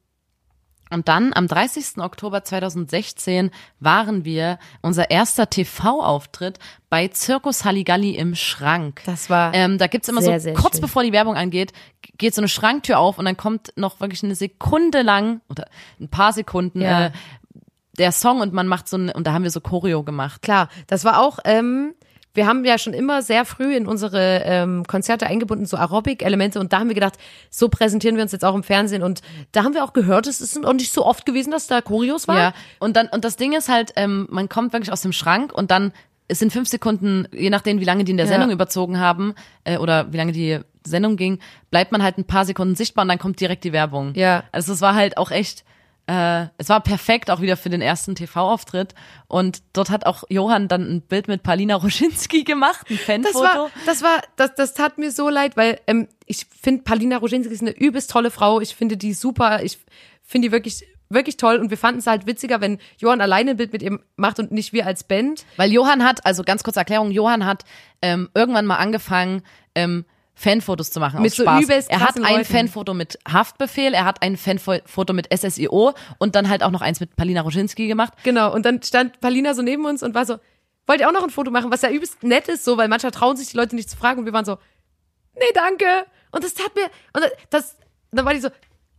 und 0.90 1.08
dann 1.08 1.34
am 1.34 1.48
30. 1.48 1.98
Oktober 2.00 2.44
2016 2.44 3.52
waren 3.80 4.26
wir 4.26 4.60
unser 4.82 5.12
erster 5.12 5.50
TV-Auftritt 5.50 6.60
bei 6.90 7.08
Zirkus 7.10 7.66
Halligalli 7.66 8.16
im 8.16 8.36
Schrank. 8.36 9.02
Das 9.06 9.30
war 9.30 9.54
ähm, 9.54 9.78
da 9.78 9.88
gibt's 9.88 10.08
immer 10.10 10.22
sehr, 10.22 10.40
so 10.40 10.54
kurz 10.54 10.76
schön. 10.76 10.82
bevor 10.82 11.04
die 11.04 11.14
Werbung 11.14 11.36
angeht, 11.36 11.74
geht 12.18 12.34
so 12.34 12.42
eine 12.42 12.48
Schranktür 12.48 13.00
auf 13.00 13.18
und 13.20 13.26
dann 13.26 13.38
kommt 13.38 13.74
noch 13.76 14.00
wirklich 14.00 14.24
eine 14.24 14.36
Sekunde 14.36 15.02
lang 15.02 15.42
oder 15.50 15.66
ein 16.00 16.10
paar 16.10 16.34
Sekunden 16.34 16.82
Ja. 16.82 17.08
äh, 17.08 17.12
der 17.98 18.12
Song 18.14 18.40
und 18.40 18.54
man 18.54 18.66
macht 18.68 18.88
so 18.88 18.98
ein, 18.98 19.10
und 19.10 19.28
da 19.28 19.34
haben 19.34 19.44
wir 19.44 19.52
so 19.52 19.60
Choreo 19.60 20.04
gemacht. 20.04 20.42
Klar, 20.42 20.70
das 20.88 21.04
war 21.04 21.20
auch, 21.22 21.40
ähm, 21.44 21.94
wir 22.34 22.46
haben 22.46 22.64
ja 22.64 22.78
schon 22.78 22.94
immer 22.94 23.22
sehr 23.22 23.44
früh 23.44 23.76
in 23.76 23.88
unsere 23.88 24.44
ähm, 24.46 24.86
Konzerte 24.86 25.26
eingebunden, 25.28 25.66
so 25.66 25.78
Aerobic-Elemente 25.78 26.60
und 26.60 26.72
da 26.74 26.80
haben 26.80 26.88
wir 26.88 26.96
gedacht, 26.96 27.16
so 27.50 27.70
präsentieren 27.70 28.16
wir 28.16 28.24
uns 28.24 28.32
jetzt 28.32 28.46
auch 28.46 28.56
im 28.56 28.64
Fernsehen 28.64 29.02
und 29.04 29.22
da 29.52 29.64
haben 29.64 29.74
wir 29.74 29.84
auch 29.84 29.94
gehört, 29.94 30.28
es 30.28 30.40
ist 30.40 30.64
auch 30.64 30.74
nicht 30.74 30.94
so 30.94 31.06
oft 31.06 31.26
gewesen, 31.26 31.52
dass 31.52 31.68
da 31.68 31.82
Choreos 31.82 32.28
waren. 32.28 32.38
Ja, 32.38 32.54
und 32.80 32.96
dann, 32.96 33.08
und 33.08 33.26
das 33.26 33.36
Ding 33.36 33.54
ist 33.54 33.68
halt, 33.70 33.94
ähm, 33.96 34.28
man 34.30 34.48
kommt 34.48 34.74
wirklich 34.74 34.92
aus 34.92 35.02
dem 35.02 35.12
Schrank 35.12 35.52
und 35.54 35.72
dann, 35.72 35.92
es 36.28 36.38
sind 36.38 36.54
fünf 36.54 36.70
Sekunden, 36.70 37.28
je 37.32 37.50
nachdem, 37.50 37.80
wie 37.80 37.86
lange 37.86 38.04
die 38.04 38.12
in 38.12 38.18
der 38.18 38.28
Ja. 38.28 38.34
Sendung 38.34 38.52
überzogen 38.52 39.00
haben, 39.00 39.34
äh, 39.64 39.78
oder 39.78 40.14
wie 40.14 40.18
lange 40.18 40.32
die 40.32 40.60
Sendung 40.86 41.18
ging, 41.18 41.40
bleibt 41.72 41.92
man 41.92 42.04
halt 42.04 42.18
ein 42.20 42.26
paar 42.26 42.46
Sekunden 42.46 42.76
sichtbar 42.76 43.04
und 43.04 43.10
dann 43.10 43.20
kommt 43.20 43.40
direkt 43.40 43.64
die 43.64 43.74
Werbung. 43.74 44.14
Ja. 44.16 44.44
Also 44.52 44.74
es 44.74 44.82
war 44.82 44.94
halt 44.94 45.18
auch 45.18 45.32
echt, 45.32 45.64
äh, 46.10 46.48
es 46.58 46.70
war 46.70 46.82
perfekt 46.82 47.30
auch 47.30 47.40
wieder 47.40 47.56
für 47.56 47.70
den 47.70 47.82
ersten 47.82 48.16
TV-Auftritt. 48.16 48.96
Und 49.28 49.62
dort 49.74 49.92
hat 49.92 50.08
auch 50.08 50.24
Johann 50.30 50.68
dann 50.68 50.82
ein 50.90 51.02
Bild 51.02 51.28
mit 51.28 51.44
Paulina 51.44 51.76
Roschinski 51.76 52.44
gemacht, 52.46 52.88
ein 52.90 53.22
Das 53.22 53.34
Fanfoto. 53.34 53.44
war, 53.44 53.70
das 53.86 54.02
war, 54.02 54.22
das, 54.36 54.56
das 54.56 54.74
tat 54.74 54.98
mir 54.98 55.12
so 55.12 55.30
leid, 55.30 55.56
weil 55.56 55.80
ähm, 55.86 56.08
ich 56.26 56.48
finde, 56.48 56.82
Palina 56.82 57.18
Roginski 57.18 57.54
ist 57.54 57.62
eine 57.62 57.78
übelst 57.78 58.10
tolle 58.10 58.32
Frau. 58.32 58.60
Ich 58.60 58.76
finde 58.76 58.98
die 58.98 59.14
super. 59.14 59.62
Ich 59.64 59.78
finde 60.24 60.48
die 60.48 60.52
wirklich, 60.52 60.84
wirklich 61.10 61.38
toll. 61.38 61.58
Und 61.58 61.70
wir 61.70 61.78
fanden 61.78 62.00
es 62.00 62.08
halt 62.08 62.26
witziger, 62.26 62.60
wenn 62.60 62.80
Johann 62.98 63.22
alleine 63.22 63.52
ein 63.52 63.58
Bild 63.58 63.72
mit 63.72 63.84
ihm 63.84 64.00
macht 64.16 64.40
und 64.40 64.52
nicht 64.52 64.74
wir 64.74 64.88
als 64.88 65.04
Band. 65.04 65.46
Weil 65.58 65.72
Johann 65.72 66.04
hat, 66.04 66.26
also 66.26 66.42
ganz 66.44 66.64
kurze 66.64 66.80
Erklärung, 66.80 67.12
Johann 67.12 67.46
hat 67.46 67.66
ähm, 68.02 68.30
irgendwann 68.34 68.66
mal 68.66 68.78
angefangen, 68.78 69.44
ähm, 69.76 70.06
Fanfotos 70.40 70.90
zu 70.90 71.02
machen 71.02 71.22
Mit 71.22 71.34
so 71.34 71.44
Spaß. 71.44 71.64
übelst 71.64 71.90
er 71.90 72.00
hat 72.00 72.16
ein 72.16 72.24
Leuten. 72.24 72.46
Fanfoto 72.46 72.94
mit 72.94 73.20
Haftbefehl, 73.30 73.94
er 73.94 74.06
hat 74.06 74.22
ein 74.22 74.38
Fanfoto 74.38 75.12
mit 75.12 75.28
SSIO 75.34 75.94
und 76.18 76.36
dann 76.36 76.48
halt 76.48 76.64
auch 76.64 76.72
noch 76.72 76.82
eins 76.82 77.02
mit 77.02 77.18
Palina 77.18 77.42
Roginski 77.42 77.88
gemacht. 77.88 78.14
Genau. 78.24 78.54
Und 78.54 78.66
dann 78.66 78.82
stand 78.82 79.20
Palina 79.20 79.54
so 79.54 79.62
neben 79.62 79.86
uns 79.86 80.02
und 80.02 80.16
war 80.16 80.26
so, 80.26 80.38
wollt 80.88 81.02
ihr 81.02 81.10
auch 81.10 81.14
noch 81.14 81.24
ein 81.24 81.30
Foto 81.30 81.52
machen? 81.52 81.72
Was 81.72 81.82
ja 81.82 81.90
übelst 81.90 82.24
nett 82.24 82.48
ist, 82.48 82.64
so, 82.64 82.78
weil 82.78 82.88
manchmal 82.88 83.12
trauen 83.12 83.36
sich 83.36 83.50
die 83.50 83.58
Leute 83.58 83.76
nicht 83.76 83.90
zu 83.90 83.98
fragen 83.98 84.20
und 84.20 84.26
wir 84.26 84.34
waren 84.34 84.46
so, 84.46 84.58
nee, 85.36 85.52
danke. 85.54 85.86
Und 86.32 86.44
das 86.44 86.54
tat 86.54 86.74
mir, 86.74 86.86
und 87.14 87.30
das, 87.50 87.76
dann 88.12 88.26
war 88.26 88.34
die 88.34 88.40
so, 88.40 88.50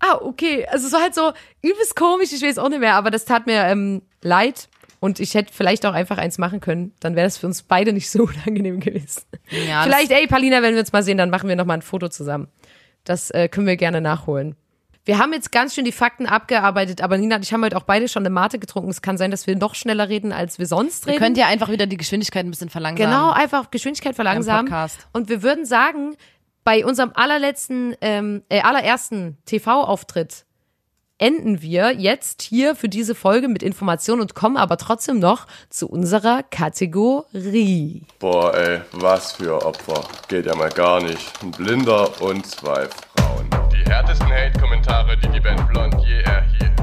ah, 0.00 0.18
okay. 0.20 0.66
Also 0.70 0.88
es 0.88 0.92
war 0.92 1.00
halt 1.00 1.14
so 1.14 1.32
übelst 1.62 1.96
komisch, 1.96 2.32
ich 2.32 2.42
weiß 2.42 2.58
auch 2.58 2.68
nicht 2.68 2.80
mehr, 2.80 2.96
aber 2.96 3.10
das 3.10 3.24
tat 3.24 3.46
mir 3.46 3.62
ähm, 3.64 4.02
leid. 4.20 4.68
Und 5.00 5.18
ich 5.18 5.34
hätte 5.34 5.52
vielleicht 5.52 5.86
auch 5.86 5.94
einfach 5.94 6.18
eins 6.18 6.36
machen 6.38 6.60
können. 6.60 6.92
Dann 7.00 7.16
wäre 7.16 7.26
das 7.26 7.38
für 7.38 7.46
uns 7.46 7.62
beide 7.62 7.92
nicht 7.92 8.10
so 8.10 8.24
unangenehm 8.46 8.80
gewesen. 8.80 9.22
Ja, 9.66 9.82
vielleicht, 9.82 10.10
ey, 10.12 10.26
Palina, 10.26 10.62
wenn 10.62 10.74
wir 10.74 10.80
uns 10.80 10.92
mal 10.92 11.02
sehen, 11.02 11.18
dann 11.18 11.30
machen 11.30 11.48
wir 11.48 11.56
noch 11.56 11.64
mal 11.64 11.74
ein 11.74 11.82
Foto 11.82 12.08
zusammen. 12.08 12.48
Das 13.04 13.30
äh, 13.30 13.48
können 13.48 13.66
wir 13.66 13.76
gerne 13.76 14.00
nachholen. 14.00 14.56
Wir 15.06 15.18
haben 15.18 15.32
jetzt 15.32 15.50
ganz 15.50 15.74
schön 15.74 15.86
die 15.86 15.92
Fakten 15.92 16.26
abgearbeitet, 16.26 17.00
aber 17.00 17.16
Nina 17.16 17.36
und 17.36 17.42
ich 17.42 17.52
haben 17.54 17.64
heute 17.64 17.76
auch 17.78 17.84
beide 17.84 18.06
schon 18.06 18.22
eine 18.22 18.30
Mate 18.30 18.58
getrunken. 18.58 18.90
Es 18.90 19.00
kann 19.00 19.16
sein, 19.16 19.30
dass 19.30 19.46
wir 19.46 19.56
noch 19.56 19.74
schneller 19.74 20.10
reden, 20.10 20.30
als 20.30 20.58
wir 20.58 20.66
sonst 20.66 21.06
Ihr 21.06 21.12
reden. 21.12 21.22
könnt 21.22 21.38
ja 21.38 21.46
einfach 21.46 21.70
wieder 21.70 21.86
die 21.86 21.96
Geschwindigkeit 21.96 22.44
ein 22.44 22.50
bisschen 22.50 22.68
verlangsamen. 22.68 23.10
Genau, 23.10 23.32
einfach 23.32 23.70
Geschwindigkeit 23.70 24.14
verlangsamen. 24.14 24.70
Und 25.14 25.30
wir 25.30 25.42
würden 25.42 25.64
sagen, 25.64 26.16
bei 26.64 26.84
unserem 26.84 27.12
allerletzten, 27.14 27.96
ähm, 28.02 28.42
äh, 28.50 28.60
allerersten 28.60 29.38
TV-Auftritt 29.46 30.44
enden 31.20 31.60
wir 31.60 31.92
jetzt 31.92 32.42
hier 32.42 32.74
für 32.74 32.88
diese 32.88 33.14
Folge 33.14 33.48
mit 33.48 33.62
Informationen 33.62 34.22
und 34.22 34.34
kommen 34.34 34.56
aber 34.56 34.78
trotzdem 34.78 35.18
noch 35.18 35.46
zu 35.68 35.88
unserer 35.88 36.42
Kategorie. 36.42 38.02
Boah, 38.18 38.54
ey, 38.54 38.80
was 38.92 39.32
für 39.32 39.64
Opfer. 39.64 40.02
Geht 40.28 40.46
ja 40.46 40.54
mal 40.56 40.70
gar 40.70 41.02
nicht. 41.02 41.30
Ein 41.42 41.50
Blinder 41.50 42.08
und 42.22 42.46
zwei 42.46 42.88
Frauen. 42.88 43.50
Die 43.70 43.88
härtesten 43.90 44.28
Hate-Kommentare, 44.28 45.16
die 45.18 45.28
die 45.28 45.40
Band 45.40 45.68
Blond 45.68 45.94
je 46.06 46.22
erhielt. 46.22 46.79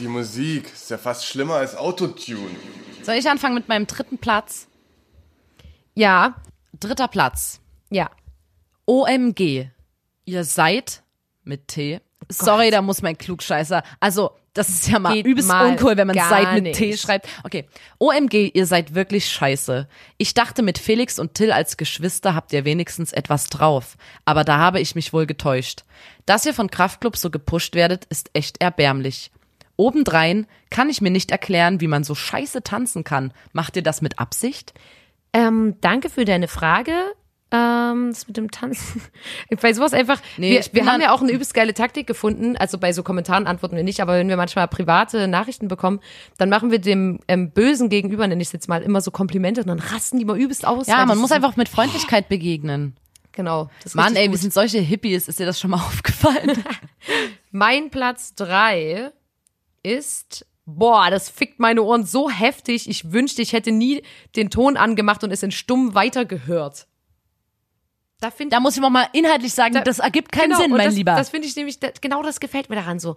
Die 0.00 0.08
Musik 0.08 0.72
ist 0.72 0.90
ja 0.90 0.98
fast 0.98 1.26
schlimmer 1.26 1.54
als 1.56 1.76
Autotune. 1.76 2.56
Soll 3.02 3.14
ich 3.16 3.28
anfangen 3.28 3.54
mit 3.54 3.68
meinem 3.68 3.86
dritten 3.86 4.18
Platz? 4.18 4.66
Ja, 5.94 6.36
Dritter 6.78 7.08
Platz. 7.08 7.60
ja. 7.90 8.10
OMG. 8.86 9.68
Ihr 10.24 10.44
seid 10.44 11.02
mit 11.44 11.68
T. 11.68 12.00
Sorry, 12.28 12.70
da 12.72 12.82
muss 12.82 13.02
mein 13.02 13.16
Klugscheißer. 13.16 13.84
Also, 14.00 14.32
das 14.52 14.68
ist 14.68 14.88
ja 14.88 14.98
mal 14.98 15.14
Geht 15.14 15.26
übelst 15.26 15.48
mal 15.48 15.66
uncool, 15.70 15.96
wenn 15.96 16.08
man 16.08 16.16
seid 16.16 16.60
mit 16.62 16.74
T 16.74 16.86
nicht. 16.88 17.00
schreibt. 17.00 17.28
Okay. 17.44 17.68
OMG, 17.98 18.50
ihr 18.52 18.66
seid 18.66 18.94
wirklich 18.94 19.28
scheiße. 19.30 19.86
Ich 20.18 20.34
dachte, 20.34 20.62
mit 20.62 20.78
Felix 20.78 21.20
und 21.20 21.34
Till 21.34 21.52
als 21.52 21.76
Geschwister 21.76 22.34
habt 22.34 22.52
ihr 22.52 22.64
wenigstens 22.64 23.12
etwas 23.12 23.46
drauf. 23.46 23.96
Aber 24.24 24.42
da 24.42 24.58
habe 24.58 24.80
ich 24.80 24.96
mich 24.96 25.12
wohl 25.12 25.26
getäuscht. 25.26 25.84
Dass 26.26 26.44
ihr 26.46 26.54
von 26.54 26.68
Kraftklub 26.70 27.16
so 27.16 27.30
gepusht 27.30 27.74
werdet, 27.76 28.06
ist 28.06 28.30
echt 28.32 28.60
erbärmlich. 28.60 29.30
Obendrein 29.80 30.46
kann 30.68 30.90
ich 30.90 31.00
mir 31.00 31.10
nicht 31.10 31.30
erklären, 31.30 31.80
wie 31.80 31.88
man 31.88 32.04
so 32.04 32.14
scheiße 32.14 32.62
tanzen 32.62 33.02
kann. 33.02 33.32
Macht 33.52 33.76
ihr 33.76 33.82
das 33.82 34.02
mit 34.02 34.18
Absicht? 34.18 34.74
Ähm, 35.32 35.76
danke 35.80 36.10
für 36.10 36.24
deine 36.24 36.48
Frage. 36.48 36.92
Ähm, 37.52 38.10
das 38.10 38.28
mit 38.28 38.36
dem 38.36 38.50
Tanzen. 38.50 39.02
Bei 39.60 39.72
sowas 39.72 39.92
einfach. 39.92 40.20
Nee, 40.36 40.60
wir 40.60 40.84
wir 40.84 40.86
haben 40.86 41.00
ja 41.00 41.12
auch 41.12 41.22
eine 41.22 41.32
übelst 41.32 41.54
geile 41.54 41.74
Taktik 41.74 42.06
gefunden. 42.06 42.56
Also 42.56 42.78
bei 42.78 42.92
so 42.92 43.02
Kommentaren 43.02 43.46
antworten 43.48 43.74
wir 43.74 43.82
nicht, 43.82 44.00
aber 44.00 44.18
wenn 44.18 44.28
wir 44.28 44.36
manchmal 44.36 44.68
private 44.68 45.26
Nachrichten 45.26 45.66
bekommen, 45.66 46.00
dann 46.38 46.48
machen 46.48 46.70
wir 46.70 46.78
dem 46.78 47.18
ähm, 47.26 47.50
Bösen 47.50 47.88
gegenüber, 47.88 48.28
nenne 48.28 48.40
ich 48.40 48.48
es 48.48 48.52
jetzt 48.52 48.68
mal, 48.68 48.82
immer 48.82 49.00
so 49.00 49.10
Komplimente 49.10 49.62
und 49.62 49.66
dann 49.66 49.80
rasten 49.80 50.18
die 50.18 50.24
mal 50.24 50.38
übelst 50.38 50.64
aus. 50.64 50.86
Ja, 50.86 51.04
man 51.06 51.18
muss 51.18 51.32
einfach 51.32 51.56
mit 51.56 51.68
Freundlichkeit 51.68 52.28
begegnen. 52.28 52.96
Genau. 53.32 53.70
Mann, 53.94 54.14
ey, 54.14 54.26
gut. 54.26 54.34
wir 54.34 54.38
sind 54.38 54.52
solche 54.52 54.78
Hippies. 54.78 55.26
Ist 55.26 55.40
dir 55.40 55.46
das 55.46 55.58
schon 55.58 55.70
mal 55.70 55.76
aufgefallen? 55.86 56.62
Mein 57.50 57.90
Platz 57.90 58.34
drei 58.34 59.10
ist, 59.82 60.46
boah, 60.66 61.10
das 61.10 61.28
fickt 61.28 61.58
meine 61.60 61.82
Ohren 61.82 62.04
so 62.04 62.30
heftig. 62.30 62.88
Ich 62.88 63.12
wünschte, 63.12 63.42
ich 63.42 63.52
hätte 63.52 63.72
nie 63.72 64.02
den 64.36 64.50
Ton 64.50 64.76
angemacht 64.76 65.24
und 65.24 65.30
es 65.32 65.42
in 65.42 65.50
stumm 65.50 65.94
weitergehört. 65.94 66.86
Da 68.20 68.30
finde 68.30 68.54
Da 68.54 68.60
muss 68.60 68.76
ich 68.76 68.82
mal 68.90 69.08
inhaltlich 69.12 69.54
sagen, 69.54 69.74
Da- 69.74 69.80
das 69.80 69.98
ergibt 69.98 70.30
keinen 70.32 70.50
genau, 70.50 70.58
Sinn, 70.60 70.70
mein 70.72 70.86
das, 70.86 70.94
Lieber. 70.94 71.14
Das 71.14 71.30
finde 71.30 71.48
ich 71.48 71.56
nämlich, 71.56 71.78
da- 71.80 71.90
genau 72.00 72.22
das 72.22 72.38
gefällt 72.40 72.68
mir 72.68 72.76
daran 72.76 72.98
so. 72.98 73.16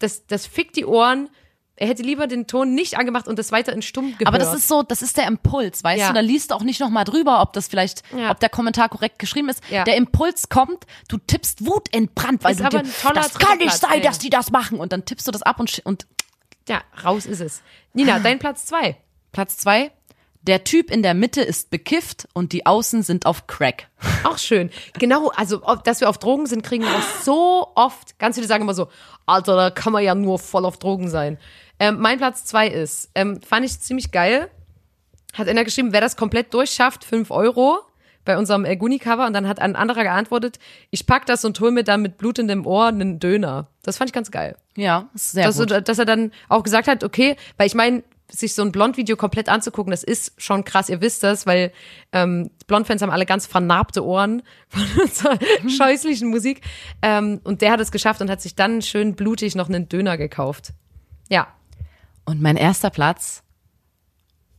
Das, 0.00 0.26
das 0.26 0.46
fickt 0.46 0.76
die 0.76 0.84
Ohren. 0.84 1.28
Er 1.82 1.88
hätte 1.88 2.02
lieber 2.04 2.28
den 2.28 2.46
Ton 2.46 2.74
nicht 2.74 2.96
angemacht 2.96 3.26
und 3.26 3.38
das 3.40 3.50
weiter 3.50 3.72
in 3.72 3.82
stumm 3.82 4.12
gehört. 4.12 4.28
aber 4.28 4.38
das 4.38 4.54
ist 4.54 4.68
so, 4.68 4.84
das 4.84 5.02
ist 5.02 5.16
der 5.16 5.26
Impuls, 5.26 5.82
weißt 5.82 5.98
Ja. 6.00 6.08
du? 6.08 6.14
Da 6.14 6.20
liest 6.20 6.52
du 6.52 6.54
auch 6.54 6.62
nicht 6.62 6.78
nochmal 6.78 7.02
drüber, 7.04 7.42
ob 7.42 7.52
das 7.54 7.66
vielleicht, 7.66 8.02
Ja. 8.16 8.30
ob 8.30 8.38
der 8.38 8.48
Kommentar 8.50 8.88
korrekt 8.88 9.18
geschrieben 9.18 9.48
ist. 9.48 9.60
Ja. 9.68 9.82
Der 9.82 9.96
Impuls 9.96 10.48
kommt, 10.48 10.86
du 11.08 11.18
tippst 11.18 11.66
wutentbrannt, 11.66 12.44
weil 12.44 12.52
Ist 12.52 12.60
du 12.62 12.68
dir, 12.68 12.82
das 13.14 13.34
kann 13.38 13.58
nicht 13.58 13.72
sein, 13.72 13.94
ey. 13.94 14.00
dass 14.00 14.18
die 14.20 14.30
das 14.30 14.52
machen. 14.52 14.78
Und 14.78 14.92
dann 14.92 15.04
tippst 15.04 15.26
du 15.26 15.32
das 15.32 15.42
ab 15.42 15.58
und, 15.58 15.82
und 15.84 16.06
ja, 16.68 16.82
raus 17.04 17.26
ist 17.26 17.40
es. 17.40 17.62
Nina, 17.94 18.20
dein 18.20 18.38
Platz 18.38 18.64
zwei. 18.66 18.96
Platz 19.32 19.56
zwei. 19.56 19.90
Der 20.42 20.64
Typ 20.64 20.90
in 20.90 21.02
der 21.02 21.14
Mitte 21.14 21.40
ist 21.40 21.70
bekifft 21.70 22.28
und 22.32 22.52
die 22.52 22.66
Außen 22.66 23.02
sind 23.02 23.26
auf 23.26 23.46
Crack. 23.46 23.88
Auch 24.24 24.38
schön. 24.38 24.70
Genau, 24.98 25.28
also, 25.36 25.62
dass 25.84 26.00
wir 26.00 26.08
auf 26.08 26.18
Drogen 26.18 26.46
sind, 26.46 26.62
kriegen 26.62 26.82
wir 26.82 26.90
auch 26.90 27.22
so 27.22 27.68
oft. 27.76 28.18
Ganz 28.18 28.36
viele 28.36 28.48
sagen 28.48 28.62
immer 28.62 28.74
so, 28.74 28.88
Alter, 29.24 29.56
da 29.56 29.70
kann 29.70 29.92
man 29.92 30.02
ja 30.02 30.14
nur 30.16 30.40
voll 30.40 30.64
auf 30.64 30.78
Drogen 30.78 31.08
sein. 31.08 31.38
Ähm, 31.78 31.98
mein 32.00 32.18
Platz 32.18 32.44
zwei 32.44 32.68
ist, 32.68 33.10
ähm, 33.14 33.40
fand 33.42 33.64
ich 33.64 33.78
ziemlich 33.80 34.10
geil. 34.10 34.50
Hat 35.32 35.48
einer 35.48 35.64
geschrieben, 35.64 35.92
wer 35.92 36.00
das 36.00 36.16
komplett 36.16 36.52
durchschafft, 36.52 37.04
5 37.04 37.30
Euro 37.30 37.80
bei 38.24 38.36
unserem 38.36 38.64
äh, 38.64 38.76
Guni-Cover. 38.76 39.26
Und 39.26 39.32
dann 39.32 39.48
hat 39.48 39.60
ein 39.60 39.76
anderer 39.76 40.02
geantwortet, 40.02 40.58
ich 40.90 41.06
pack 41.06 41.26
das 41.26 41.44
und 41.44 41.58
hol 41.60 41.70
mir 41.70 41.84
dann 41.84 42.02
mit 42.02 42.18
blutendem 42.18 42.66
Ohr 42.66 42.86
einen 42.86 43.18
Döner. 43.18 43.68
Das 43.82 43.96
fand 43.96 44.10
ich 44.10 44.14
ganz 44.14 44.30
geil. 44.30 44.56
Ja, 44.76 45.08
sehr 45.14 45.46
dass, 45.46 45.58
gut. 45.58 45.88
dass 45.88 45.98
er 45.98 46.04
dann 46.04 46.32
auch 46.48 46.62
gesagt 46.62 46.88
hat, 46.88 47.04
okay, 47.04 47.36
weil 47.56 47.66
ich 47.66 47.74
meine, 47.74 48.02
sich 48.30 48.54
so 48.54 48.62
ein 48.62 48.72
Blond-Video 48.72 49.16
komplett 49.16 49.48
anzugucken, 49.48 49.90
das 49.90 50.02
ist 50.02 50.32
schon 50.38 50.64
krass, 50.64 50.88
ihr 50.88 51.00
wisst 51.00 51.22
das, 51.22 51.46
weil 51.46 51.72
ähm, 52.12 52.50
Blond-Fans 52.66 53.02
haben 53.02 53.10
alle 53.10 53.26
ganz 53.26 53.46
vernarbte 53.46 54.04
Ohren 54.04 54.42
von 54.68 54.84
unserer 55.02 55.38
scheußlichen 55.68 56.28
Musik. 56.28 56.62
Ähm, 57.02 57.40
und 57.44 57.62
der 57.62 57.72
hat 57.72 57.80
es 57.80 57.92
geschafft 57.92 58.20
und 58.20 58.30
hat 58.30 58.40
sich 58.40 58.54
dann 58.54 58.82
schön 58.82 59.14
blutig 59.14 59.54
noch 59.54 59.68
einen 59.68 59.88
Döner 59.88 60.16
gekauft. 60.16 60.72
Ja. 61.28 61.48
Und 62.24 62.40
mein 62.40 62.56
erster 62.56 62.90
Platz 62.90 63.42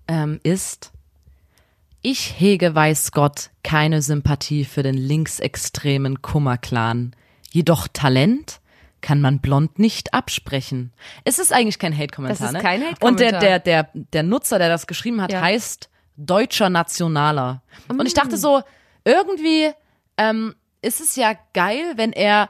ähm, 0.07 0.39
ist, 0.43 0.91
ich 2.01 2.39
hege, 2.39 2.75
weiß 2.75 3.11
Gott, 3.13 3.51
keine 3.63 4.01
Sympathie 4.01 4.65
für 4.65 4.83
den 4.83 4.97
linksextremen 4.97 6.21
Kummerclan. 6.21 7.15
Jedoch 7.51 7.87
Talent 7.87 8.59
kann 9.03 9.21
man 9.21 9.39
blond 9.39 9.77
nicht 9.77 10.13
absprechen. 10.15 10.91
Es 11.25 11.37
ist 11.37 11.53
eigentlich 11.53 11.77
kein 11.77 11.95
Hate-Kommentar, 11.95 12.37
Das 12.39 12.47
ist 12.47 12.53
ne? 12.53 12.59
kein 12.59 12.81
Und 13.01 13.19
der, 13.19 13.27
Hate-Kommentar. 13.33 13.39
der, 13.41 13.59
der, 13.59 13.89
der 13.93 14.23
Nutzer, 14.23 14.57
der 14.57 14.69
das 14.69 14.87
geschrieben 14.87 15.21
hat, 15.21 15.31
Ja. 15.31 15.41
heißt 15.41 15.89
Deutscher 16.17 16.69
Nationaler. 16.69 17.61
Und 17.89 18.05
ich 18.07 18.13
dachte 18.15 18.37
so, 18.37 18.61
irgendwie 19.05 19.69
ähm, 20.17 20.55
ist 20.81 21.01
es 21.01 21.15
ja 21.15 21.33
geil, 21.53 21.93
wenn 21.97 22.13
er, 22.13 22.49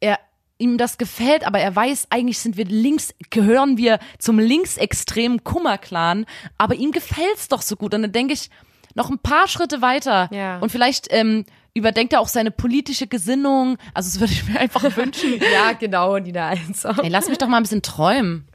er 0.00 0.18
ihm 0.58 0.76
das 0.78 0.98
gefällt, 0.98 1.46
aber 1.46 1.58
er 1.60 1.74
weiß, 1.74 2.08
eigentlich 2.10 2.38
sind 2.40 2.56
wir 2.56 2.64
links, 2.64 3.14
gehören 3.30 3.76
wir 3.78 3.98
zum 4.18 4.38
linksextremen 4.38 5.44
Kummerclan, 5.44 6.26
aber 6.58 6.74
ihm 6.74 6.90
gefällt's 6.92 7.48
doch 7.48 7.62
so 7.62 7.76
gut. 7.76 7.94
Und 7.94 8.02
dann 8.02 8.12
denke 8.12 8.34
ich, 8.34 8.50
noch 8.94 9.10
ein 9.10 9.18
paar 9.20 9.46
Schritte 9.48 9.80
weiter 9.80 10.28
Ja. 10.32 10.58
und 10.58 10.70
vielleicht 10.72 11.06
ähm, 11.10 11.44
überdenkt 11.74 12.12
er 12.12 12.20
auch 12.20 12.28
seine 12.28 12.50
politische 12.50 13.06
Gesinnung. 13.06 13.78
Also 13.94 14.08
das 14.08 14.20
würde 14.20 14.32
ich 14.32 14.48
mir 14.48 14.60
einfach 14.60 14.84
wünschen. 14.96 15.40
Ja, 15.52 15.72
genau, 15.72 16.18
Nina 16.18 16.48
eins. 16.48 16.84
Ey, 16.84 17.08
lass 17.08 17.28
mich 17.28 17.38
doch 17.38 17.48
mal 17.48 17.58
ein 17.58 17.62
bisschen 17.62 17.82
träumen. 17.82 18.48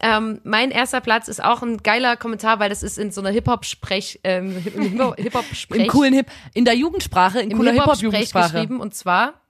Ähm, 0.00 0.40
mein 0.44 0.70
erster 0.70 1.00
Platz 1.00 1.26
ist 1.26 1.42
auch 1.42 1.62
ein 1.62 1.78
geiler 1.78 2.16
Kommentar, 2.16 2.60
weil 2.60 2.68
das 2.68 2.84
ist 2.84 2.98
in 2.98 3.10
so 3.10 3.20
einer 3.20 3.30
Hip-Hop-Sprech, 3.30 4.20
ähm, 4.22 4.52
Hip-Hop-Sprech. 5.16 5.82
Im 5.82 5.88
coolen 5.88 6.14
Hip, 6.14 6.26
in 6.54 6.64
der 6.64 6.74
Jugendsprache, 6.74 7.40
in 7.40 7.50
cooler 7.52 7.72
Hip-Hop-Sprech 7.72 8.00
Hip-Hop-Jugendsprache. 8.00 8.52
geschrieben 8.52 8.80
und 8.80 8.94
zwar 8.94 9.40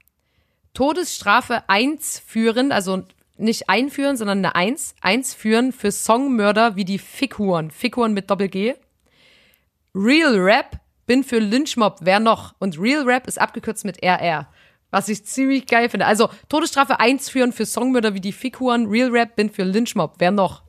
Todesstrafe 0.73 1.69
1 1.69 2.23
führen, 2.25 2.73
also 2.73 3.03
nicht 3.37 3.69
einführen, 3.69 4.17
sondern 4.17 4.39
eine 4.39 4.55
1, 4.55 4.95
1 5.01 5.35
führen 5.35 5.73
für 5.73 5.93
Songmörder 5.93 6.77
wie 6.77 6.85
die 6.85 6.99
Fickhuren, 6.99 7.71
Fickhuren 7.71 8.15
mit 8.15 8.31
Doppel-G. 8.31 8.75
Real 9.95 10.37
Rap, 10.37 10.79
bin 11.09 11.25
für 11.25 11.41
Lynchmob, 11.41 11.97
wer 12.03 12.21
noch? 12.21 12.55
Und 12.61 12.79
Real 12.79 13.03
Rap 13.03 13.27
ist 13.27 13.41
abgekürzt 13.41 13.85
mit 13.85 14.01
RR. 14.01 14.47
Was 14.91 15.09
ich 15.09 15.25
ziemlich 15.25 15.67
geil 15.67 15.89
finde. 15.89 16.07
Also 16.07 16.31
Todesstrafe 16.49 17.01
1 17.01 17.29
führen 17.29 17.53
für 17.53 17.67
Songmörder 17.67 18.15
wie 18.15 18.21
die 18.21 18.33
Fickhuren, 18.33 18.87
Real 18.87 19.11
Rap, 19.11 19.35
bin 19.35 19.51
für 19.51 19.65
Lynchmob, 19.65 20.15
wer 20.19 20.31
noch? 20.31 20.63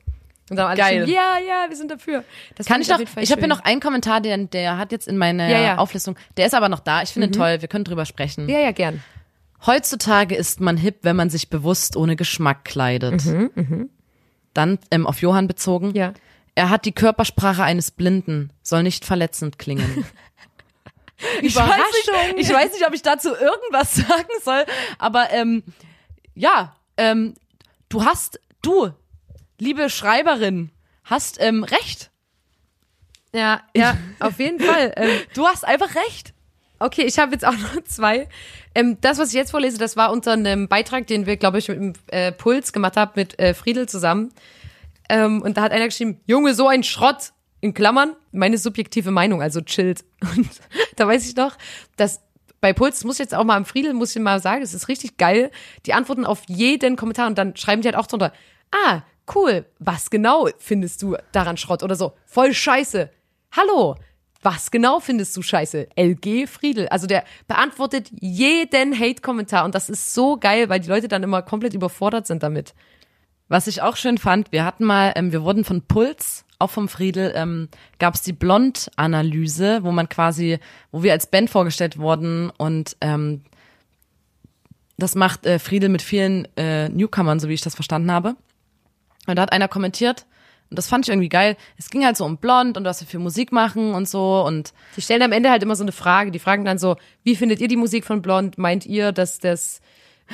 Und 0.50 0.56
dann 0.56 0.66
alle 0.66 0.76
Geil. 0.76 1.08
ja, 1.08 1.36
ja, 1.38 1.66
wir 1.68 1.76
sind 1.76 1.92
dafür. 1.92 2.24
Das 2.56 2.66
Kann 2.66 2.80
ich 2.80 2.88
noch, 2.88 2.98
ich 2.98 3.30
habe 3.30 3.40
hier 3.40 3.48
noch 3.48 3.60
einen 3.60 3.80
Kommentar, 3.80 4.20
der, 4.20 4.36
der 4.36 4.78
hat 4.78 4.90
jetzt 4.90 5.06
in 5.06 5.16
meine 5.16 5.48
Ja, 5.50 5.60
ja. 5.60 5.78
Auflistung, 5.78 6.16
der 6.36 6.46
ist 6.46 6.54
aber 6.54 6.68
noch 6.68 6.80
da. 6.80 7.02
Ich 7.02 7.10
finde 7.10 7.28
ihn 7.28 7.32
toll, 7.32 7.60
wir 7.60 7.68
können 7.68 7.84
drüber 7.84 8.04
sprechen. 8.04 8.48
Ja, 8.48 8.58
ja, 8.58 8.72
gern. 8.72 9.00
Heutzutage 9.64 10.34
ist 10.34 10.60
man 10.60 10.76
hip, 10.76 10.98
wenn 11.02 11.16
man 11.16 11.30
sich 11.30 11.50
bewusst 11.50 11.96
ohne 11.96 12.16
Geschmack 12.16 12.64
kleidet. 12.64 13.22
Dann 14.54 14.78
ähm, 14.90 15.06
auf 15.06 15.20
Johann 15.22 15.46
bezogen. 15.46 15.94
Ja. 15.94 16.14
Er 16.56 16.68
hat 16.68 16.84
die 16.84 16.92
Körpersprache 16.92 17.62
eines 17.62 17.90
Blinden, 17.90 18.50
soll 18.62 18.82
nicht 18.82 19.04
verletzend 19.04 19.58
klingen. 19.58 20.04
ich, 21.42 21.54
weiß 21.54 21.68
nicht, 21.76 22.38
ich 22.38 22.52
weiß 22.52 22.72
nicht, 22.72 22.86
ob 22.86 22.94
ich 22.94 23.02
dazu 23.02 23.30
irgendwas 23.34 23.94
sagen 24.08 24.28
soll, 24.42 24.64
aber 24.98 25.30
ähm, 25.30 25.62
ja, 26.34 26.76
ähm, 26.96 27.34
du 27.88 28.04
hast, 28.04 28.40
du, 28.62 28.90
liebe 29.58 29.90
Schreiberin, 29.90 30.70
hast 31.04 31.40
ähm, 31.40 31.64
recht. 31.64 32.10
Ja, 33.32 33.62
ja, 33.76 33.96
auf 34.18 34.38
jeden 34.38 34.60
Fall. 34.64 34.92
Ähm, 34.96 35.20
Du 35.34 35.46
hast 35.46 35.64
einfach 35.64 35.94
recht. 35.94 36.32
Okay, 36.78 37.02
ich 37.02 37.18
habe 37.18 37.32
jetzt 37.32 37.44
auch 37.44 37.56
noch 37.56 37.84
zwei. 37.84 38.28
Ähm, 38.74 38.96
das, 39.00 39.18
was 39.18 39.28
ich 39.28 39.34
jetzt 39.34 39.50
vorlese, 39.50 39.78
das 39.78 39.96
war 39.96 40.10
unter 40.10 40.32
einem 40.32 40.68
Beitrag, 40.68 41.06
den 41.06 41.26
wir, 41.26 41.36
glaube 41.36 41.58
ich, 41.58 41.68
mit 41.68 41.78
dem 41.78 41.92
äh, 42.08 42.32
Puls 42.32 42.72
gemacht 42.72 42.96
haben, 42.96 43.12
mit 43.16 43.38
äh, 43.38 43.52
Friedel 43.54 43.88
zusammen. 43.88 44.32
Ähm, 45.08 45.42
und 45.42 45.56
da 45.56 45.62
hat 45.62 45.72
einer 45.72 45.86
geschrieben, 45.86 46.20
Junge, 46.26 46.54
so 46.54 46.68
ein 46.68 46.82
Schrott. 46.82 47.32
In 47.60 47.74
Klammern, 47.74 48.16
meine 48.32 48.58
subjektive 48.58 49.10
Meinung, 49.10 49.42
also 49.42 49.60
chillt. 49.60 50.04
Und 50.36 50.48
da 50.96 51.06
weiß 51.06 51.28
ich 51.28 51.36
noch, 51.36 51.56
dass 51.96 52.20
bei 52.60 52.72
Puls, 52.72 53.04
muss 53.04 53.16
ich 53.16 53.20
jetzt 53.20 53.34
auch 53.34 53.44
mal 53.44 53.56
am 53.56 53.64
Friedel, 53.64 53.94
muss 53.94 54.14
ich 54.14 54.20
mal 54.20 54.40
sagen, 54.40 54.62
es 54.62 54.74
ist 54.74 54.88
richtig 54.88 55.16
geil. 55.16 55.50
Die 55.86 55.94
antworten 55.94 56.26
auf 56.26 56.42
jeden 56.46 56.96
Kommentar 56.96 57.26
und 57.26 57.38
dann 57.38 57.56
schreiben 57.56 57.80
die 57.80 57.88
halt 57.88 57.96
auch 57.96 58.06
drunter, 58.06 58.32
ah, 58.70 59.00
cool, 59.34 59.64
was 59.78 60.10
genau 60.10 60.48
findest 60.58 61.02
du 61.02 61.16
daran 61.32 61.56
Schrott? 61.56 61.82
Oder 61.82 61.96
so, 61.96 62.12
voll 62.26 62.52
scheiße. 62.52 63.10
Hallo, 63.52 63.96
was 64.42 64.70
genau 64.70 65.00
findest 65.00 65.36
du 65.36 65.42
scheiße? 65.42 65.88
LG 65.96 66.46
Friedel. 66.46 66.88
Also 66.88 67.06
der 67.06 67.24
beantwortet 67.46 68.10
jeden 68.20 68.98
Hate-Kommentar 68.98 69.64
und 69.64 69.74
das 69.74 69.88
ist 69.88 70.14
so 70.14 70.36
geil, 70.36 70.68
weil 70.68 70.80
die 70.80 70.88
Leute 70.88 71.08
dann 71.08 71.22
immer 71.22 71.42
komplett 71.42 71.74
überfordert 71.74 72.26
sind 72.26 72.42
damit. 72.42 72.74
Was 73.48 73.66
ich 73.66 73.82
auch 73.82 73.96
schön 73.96 74.18
fand, 74.18 74.52
wir 74.52 74.64
hatten 74.64 74.84
mal, 74.84 75.12
ähm, 75.16 75.32
wir 75.32 75.42
wurden 75.42 75.64
von 75.64 75.82
Puls, 75.82 76.44
auch 76.60 76.70
vom 76.70 76.88
Friedel, 76.88 77.32
ähm, 77.34 77.68
gab 77.98 78.14
es 78.14 78.22
die 78.22 78.32
Blond-Analyse, 78.32 79.82
wo 79.82 79.92
man 79.92 80.08
quasi, 80.08 80.58
wo 80.92 81.02
wir 81.02 81.12
als 81.12 81.26
Band 81.26 81.50
vorgestellt 81.50 81.98
wurden 81.98 82.50
und 82.58 82.96
ähm, 83.00 83.42
das 84.98 85.14
macht 85.14 85.46
äh, 85.46 85.58
Friedel 85.58 85.88
mit 85.88 86.02
vielen 86.02 86.46
äh, 86.56 86.88
Newcomern, 86.88 87.40
so 87.40 87.48
wie 87.48 87.54
ich 87.54 87.62
das 87.62 87.74
verstanden 87.74 88.12
habe. 88.12 88.36
Und 89.26 89.36
da 89.36 89.42
hat 89.42 89.52
einer 89.52 89.68
kommentiert, 89.68 90.26
und 90.70 90.78
das 90.78 90.86
fand 90.86 91.04
ich 91.04 91.08
irgendwie 91.10 91.28
geil. 91.28 91.56
Es 91.76 91.90
ging 91.90 92.04
halt 92.04 92.16
so 92.16 92.24
um 92.24 92.36
Blond 92.36 92.76
und 92.76 92.84
was 92.84 93.00
wir 93.00 93.08
für 93.08 93.18
Musik 93.18 93.50
machen 93.50 93.92
und 93.92 94.08
so 94.08 94.44
und 94.46 94.72
Die 94.96 95.02
stellen 95.02 95.22
am 95.22 95.32
Ende 95.32 95.50
halt 95.50 95.64
immer 95.64 95.74
so 95.74 95.82
eine 95.82 95.90
Frage. 95.90 96.30
Die 96.30 96.38
fragen 96.38 96.64
dann 96.64 96.78
so, 96.78 96.96
wie 97.24 97.34
findet 97.34 97.60
ihr 97.60 97.66
die 97.66 97.76
Musik 97.76 98.04
von 98.04 98.22
Blond? 98.22 98.56
Meint 98.56 98.86
ihr, 98.86 99.10
dass 99.10 99.40
das 99.40 99.80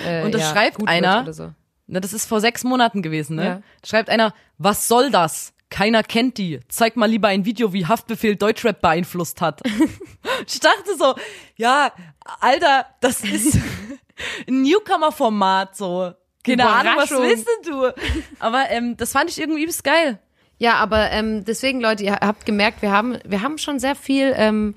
äh, 0.06 0.22
Und 0.24 0.34
das 0.34 0.42
ja, 0.42 0.50
schreibt 0.50 0.86
einer. 0.86 1.32
So? 1.32 1.54
Na, 1.86 2.00
das 2.00 2.12
ist 2.12 2.26
vor 2.26 2.42
sechs 2.42 2.64
Monaten 2.64 3.00
gewesen, 3.00 3.36
ne? 3.36 3.44
Ja. 3.44 3.62
Schreibt 3.84 4.10
einer, 4.10 4.34
was 4.58 4.88
soll 4.88 5.10
das? 5.10 5.54
Keiner 5.70 6.02
kennt 6.02 6.38
die. 6.38 6.60
Zeig 6.68 6.96
mal 6.96 7.06
lieber 7.10 7.28
ein 7.28 7.44
Video, 7.44 7.72
wie 7.72 7.86
Haftbefehl 7.86 8.36
Deutschrap 8.36 8.80
beeinflusst 8.80 9.40
hat. 9.40 9.62
ich 10.46 10.60
dachte 10.60 10.96
so, 10.96 11.14
ja, 11.56 11.92
Alter, 12.40 12.86
das 13.00 13.22
ist 13.24 13.58
ein 14.48 14.62
Newcomer-Format, 14.62 15.76
so. 15.76 16.12
Keine 16.44 16.68
Ahnung, 16.68 16.92
was 16.96 17.10
willst 17.10 17.46
denn 17.46 17.72
du? 17.72 17.92
Aber 18.38 18.70
ähm, 18.70 18.96
das 18.96 19.10
fand 19.10 19.30
ich 19.30 19.40
irgendwie 19.40 19.62
übelst 19.62 19.82
geil. 19.82 20.20
Ja, 20.58 20.74
aber 20.74 21.10
ähm, 21.10 21.44
deswegen, 21.44 21.80
Leute, 21.80 22.04
ihr 22.04 22.12
habt 22.12 22.46
gemerkt, 22.46 22.82
wir 22.82 22.92
haben, 22.92 23.18
wir 23.26 23.42
haben 23.42 23.58
schon 23.58 23.80
sehr 23.80 23.96
viel 23.96 24.32
ähm, 24.36 24.74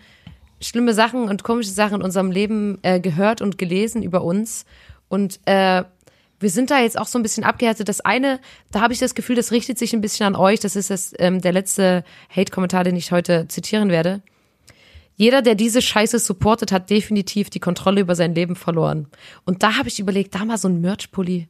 schlimme 0.59 0.93
Sachen 0.93 1.29
und 1.29 1.43
komische 1.43 1.69
Sachen 1.69 1.95
in 1.95 2.01
unserem 2.01 2.31
Leben 2.31 2.79
äh, 2.81 2.99
gehört 2.99 3.41
und 3.41 3.57
gelesen 3.57 4.03
über 4.03 4.23
uns. 4.23 4.65
Und 5.07 5.39
äh, 5.45 5.83
wir 6.39 6.49
sind 6.49 6.71
da 6.71 6.79
jetzt 6.79 6.97
auch 6.97 7.07
so 7.07 7.19
ein 7.19 7.23
bisschen 7.23 7.43
abgehärtet. 7.43 7.89
Das 7.89 8.01
eine, 8.01 8.39
da 8.71 8.81
habe 8.81 8.93
ich 8.93 8.99
das 8.99 9.15
Gefühl, 9.15 9.35
das 9.35 9.51
richtet 9.51 9.77
sich 9.77 9.93
ein 9.93 10.01
bisschen 10.01 10.25
an 10.25 10.35
euch. 10.35 10.59
Das 10.59 10.75
ist 10.75 10.89
das, 10.89 11.13
ähm, 11.19 11.41
der 11.41 11.51
letzte 11.51 12.03
Hate-Kommentar, 12.33 12.83
den 12.83 12.95
ich 12.95 13.11
heute 13.11 13.47
zitieren 13.47 13.89
werde. 13.89 14.21
Jeder, 15.15 15.41
der 15.41 15.55
diese 15.55 15.81
Scheiße 15.81 16.17
supportet, 16.17 16.71
hat 16.71 16.89
definitiv 16.89 17.49
die 17.49 17.59
Kontrolle 17.59 18.01
über 18.01 18.15
sein 18.15 18.33
Leben 18.33 18.55
verloren. 18.55 19.07
Und 19.43 19.63
da 19.63 19.75
habe 19.77 19.89
ich 19.89 19.99
überlegt, 19.99 20.33
da 20.33 20.45
mal 20.45 20.57
so 20.57 20.69
ein 20.69 20.79
Merch-Pulli. 20.79 21.49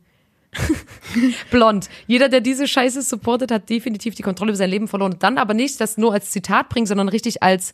Blond. 1.52 1.88
Jeder, 2.08 2.30
der 2.30 2.42
diese 2.42 2.68
Scheiße 2.68 3.04
supportet, 3.04 3.52
hat 3.52 3.70
definitiv 3.70 4.16
die 4.16 4.24
Kontrolle 4.24 4.52
über 4.52 4.58
sein 4.58 4.72
Leben 4.72 4.88
verloren. 4.88 5.14
Und 5.14 5.22
dann 5.22 5.38
aber 5.38 5.54
nicht 5.54 5.80
das 5.80 6.00
nur 6.00 6.14
als 6.14 6.32
Zitat 6.32 6.70
bringen, 6.70 6.88
sondern 6.88 7.10
richtig 7.10 7.44
als 7.44 7.74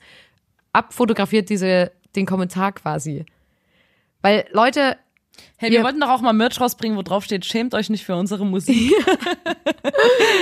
abfotografiert 0.74 1.50
diese, 1.50 1.94
den 2.18 2.26
Kommentar 2.26 2.74
quasi. 2.74 3.24
Weil 4.22 4.46
Leute, 4.52 4.98
Hey, 5.58 5.72
wir 5.72 5.80
Ja. 5.80 5.84
wollten 5.86 6.02
doch 6.02 6.10
auch 6.10 6.22
mal 6.22 6.34
Merch 6.34 6.60
rausbringen, 6.60 6.98
wo 6.98 7.02
drauf 7.02 7.24
steht, 7.24 7.46
schämt 7.46 7.74
euch 7.74 7.90
nicht 7.90 8.04
für 8.06 8.16
unsere 8.16 8.46
Musik. 8.46 8.94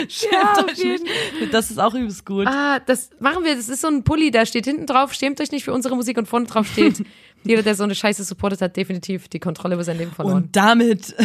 schämt 0.10 0.32
Ja, 0.32 0.66
euch 0.68 0.84
nicht. 0.84 1.04
Das 1.52 1.70
ist 1.72 1.80
auch 1.80 1.94
übelst 1.94 2.26
gut. 2.26 2.48
ah, 2.48 2.80
das 2.80 3.10
machen 3.20 3.44
wir, 3.44 3.56
das 3.56 3.70
ist 3.70 3.82
so 3.82 3.88
ein 3.88 4.04
Pulli, 4.04 4.32
da 4.32 4.46
steht 4.46 4.66
hinten 4.66 4.86
drauf, 4.88 5.14
schämt 5.14 5.40
euch 5.42 5.52
nicht 5.52 5.64
für 5.64 5.74
unsere 5.74 5.96
Musik 5.96 6.18
und 6.18 6.28
vorne 6.28 6.46
drauf 6.48 6.68
steht, 6.68 7.04
jeder, 7.44 7.62
der 7.62 7.76
so 7.76 7.84
eine 7.84 7.96
Scheiße 7.96 8.24
supportet, 8.24 8.62
hat 8.62 8.76
definitiv 8.78 9.28
die 9.28 9.40
Kontrolle 9.40 9.76
über 9.76 9.84
sein 9.84 9.98
Leben 9.98 10.12
verloren. 10.12 10.36
Und 10.44 10.56
damit. 10.56 11.14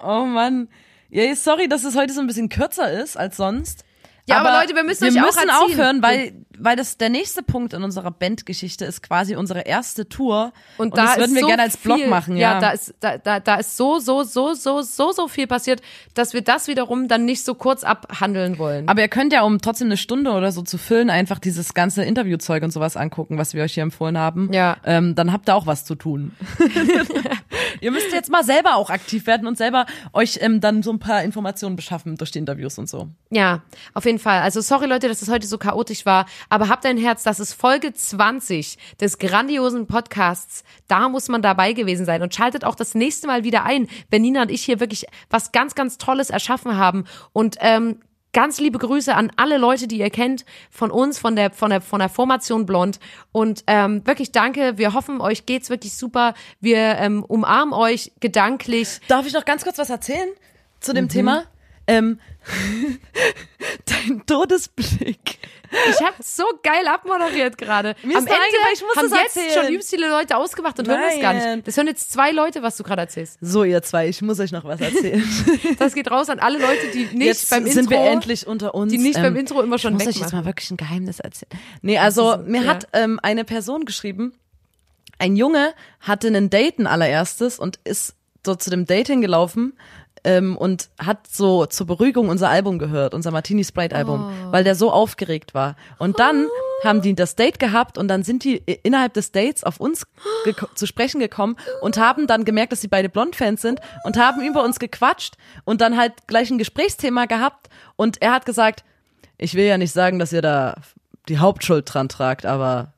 oh 0.00 0.24
Mann. 0.24 0.68
Ja, 1.08 1.34
sorry, 1.36 1.68
dass 1.68 1.84
es 1.84 1.96
heute 1.96 2.12
so 2.12 2.20
ein 2.20 2.26
bisschen 2.26 2.48
kürzer 2.48 2.90
ist 2.90 3.16
als 3.16 3.36
sonst. 3.36 3.84
Ja, 4.28 4.40
aber 4.40 4.60
Leute, 4.60 4.74
wir 4.74 4.82
müssen 4.82 5.04
euch 5.04 5.14
wir 5.14 5.22
auch 5.22 5.26
müssen 5.26 5.48
erziehen. 5.48 5.64
aufhören, 5.64 6.02
weil, 6.02 6.32
weil 6.58 6.74
das 6.74 6.98
der 6.98 7.10
nächste 7.10 7.42
Punkt 7.42 7.72
in 7.74 7.84
unserer 7.84 8.10
Bandgeschichte 8.10 8.84
ist 8.84 9.02
quasi 9.02 9.36
unsere 9.36 9.60
erste 9.60 10.08
Tour. 10.08 10.52
Und, 10.78 10.96
da 10.96 11.04
das 11.04 11.18
würden 11.18 11.34
wir 11.34 11.42
so 11.42 11.46
gerne 11.46 11.62
als 11.62 11.76
Blog 11.76 11.98
viel, 11.98 12.08
machen, 12.08 12.36
ja. 12.36 12.58
da 12.58 12.70
ist, 12.70 12.94
da, 13.00 13.18
da, 13.18 13.38
da 13.38 13.56
ist 13.56 13.76
so, 13.76 14.00
so, 14.00 14.24
so, 14.24 14.54
so, 14.54 14.82
so, 14.82 15.12
so 15.12 15.28
viel 15.28 15.46
passiert, 15.46 15.80
dass 16.14 16.34
wir 16.34 16.42
das 16.42 16.66
wiederum 16.66 17.06
dann 17.06 17.24
nicht 17.24 17.44
so 17.44 17.54
kurz 17.54 17.84
abhandeln 17.84 18.58
wollen. 18.58 18.88
aber 18.88 19.00
ihr 19.00 19.08
könnt 19.08 19.32
ja, 19.32 19.42
um 19.42 19.60
trotzdem 19.60 19.88
eine 19.88 19.96
Stunde 19.96 20.32
oder 20.32 20.50
so 20.50 20.62
zu 20.62 20.76
füllen, 20.76 21.08
einfach 21.08 21.38
dieses 21.38 21.72
ganze 21.72 22.02
Interviewzeug 22.02 22.64
und 22.64 22.72
sowas 22.72 22.96
angucken, 22.96 23.38
was 23.38 23.54
wir 23.54 23.62
euch 23.62 23.74
hier 23.74 23.84
empfohlen 23.84 24.18
haben. 24.18 24.52
Ja. 24.52 24.76
Ähm, 24.84 25.14
dann 25.14 25.32
habt 25.32 25.48
ihr 25.48 25.54
auch 25.54 25.66
was 25.66 25.84
zu 25.84 25.94
tun. 25.94 26.32
ihr 27.80 27.90
müsst 27.90 28.12
jetzt 28.12 28.30
mal 28.30 28.44
selber 28.44 28.76
auch 28.76 28.90
aktiv 28.90 29.26
werden 29.26 29.46
und 29.46 29.56
selber 29.56 29.86
euch 30.12 30.38
ähm, 30.40 30.60
dann 30.60 30.82
so 30.82 30.92
ein 30.92 30.98
paar 30.98 31.22
Informationen 31.22 31.76
beschaffen 31.76 32.16
durch 32.16 32.30
die 32.30 32.38
Interviews 32.38 32.78
und 32.78 32.88
so. 32.88 33.08
Ja, 33.30 33.62
auf 33.94 34.04
jeden 34.04 34.18
Fall. 34.18 34.40
Also 34.40 34.60
sorry 34.60 34.86
Leute, 34.86 35.08
dass 35.08 35.22
es 35.22 35.28
heute 35.30 35.46
so 35.46 35.58
chaotisch 35.58 36.06
war, 36.06 36.26
aber 36.48 36.68
habt 36.68 36.86
ein 36.86 36.98
Herz, 36.98 37.22
das 37.22 37.40
ist 37.40 37.54
Folge 37.54 37.92
20 37.92 38.78
des 39.00 39.18
grandiosen 39.18 39.86
Podcasts. 39.86 40.64
Da 40.88 41.08
muss 41.08 41.28
man 41.28 41.42
dabei 41.42 41.72
gewesen 41.72 42.06
sein 42.06 42.22
und 42.22 42.34
schaltet 42.34 42.64
auch 42.64 42.74
das 42.74 42.94
nächste 42.94 43.26
Mal 43.26 43.44
wieder 43.44 43.64
ein, 43.64 43.88
wenn 44.10 44.22
Nina 44.22 44.42
und 44.42 44.50
ich 44.50 44.64
hier 44.64 44.80
wirklich 44.80 45.06
was 45.30 45.52
ganz, 45.52 45.74
ganz 45.74 45.98
Tolles 45.98 46.30
erschaffen 46.30 46.76
haben 46.76 47.04
und 47.32 47.56
ähm, 47.60 48.00
Ganz 48.32 48.60
liebe 48.60 48.78
Grüße 48.78 49.14
an 49.14 49.32
alle 49.36 49.56
Leute, 49.56 49.86
die 49.88 49.98
ihr 49.98 50.10
kennt, 50.10 50.44
von 50.70 50.90
uns, 50.90 51.18
von 51.18 51.36
der, 51.36 51.50
von 51.50 51.70
der, 51.70 51.80
von 51.80 52.00
der 52.00 52.08
Formation 52.10 52.66
Blond. 52.66 53.00
Und 53.32 53.64
ähm, 53.66 54.06
wirklich 54.06 54.30
danke. 54.32 54.76
Wir 54.76 54.92
hoffen, 54.92 55.20
euch 55.22 55.46
geht's 55.46 55.70
wirklich 55.70 55.96
super. 55.96 56.34
Wir 56.60 56.96
ähm, 56.98 57.24
umarmen 57.24 57.72
euch 57.72 58.12
gedanklich. 58.20 59.00
Darf 59.08 59.26
ich 59.26 59.32
noch 59.32 59.44
ganz 59.46 59.64
kurz 59.64 59.78
was 59.78 59.88
erzählen 59.90 60.28
zu 60.80 60.92
Mhm. 60.92 60.96
dem 60.96 61.08
Thema? 61.08 61.44
Ähm, 61.86 62.18
dein 63.86 64.24
Todesblick. 64.26 65.38
Ich 65.90 66.00
habe 66.00 66.14
so 66.20 66.44
geil 66.62 66.86
abmoderiert 66.86 67.58
gerade. 67.58 67.96
Am 68.04 68.10
Ende 68.10 68.30
ich 68.72 68.82
muss 68.82 68.96
haben 68.96 69.08
jetzt 69.12 69.36
erzählen. 69.36 69.52
schon 69.64 69.72
übelst 69.72 69.90
viele 69.90 70.08
Leute 70.08 70.36
ausgemacht 70.36 70.78
und 70.78 70.86
hören 70.88 71.00
das 71.00 71.20
gar 71.20 71.34
Nein. 71.34 71.56
nicht. 71.56 71.68
Das 71.68 71.76
hören 71.76 71.88
jetzt 71.88 72.12
zwei 72.12 72.30
Leute, 72.30 72.62
was 72.62 72.76
du 72.76 72.84
gerade 72.84 73.02
erzählst. 73.02 73.38
So, 73.40 73.64
ihr 73.64 73.82
zwei, 73.82 74.08
ich 74.08 74.22
muss 74.22 74.38
euch 74.38 74.52
noch 74.52 74.64
was 74.64 74.80
erzählen. 74.80 75.22
Das 75.78 75.94
geht 75.94 76.10
raus 76.10 76.28
an 76.30 76.38
alle 76.38 76.58
Leute, 76.58 76.88
die 76.94 77.04
nicht 77.16 77.26
jetzt 77.26 77.50
beim 77.50 77.64
sind 77.66 77.90
Intro, 77.90 77.90
wir 77.90 78.10
endlich 78.10 78.46
unter 78.46 78.74
uns. 78.74 78.92
die 78.92 78.98
nicht 78.98 79.16
Ähm, 79.16 79.22
beim 79.24 79.36
Intro 79.36 79.60
immer 79.60 79.78
schon 79.78 79.94
ich 79.94 79.98
muss 79.98 80.02
euch 80.02 80.14
jetzt 80.14 80.26
wegmachen. 80.26 80.38
mal 80.38 80.44
wirklich 80.46 80.70
ein 80.70 80.76
Geheimnis 80.76 81.20
erzählen. 81.20 81.50
Nee, 81.82 81.98
also 81.98 82.32
ist- 82.32 82.46
mir 82.46 82.62
ja. 82.62 82.70
hat 82.70 82.88
ähm, 82.92 83.18
eine 83.22 83.44
Person 83.44 83.84
geschrieben, 83.84 84.32
ein 85.18 85.36
Junge 85.36 85.74
hatte 86.00 86.28
einen 86.28 86.48
Date 86.50 86.78
ein 86.78 86.86
allererstes 86.86 87.58
und 87.58 87.78
ist 87.84 88.14
so 88.44 88.54
zu 88.54 88.70
dem 88.70 88.86
Date 88.86 89.08
hingelaufen 89.08 89.76
ähm, 90.26 90.56
und 90.56 90.90
hat 90.98 91.26
so 91.30 91.64
zur 91.66 91.86
Beruhigung 91.86 92.28
unser 92.28 92.50
Album 92.50 92.78
gehört, 92.78 93.14
unser 93.14 93.30
Martini 93.30 93.64
Sprite 93.64 93.94
Album, 93.96 94.30
Oh. 94.48 94.52
weil 94.52 94.64
der 94.64 94.74
so 94.74 94.90
aufgeregt 94.90 95.54
war. 95.54 95.76
Und 95.98 96.18
dann 96.18 96.46
haben 96.84 97.00
die 97.00 97.14
das 97.14 97.36
Date 97.36 97.58
gehabt 97.58 97.96
und 97.96 98.08
dann 98.08 98.22
sind 98.22 98.44
die 98.44 98.56
innerhalb 98.82 99.14
des 99.14 99.32
Dates 99.32 99.64
auf 99.64 99.78
uns 99.80 100.04
zu 100.74 100.86
sprechen 100.86 101.20
gekommen 101.20 101.56
und 101.80 101.96
haben 101.96 102.26
dann 102.26 102.44
gemerkt, 102.44 102.72
dass 102.72 102.80
sie 102.82 102.88
beide 102.88 103.08
Blond-Fans 103.08 103.62
sind 103.62 103.80
und 104.04 104.18
haben 104.18 104.42
über 104.46 104.62
uns 104.62 104.78
gequatscht 104.78 105.36
und 105.64 105.80
dann 105.80 105.96
halt 105.96 106.12
gleich 106.26 106.50
ein 106.50 106.58
Gesprächsthema 106.58 107.24
gehabt 107.26 107.68
und 107.96 108.20
er 108.20 108.32
hat 108.32 108.44
gesagt, 108.44 108.84
ich 109.38 109.54
will 109.54 109.64
ja 109.64 109.78
nicht 109.78 109.92
sagen, 109.92 110.18
dass 110.18 110.32
ihr 110.32 110.42
da 110.42 110.74
die 111.28 111.38
Hauptschuld 111.38 111.92
dran 111.92 112.08
tragt, 112.08 112.44
aber 112.46 112.92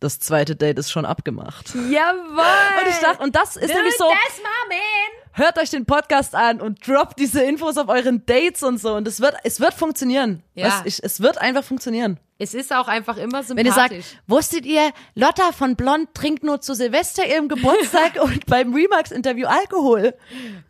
das 0.00 0.18
zweite 0.18 0.56
Date 0.56 0.78
ist 0.78 0.90
schon 0.90 1.04
abgemacht. 1.04 1.74
Jawohl! 1.74 2.42
Und 2.80 2.88
ich 2.88 2.98
dachte, 3.00 3.22
und 3.22 3.36
das 3.36 3.56
ist 3.56 3.72
nämlich 3.74 3.96
so, 3.98 4.04
hört 5.32 5.58
euch 5.58 5.70
den 5.70 5.86
Podcast 5.86 6.34
an 6.34 6.60
und 6.60 6.86
droppt 6.86 7.18
diese 7.18 7.42
Infos 7.42 7.76
auf 7.78 7.88
euren 7.88 8.24
Dates 8.26 8.62
und 8.62 8.78
so 8.80 8.94
und 8.94 9.06
es 9.08 9.20
wird, 9.20 9.34
es 9.44 9.60
wird 9.60 9.74
funktionieren. 9.74 10.42
Ja. 10.54 10.66
Weißt, 10.66 10.86
ich, 10.86 11.02
es 11.02 11.20
wird 11.20 11.38
einfach 11.38 11.64
funktionieren. 11.64 12.18
Es 12.38 12.54
ist 12.54 12.72
auch 12.74 12.88
einfach 12.88 13.18
immer 13.18 13.42
sympathisch. 13.42 13.56
Wenn 13.56 13.66
ihr 13.66 13.72
sagt, 14.02 14.16
wusstet 14.26 14.64
ihr, 14.64 14.90
Lotta 15.14 15.52
von 15.52 15.76
Blond 15.76 16.14
trinkt 16.14 16.42
nur 16.42 16.60
zu 16.60 16.74
Silvester 16.74 17.26
ihrem 17.26 17.48
Geburtstag 17.48 18.18
und 18.22 18.46
beim 18.46 18.72
Remax-Interview 18.74 19.46
Alkohol. 19.46 20.14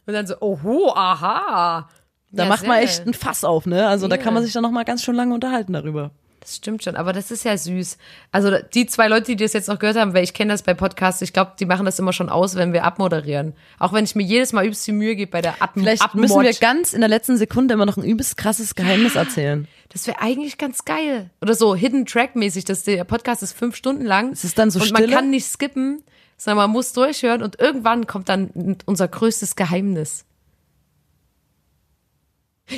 und 0.06 0.12
dann 0.12 0.26
so, 0.26 0.34
oho, 0.40 0.92
aha. 0.94 1.88
Da 2.32 2.42
Ja, 2.44 2.48
macht 2.48 2.66
man 2.66 2.78
echt 2.78 3.06
ein 3.06 3.14
Fass 3.14 3.44
auf, 3.44 3.66
ne? 3.66 3.86
Also 3.86 4.08
da 4.08 4.16
Ja. 4.16 4.22
kann 4.22 4.34
man 4.34 4.42
sich 4.42 4.52
dann 4.52 4.62
noch 4.62 4.70
mal 4.72 4.84
ganz 4.84 5.02
schön 5.04 5.14
lange 5.14 5.32
unterhalten 5.34 5.72
darüber. 5.72 6.10
Das 6.40 6.56
stimmt 6.56 6.82
schon, 6.82 6.96
aber 6.96 7.12
das 7.12 7.30
ist 7.30 7.44
ja 7.44 7.54
süß. 7.56 7.98
Also 8.32 8.52
die 8.72 8.86
zwei 8.86 9.08
Leute, 9.08 9.26
die 9.26 9.36
das 9.36 9.52
jetzt 9.52 9.68
noch 9.68 9.78
gehört 9.78 9.98
haben, 9.98 10.14
weil 10.14 10.24
ich 10.24 10.32
kenne 10.32 10.52
das 10.52 10.62
bei 10.62 10.72
Podcasts, 10.72 11.20
ich 11.20 11.34
glaube, 11.34 11.52
die 11.60 11.66
machen 11.66 11.84
das 11.84 11.98
immer 11.98 12.14
schon 12.14 12.30
aus, 12.30 12.54
wenn 12.54 12.72
wir 12.72 12.84
abmoderieren. 12.84 13.52
Auch 13.78 13.92
wenn 13.92 14.04
ich 14.04 14.14
mir 14.14 14.22
jedes 14.22 14.54
Mal 14.54 14.64
übelst 14.64 14.86
die 14.86 14.92
Mühe 14.92 15.16
gebe 15.16 15.30
bei 15.30 15.42
der 15.42 15.62
Atm 15.62 15.80
Vielleicht 15.80 16.00
Abmod. 16.02 16.22
müssen 16.22 16.40
wir 16.40 16.52
ganz 16.54 16.94
in 16.94 17.00
der 17.00 17.10
letzten 17.10 17.36
Sekunde 17.36 17.74
immer 17.74 17.84
noch 17.84 17.98
ein 17.98 18.04
übelst 18.04 18.38
krasses 18.38 18.74
Geheimnis 18.74 19.16
erzählen. 19.16 19.68
Das 19.90 20.06
wäre 20.06 20.20
eigentlich 20.20 20.56
ganz 20.56 20.84
geil. 20.86 21.28
Oder 21.42 21.54
so 21.54 21.74
Hidden 21.74 22.06
Track 22.06 22.36
mäßig, 22.36 22.64
dass 22.64 22.84
der 22.84 23.04
Podcast 23.04 23.42
ist 23.42 23.52
fünf 23.52 23.76
Stunden 23.76 24.06
lang. 24.06 24.32
Es 24.32 24.44
ist 24.44 24.58
dann 24.58 24.70
so 24.70 24.80
Und 24.80 24.92
man 24.92 25.02
Stille? 25.02 25.16
kann 25.16 25.28
nicht 25.30 25.46
skippen, 25.46 26.02
sondern 26.38 26.56
man 26.56 26.70
muss 26.70 26.94
durchhören 26.94 27.42
und 27.42 27.60
irgendwann 27.60 28.06
kommt 28.06 28.30
dann 28.30 28.78
unser 28.86 29.08
größtes 29.08 29.56
Geheimnis. 29.56 30.24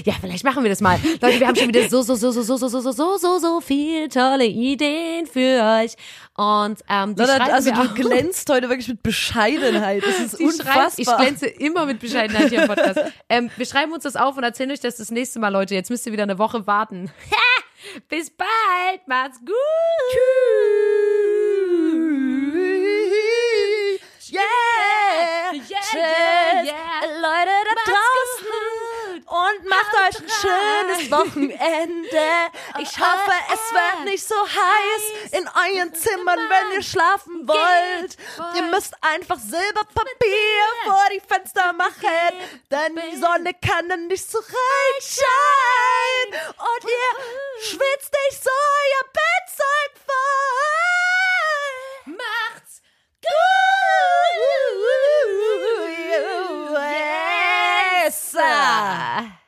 Ja, 0.04 0.14
vielleicht 0.20 0.44
machen 0.44 0.62
wir 0.62 0.70
das 0.70 0.80
mal. 0.80 0.98
Leute, 1.20 1.40
wir 1.40 1.46
haben 1.48 1.56
schon 1.56 1.68
wieder 1.68 1.88
so, 1.88 2.02
so, 2.02 2.14
so, 2.14 2.30
so, 2.30 2.42
so, 2.42 2.56
so, 2.56 2.68
so, 2.68 2.80
so, 2.80 2.92
so, 2.92 3.16
so, 3.18 3.38
so 3.38 3.60
viel 3.60 4.08
tolle 4.08 4.46
Ideen 4.46 5.26
für 5.26 5.80
euch. 5.80 5.94
Und 6.36 6.80
ähm, 6.88 7.14
die 7.14 7.24
schreiben 7.24 7.50
also 7.52 7.70
du 7.72 7.94
glänzt 7.94 8.48
heute 8.48 8.68
wirklich 8.68 8.88
mit 8.88 9.02
Bescheidenheit. 9.02 10.02
Das 10.04 10.18
ist 10.18 10.38
Die 10.38 10.44
unfassbar. 10.44 10.90
ich 10.96 11.06
glänze 11.06 11.46
immer 11.46 11.84
mit 11.86 12.00
Bescheidenheit 12.00 12.48
hier 12.48 12.62
im 12.62 12.68
Podcast. 12.68 13.00
ähm, 13.28 13.50
wir 13.56 13.66
schreiben 13.66 13.92
uns 13.92 14.04
das 14.04 14.16
auf 14.16 14.36
und 14.36 14.44
erzählen 14.44 14.70
euch 14.70 14.80
das 14.80 14.96
das 14.96 15.10
nächste 15.10 15.38
Mal, 15.40 15.48
Leute. 15.48 15.74
Jetzt 15.74 15.90
müsst 15.90 16.06
ihr 16.06 16.12
wieder 16.12 16.22
eine 16.22 16.38
Woche 16.38 16.66
warten. 16.66 17.10
Bis 18.08 18.30
bald. 18.30 19.06
Macht's 19.06 19.38
gut. 19.40 19.52
Yeah, 24.32 24.40
Yeah, 25.52 25.60
Tschüss, 25.60 25.94
yeah, 25.94 26.62
yeah. 26.64 27.00
Leute 27.20 27.52
da 27.66 27.74
Macht's 27.74 27.90
draußen. 27.90 28.46
gut 28.46 28.61
und 29.32 29.64
macht 29.66 29.92
Haut 29.92 30.08
euch 30.08 30.18
ein 30.20 30.28
rein. 30.28 30.30
schönes 31.00 31.10
Wochenende. 31.10 32.12
Ich 32.80 32.98
hoffe, 32.98 33.32
es 33.52 33.70
wird 33.72 34.04
nicht 34.06 34.26
so 34.26 34.34
heiß 34.34 35.02
in 35.32 35.46
euren 35.48 35.94
Zimmern, 35.94 36.38
wenn 36.48 36.72
ihr 36.72 36.82
schlafen 36.82 37.46
wollt. 37.46 38.16
Ihr 38.56 38.62
müsst 38.62 38.94
einfach 39.02 39.38
Silberpapier 39.38 40.64
vor 40.84 41.04
die 41.14 41.20
Fenster 41.20 41.72
machen, 41.74 42.32
denn 42.70 42.96
die 43.10 43.16
Sonne 43.16 43.52
kann 43.54 43.88
dann 43.88 44.06
nicht 44.08 44.28
so 44.30 44.38
rein 44.38 45.00
scheinen. 45.00 46.34
Und 46.58 46.84
ihr 46.84 47.14
schwitzt 47.62 48.12
nicht 48.30 48.42
so 48.42 48.50
euer 48.50 49.04
Bettzeug 49.12 49.92
voll. 50.06 52.14
Macht's 52.16 52.80
gut! 53.22 55.21
啊 58.82 59.41